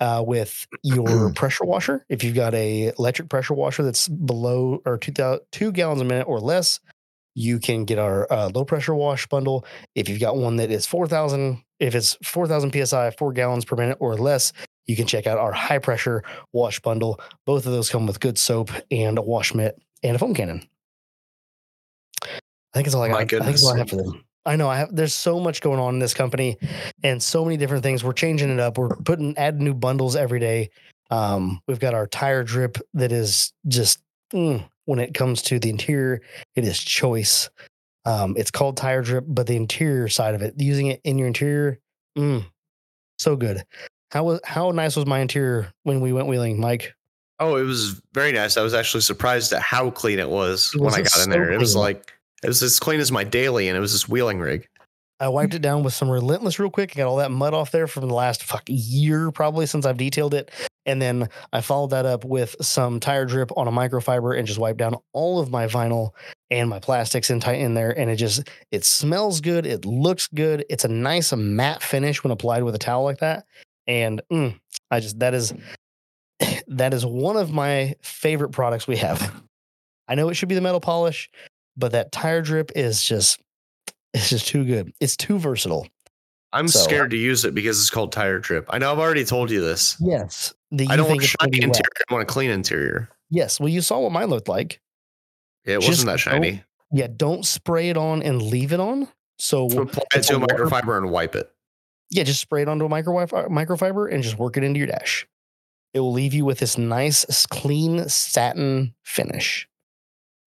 uh, 0.00 0.24
with 0.26 0.66
your 0.82 1.32
pressure 1.34 1.64
washer. 1.64 2.04
If 2.08 2.24
you've 2.24 2.34
got 2.34 2.54
a 2.54 2.92
electric 2.98 3.28
pressure 3.28 3.54
washer 3.54 3.82
that's 3.82 4.08
below 4.08 4.80
or 4.84 4.98
two, 4.98 5.12
two 5.52 5.70
gallons 5.70 6.00
a 6.00 6.04
minute 6.04 6.26
or 6.26 6.40
less, 6.40 6.80
you 7.34 7.58
can 7.58 7.84
get 7.84 7.98
our 7.98 8.26
uh, 8.32 8.50
low 8.54 8.64
pressure 8.64 8.94
wash 8.94 9.26
bundle. 9.26 9.64
If 9.94 10.08
you've 10.08 10.20
got 10.20 10.36
one 10.36 10.56
that 10.56 10.70
is 10.70 10.86
4,000, 10.86 11.62
if 11.78 11.94
it's 11.94 12.16
4,000 12.24 12.86
psi, 12.86 13.10
four 13.12 13.32
gallons 13.32 13.64
per 13.64 13.76
minute 13.76 13.98
or 14.00 14.16
less, 14.16 14.52
you 14.86 14.96
can 14.96 15.06
check 15.06 15.26
out 15.26 15.38
our 15.38 15.52
high 15.52 15.78
pressure 15.78 16.24
wash 16.52 16.80
bundle. 16.80 17.20
Both 17.46 17.66
of 17.66 17.72
those 17.72 17.90
come 17.90 18.06
with 18.06 18.18
good 18.18 18.38
soap 18.38 18.70
and 18.90 19.18
a 19.18 19.22
wash 19.22 19.54
mitt 19.54 19.78
and 20.02 20.16
a 20.16 20.18
foam 20.18 20.34
cannon. 20.34 20.66
I 22.24 22.28
think 22.74 22.86
it's 22.86 22.94
all 22.94 23.02
I 23.02 23.08
got. 23.08 23.20
I 23.20 23.26
think 23.26 23.54
it's 23.54 23.64
all 23.64 23.74
I 23.74 23.78
have 23.78 23.90
for 23.90 23.96
them. 23.96 24.24
I 24.44 24.56
know 24.56 24.68
I 24.68 24.78
have 24.78 24.94
there's 24.94 25.14
so 25.14 25.38
much 25.38 25.60
going 25.60 25.78
on 25.78 25.94
in 25.94 26.00
this 26.00 26.14
company 26.14 26.58
and 27.02 27.22
so 27.22 27.44
many 27.44 27.56
different 27.56 27.82
things. 27.82 28.02
We're 28.02 28.12
changing 28.12 28.50
it 28.50 28.60
up. 28.60 28.78
We're 28.78 28.96
putting 28.96 29.36
adding 29.38 29.64
new 29.64 29.74
bundles 29.74 30.16
every 30.16 30.40
day. 30.40 30.70
Um, 31.10 31.60
we've 31.66 31.78
got 31.78 31.94
our 31.94 32.06
tire 32.06 32.42
drip 32.42 32.78
that 32.94 33.12
is 33.12 33.52
just 33.68 34.00
mm, 34.32 34.64
when 34.86 34.98
it 34.98 35.14
comes 35.14 35.42
to 35.42 35.58
the 35.58 35.70
interior, 35.70 36.22
it 36.56 36.64
is 36.64 36.78
choice. 36.78 37.48
Um, 38.04 38.34
it's 38.36 38.50
called 38.50 38.76
tire 38.76 39.02
drip, 39.02 39.24
but 39.28 39.46
the 39.46 39.56
interior 39.56 40.08
side 40.08 40.34
of 40.34 40.42
it, 40.42 40.54
using 40.56 40.88
it 40.88 41.00
in 41.04 41.18
your 41.18 41.28
interior, 41.28 41.78
mm, 42.18 42.44
so 43.18 43.36
good. 43.36 43.62
How 44.10 44.24
was 44.24 44.40
how 44.44 44.70
nice 44.70 44.96
was 44.96 45.06
my 45.06 45.20
interior 45.20 45.72
when 45.84 46.00
we 46.00 46.12
went 46.12 46.26
wheeling, 46.26 46.60
Mike? 46.60 46.94
Oh, 47.38 47.56
it 47.56 47.62
was 47.62 48.00
very 48.12 48.32
nice. 48.32 48.56
I 48.56 48.62
was 48.62 48.74
actually 48.74 49.00
surprised 49.00 49.52
at 49.52 49.62
how 49.62 49.90
clean 49.90 50.18
it 50.18 50.28
was, 50.28 50.72
it 50.74 50.80
when 50.80 50.94
I 50.94 51.02
got 51.02 51.24
in 51.24 51.30
there. 51.30 51.46
Clean. 51.46 51.54
It 51.54 51.60
was 51.60 51.76
like 51.76 52.12
it 52.42 52.48
was 52.48 52.62
as 52.62 52.80
clean 52.80 53.00
as 53.00 53.12
my 53.12 53.24
daily, 53.24 53.68
and 53.68 53.76
it 53.76 53.80
was 53.80 53.92
this 53.92 54.08
wheeling 54.08 54.40
rig. 54.40 54.68
I 55.20 55.28
wiped 55.28 55.54
it 55.54 55.62
down 55.62 55.84
with 55.84 55.94
some 55.94 56.10
relentless 56.10 56.58
real 56.58 56.68
quick. 56.68 56.96
I 56.96 56.98
got 56.98 57.06
all 57.06 57.18
that 57.18 57.30
mud 57.30 57.54
off 57.54 57.70
there 57.70 57.86
from 57.86 58.08
the 58.08 58.14
last 58.14 58.42
fuck 58.42 58.64
year, 58.66 59.30
probably 59.30 59.66
since 59.66 59.86
I've 59.86 59.96
detailed 59.96 60.34
it. 60.34 60.50
And 60.84 61.00
then 61.00 61.28
I 61.52 61.60
followed 61.60 61.90
that 61.90 62.06
up 62.06 62.24
with 62.24 62.56
some 62.60 62.98
tire 62.98 63.24
drip 63.24 63.56
on 63.56 63.68
a 63.68 63.70
microfiber 63.70 64.36
and 64.36 64.48
just 64.48 64.58
wiped 64.58 64.78
down 64.78 64.96
all 65.12 65.38
of 65.38 65.48
my 65.48 65.68
vinyl 65.68 66.10
and 66.50 66.68
my 66.68 66.80
plastics 66.80 67.30
in 67.30 67.38
tight 67.38 67.60
in 67.60 67.74
there. 67.74 67.96
And 67.96 68.10
it 68.10 68.16
just 68.16 68.50
it 68.72 68.84
smells 68.84 69.40
good. 69.40 69.64
It 69.64 69.84
looks 69.84 70.26
good. 70.26 70.64
It's 70.68 70.84
a 70.84 70.88
nice 70.88 71.32
matte 71.32 71.84
finish 71.84 72.24
when 72.24 72.32
applied 72.32 72.64
with 72.64 72.74
a 72.74 72.78
towel 72.78 73.04
like 73.04 73.18
that. 73.18 73.44
And 73.86 74.22
mm, 74.32 74.58
I 74.90 74.98
just 74.98 75.20
that 75.20 75.34
is 75.34 75.54
that 76.66 76.92
is 76.94 77.06
one 77.06 77.36
of 77.36 77.52
my 77.52 77.94
favorite 78.02 78.50
products 78.50 78.88
we 78.88 78.96
have. 78.96 79.40
I 80.08 80.16
know 80.16 80.28
it 80.30 80.34
should 80.34 80.48
be 80.48 80.56
the 80.56 80.60
metal 80.60 80.80
polish, 80.80 81.30
but 81.76 81.92
that 81.92 82.12
tire 82.12 82.42
drip 82.42 82.72
is 82.74 83.02
just 83.02 83.40
it's 84.14 84.30
just 84.30 84.46
too 84.46 84.64
good. 84.64 84.92
It's 85.00 85.16
too 85.16 85.38
versatile. 85.38 85.86
I'm 86.52 86.68
so, 86.68 86.80
scared 86.80 87.10
to 87.12 87.16
use 87.16 87.44
it 87.44 87.54
because 87.54 87.80
it's 87.80 87.90
called 87.90 88.12
tire 88.12 88.38
drip. 88.38 88.66
I 88.68 88.78
know 88.78 88.92
I've 88.92 88.98
already 88.98 89.24
told 89.24 89.50
you 89.50 89.60
this. 89.62 89.96
Yes. 90.00 90.52
The, 90.70 90.86
I 90.88 90.96
don't 90.96 91.08
want 91.08 91.22
shiny 91.22 91.62
interior. 91.62 91.82
I 92.10 92.12
want 92.12 92.22
a 92.22 92.26
clean 92.26 92.50
interior. 92.50 93.08
Yes. 93.30 93.58
Well, 93.58 93.70
you 93.70 93.80
saw 93.80 94.00
what 94.00 94.12
mine 94.12 94.28
looked 94.28 94.48
like. 94.48 94.80
Yeah, 95.64 95.76
it 95.76 95.80
just 95.80 95.88
wasn't 95.88 96.08
that 96.08 96.20
shiny. 96.20 96.62
Yeah, 96.92 97.06
don't 97.14 97.46
spray 97.46 97.88
it 97.88 97.96
on 97.96 98.22
and 98.22 98.42
leave 98.42 98.72
it 98.72 98.80
on. 98.80 99.08
So, 99.38 99.68
so 99.68 99.82
apply 99.82 100.04
it 100.14 100.22
to 100.24 100.36
a 100.36 100.40
microfiber 100.40 100.98
and 100.98 101.10
wipe 101.10 101.34
it. 101.34 101.50
Yeah, 102.10 102.24
just 102.24 102.40
spray 102.40 102.62
it 102.62 102.68
onto 102.68 102.84
a 102.84 102.88
microfiber, 102.88 103.48
microfiber 103.48 104.12
and 104.12 104.22
just 104.22 104.38
work 104.38 104.58
it 104.58 104.64
into 104.64 104.78
your 104.78 104.88
dash. 104.88 105.26
It 105.94 106.00
will 106.00 106.12
leave 106.12 106.34
you 106.34 106.44
with 106.44 106.58
this 106.58 106.76
nice, 106.76 107.24
clean 107.46 108.08
satin 108.08 108.94
finish. 109.02 109.68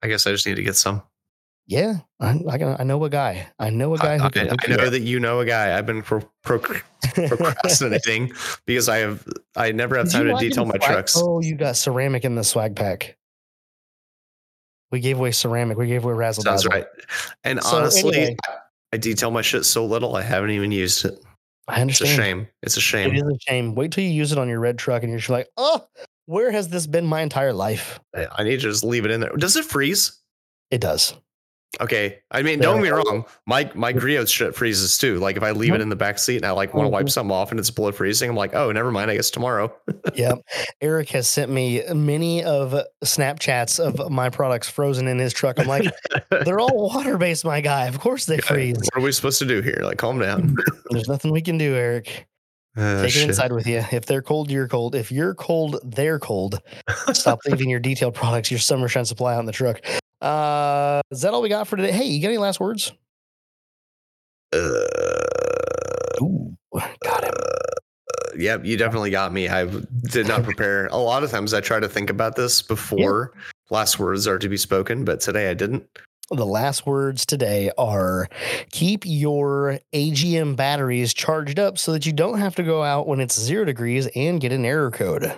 I 0.02 0.08
guess 0.08 0.26
I 0.26 0.32
just 0.32 0.46
need 0.46 0.56
to 0.56 0.62
get 0.62 0.74
some. 0.74 1.02
Yeah, 1.72 2.00
I, 2.20 2.38
I, 2.50 2.76
I 2.80 2.84
know 2.84 3.02
a 3.02 3.08
guy. 3.08 3.46
I 3.58 3.70
know 3.70 3.92
a 3.92 3.94
uh, 3.94 4.02
guy 4.02 4.18
who 4.18 4.28
can. 4.28 4.50
I, 4.50 4.56
I 4.62 4.76
know 4.76 4.90
that 4.90 5.00
you 5.00 5.18
know 5.18 5.40
a 5.40 5.46
guy. 5.46 5.78
I've 5.78 5.86
been 5.86 6.02
pro, 6.02 6.20
pro, 6.42 6.58
procrastinating 6.58 8.30
because 8.66 8.90
I 8.90 8.98
have. 8.98 9.26
I 9.56 9.72
never 9.72 9.96
have 9.96 10.10
time 10.12 10.26
to 10.26 10.34
detail 10.34 10.66
my 10.66 10.76
swag? 10.76 10.82
trucks. 10.82 11.16
Oh, 11.16 11.40
you 11.40 11.54
got 11.54 11.78
ceramic 11.78 12.26
in 12.26 12.34
the 12.34 12.44
swag 12.44 12.76
pack. 12.76 13.16
We 14.90 15.00
gave 15.00 15.18
away 15.18 15.30
ceramic. 15.30 15.78
We 15.78 15.86
gave 15.86 16.04
away 16.04 16.12
razzle. 16.12 16.44
Sounds 16.44 16.66
right. 16.66 16.84
And 17.42 17.62
so 17.62 17.78
honestly, 17.78 18.16
anyway, 18.18 18.36
I 18.92 18.98
detail 18.98 19.30
my 19.30 19.40
shit 19.40 19.64
so 19.64 19.86
little. 19.86 20.14
I 20.14 20.20
haven't 20.20 20.50
even 20.50 20.72
used 20.72 21.06
it. 21.06 21.18
I 21.68 21.80
understand. 21.80 22.10
It's 22.10 22.18
a 22.18 22.22
shame. 22.22 22.48
It's 22.64 22.76
a 22.76 22.80
shame. 22.82 23.10
It 23.12 23.16
is 23.16 23.22
a 23.22 23.38
shame. 23.48 23.74
Wait 23.74 23.92
till 23.92 24.04
you 24.04 24.10
use 24.10 24.30
it 24.30 24.36
on 24.36 24.46
your 24.46 24.60
red 24.60 24.78
truck, 24.78 25.04
and 25.04 25.10
you're 25.10 25.20
just 25.20 25.30
like, 25.30 25.48
oh, 25.56 25.86
where 26.26 26.50
has 26.50 26.68
this 26.68 26.86
been 26.86 27.06
my 27.06 27.22
entire 27.22 27.54
life? 27.54 27.98
I 28.14 28.44
need 28.44 28.56
to 28.56 28.58
just 28.58 28.84
leave 28.84 29.06
it 29.06 29.10
in 29.10 29.20
there. 29.20 29.34
Does 29.38 29.56
it 29.56 29.64
freeze? 29.64 30.18
It 30.70 30.82
does. 30.82 31.14
Okay. 31.80 32.20
I 32.30 32.42
mean, 32.42 32.58
don't 32.58 32.76
get 32.76 32.82
me 32.82 32.88
wrong. 32.90 33.24
My 33.46 33.70
my 33.74 33.92
Griot 33.92 34.28
shit 34.28 34.54
freezes 34.54 34.98
too. 34.98 35.18
Like 35.18 35.36
if 35.36 35.42
I 35.42 35.52
leave 35.52 35.74
it 35.74 35.80
in 35.80 35.88
the 35.88 35.96
back 35.96 36.18
seat 36.18 36.36
and 36.36 36.44
I 36.44 36.50
like 36.50 36.74
want 36.74 36.86
to 36.86 36.90
wipe 36.90 37.06
mm-hmm. 37.06 37.10
something 37.10 37.32
off 37.32 37.50
and 37.50 37.58
it's 37.58 37.70
below 37.70 37.92
freezing, 37.92 38.28
I'm 38.28 38.36
like, 38.36 38.54
oh, 38.54 38.70
never 38.72 38.90
mind. 38.90 39.10
I 39.10 39.16
guess 39.16 39.30
tomorrow. 39.30 39.74
yep. 40.14 40.38
Eric 40.80 41.08
has 41.10 41.28
sent 41.28 41.50
me 41.50 41.82
many 41.94 42.44
of 42.44 42.74
Snapchats 43.04 43.80
of 43.80 44.10
my 44.10 44.28
products 44.28 44.68
frozen 44.68 45.08
in 45.08 45.18
his 45.18 45.32
truck. 45.32 45.58
I'm 45.58 45.66
like, 45.66 45.90
they're 46.44 46.60
all 46.60 46.88
water 46.94 47.16
based, 47.16 47.44
my 47.44 47.60
guy. 47.60 47.86
Of 47.86 48.00
course 48.00 48.26
they 48.26 48.38
freeze. 48.38 48.76
What 48.76 48.96
are 48.96 49.00
we 49.00 49.12
supposed 49.12 49.38
to 49.38 49.46
do 49.46 49.62
here? 49.62 49.80
Like, 49.82 49.98
calm 49.98 50.18
down. 50.18 50.56
There's 50.90 51.08
nothing 51.08 51.32
we 51.32 51.40
can 51.40 51.56
do, 51.56 51.74
Eric. 51.74 52.26
Uh, 52.76 53.02
Take 53.02 53.12
shit. 53.12 53.24
it 53.24 53.28
inside 53.28 53.52
with 53.52 53.66
you. 53.66 53.84
If 53.92 54.06
they're 54.06 54.22
cold, 54.22 54.50
you're 54.50 54.68
cold. 54.68 54.94
If 54.94 55.12
you're 55.12 55.34
cold, 55.34 55.78
they're 55.84 56.18
cold. 56.18 56.60
Stop 57.12 57.40
leaving 57.46 57.68
your 57.68 57.80
detailed 57.80 58.14
products, 58.14 58.50
your 58.50 58.60
summer 58.60 58.88
shine 58.88 59.04
supply 59.04 59.36
on 59.36 59.44
the 59.44 59.52
truck. 59.52 59.80
Uh, 60.22 61.02
is 61.10 61.22
that 61.22 61.34
all 61.34 61.42
we 61.42 61.48
got 61.48 61.66
for 61.66 61.76
today? 61.76 61.90
Hey, 61.90 62.04
you 62.04 62.22
got 62.22 62.28
any 62.28 62.38
last 62.38 62.60
words? 62.60 62.92
Uh, 64.52 64.58
Ooh, 66.22 66.56
got 67.02 67.24
him. 67.24 67.34
Uh, 67.34 68.36
yep, 68.36 68.64
you 68.64 68.76
definitely 68.76 69.10
got 69.10 69.32
me. 69.32 69.48
I 69.48 69.64
did 70.04 70.28
not 70.28 70.42
prepare. 70.44 70.86
A 70.86 70.96
lot 70.96 71.24
of 71.24 71.30
times 71.30 71.52
I 71.52 71.60
try 71.60 71.80
to 71.80 71.88
think 71.88 72.08
about 72.08 72.36
this 72.36 72.62
before 72.62 73.32
yeah. 73.34 73.42
last 73.70 73.98
words 73.98 74.28
are 74.28 74.38
to 74.38 74.48
be 74.48 74.56
spoken, 74.56 75.04
but 75.04 75.20
today 75.20 75.50
I 75.50 75.54
didn't. 75.54 75.84
The 76.30 76.46
last 76.46 76.86
words 76.86 77.26
today 77.26 77.72
are 77.76 78.28
keep 78.70 79.04
your 79.04 79.80
AGM 79.92 80.54
batteries 80.54 81.12
charged 81.12 81.58
up 81.58 81.78
so 81.78 81.92
that 81.92 82.06
you 82.06 82.12
don't 82.12 82.38
have 82.38 82.54
to 82.54 82.62
go 82.62 82.84
out 82.84 83.08
when 83.08 83.18
it's 83.18 83.38
zero 83.38 83.64
degrees 83.64 84.06
and 84.14 84.40
get 84.40 84.52
an 84.52 84.64
error 84.64 84.92
code. 84.92 85.34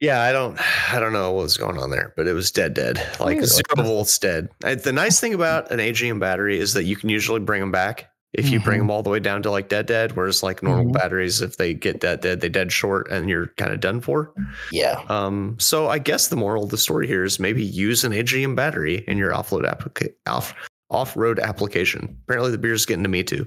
Yeah, 0.00 0.22
I 0.22 0.32
don't, 0.32 0.58
I 0.92 1.00
don't 1.00 1.12
know 1.12 1.32
what 1.32 1.42
was 1.42 1.56
going 1.56 1.78
on 1.78 1.90
there, 1.90 2.12
but 2.16 2.26
it 2.26 2.32
was 2.32 2.50
dead, 2.50 2.74
dead, 2.74 3.00
like 3.20 3.42
zero 3.42 3.62
volts 3.76 4.18
dead. 4.18 4.48
I, 4.64 4.74
the 4.74 4.92
nice 4.92 5.20
thing 5.20 5.34
about 5.34 5.70
an 5.70 5.78
AGM 5.78 6.20
battery 6.20 6.58
is 6.58 6.74
that 6.74 6.84
you 6.84 6.96
can 6.96 7.08
usually 7.08 7.40
bring 7.40 7.60
them 7.60 7.72
back 7.72 8.10
if 8.34 8.50
you 8.50 8.58
mm-hmm. 8.58 8.68
bring 8.68 8.78
them 8.78 8.90
all 8.90 9.02
the 9.02 9.10
way 9.10 9.20
down 9.20 9.42
to 9.42 9.50
like 9.50 9.68
dead, 9.68 9.86
dead. 9.86 10.12
Whereas 10.12 10.42
like 10.42 10.62
normal 10.62 10.84
mm-hmm. 10.84 10.92
batteries, 10.92 11.40
if 11.40 11.56
they 11.56 11.74
get 11.74 12.00
dead, 12.00 12.20
dead, 12.20 12.40
they 12.40 12.48
dead 12.48 12.70
short, 12.70 13.10
and 13.10 13.28
you're 13.28 13.48
kind 13.56 13.72
of 13.72 13.80
done 13.80 14.00
for. 14.00 14.32
Yeah. 14.70 15.02
Um. 15.08 15.56
So 15.58 15.88
I 15.88 15.98
guess 15.98 16.28
the 16.28 16.36
moral 16.36 16.64
of 16.64 16.70
the 16.70 16.78
story 16.78 17.06
here 17.06 17.24
is 17.24 17.40
maybe 17.40 17.64
use 17.64 18.04
an 18.04 18.12
AGM 18.12 18.54
battery 18.54 19.04
in 19.08 19.16
your 19.16 19.32
offload 19.32 19.68
application, 19.68 20.14
off 20.26 20.54
off 20.90 21.16
road 21.16 21.38
application. 21.38 22.18
Apparently, 22.24 22.50
the 22.50 22.58
beer's 22.58 22.84
getting 22.84 23.02
to 23.02 23.08
me 23.08 23.24
too. 23.24 23.46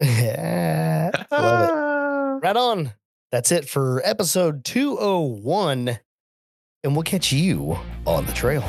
Yeah. 0.00 1.10
Love 1.30 1.70
it. 1.70 1.88
Right 2.40 2.56
on. 2.56 2.92
That's 3.30 3.52
it 3.52 3.68
for 3.68 4.00
episode 4.04 4.64
201. 4.64 5.98
And 6.84 6.94
we'll 6.94 7.02
catch 7.02 7.32
you 7.32 7.78
on 8.06 8.24
the 8.26 8.32
trail. 8.32 8.64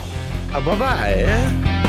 Bye 0.52 0.61
bye. 0.61 1.89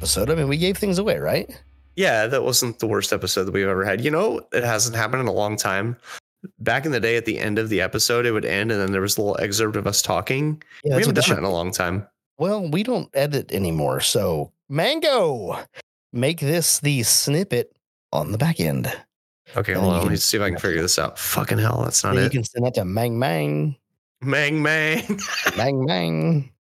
Episode. 0.00 0.30
I 0.30 0.34
mean, 0.34 0.48
we 0.48 0.56
gave 0.56 0.78
things 0.78 0.98
away, 0.98 1.18
right? 1.18 1.62
Yeah, 1.94 2.26
that 2.26 2.42
wasn't 2.42 2.78
the 2.78 2.86
worst 2.86 3.12
episode 3.12 3.44
that 3.44 3.52
we've 3.52 3.68
ever 3.68 3.84
had. 3.84 4.02
You 4.02 4.10
know, 4.10 4.40
it 4.52 4.64
hasn't 4.64 4.96
happened 4.96 5.20
in 5.20 5.28
a 5.28 5.32
long 5.32 5.56
time. 5.56 5.96
back 6.58 6.86
in 6.86 6.92
the 6.92 7.00
day 7.00 7.16
at 7.16 7.26
the 7.26 7.38
end 7.38 7.58
of 7.58 7.68
the 7.68 7.82
episode, 7.82 8.24
it 8.24 8.32
would 8.32 8.46
end 8.46 8.72
and 8.72 8.80
then 8.80 8.92
there 8.92 9.02
was 9.02 9.18
a 9.18 9.20
little 9.20 9.38
excerpt 9.42 9.76
of 9.76 9.86
us 9.86 10.00
talking. 10.00 10.62
Yeah, 10.84 10.96
we 10.96 11.02
haven't 11.02 11.16
done 11.16 11.28
that 11.28 11.38
in 11.38 11.44
a 11.44 11.50
long 11.50 11.70
time. 11.70 12.06
Well, 12.38 12.66
we 12.70 12.82
don't 12.82 13.10
edit 13.12 13.52
anymore. 13.52 14.00
So, 14.00 14.50
Mango, 14.70 15.58
make 16.14 16.40
this 16.40 16.78
the 16.80 17.02
snippet 17.02 17.76
on 18.10 18.32
the 18.32 18.38
back 18.38 18.58
end. 18.58 18.90
Okay, 19.54 19.72
And 19.72 19.82
hold 19.82 19.94
on. 19.94 20.02
Let 20.04 20.10
me 20.12 20.16
see 20.16 20.38
if 20.38 20.42
I 20.42 20.48
can 20.48 20.58
figure 20.58 20.80
this 20.80 20.98
out. 20.98 21.18
Fucking 21.18 21.58
hell, 21.58 21.82
that's 21.84 22.02
not 22.02 22.14
Then 22.14 22.24
you 22.24 22.30
can 22.30 22.44
send 22.44 22.64
that 22.64 22.72
to 22.74 22.86
Mang 22.86 23.18
Mang, 23.18 23.76
Mang 24.22 24.62
Mang. 24.62 25.20
Mang 25.58 25.84
Mang. 25.84 26.50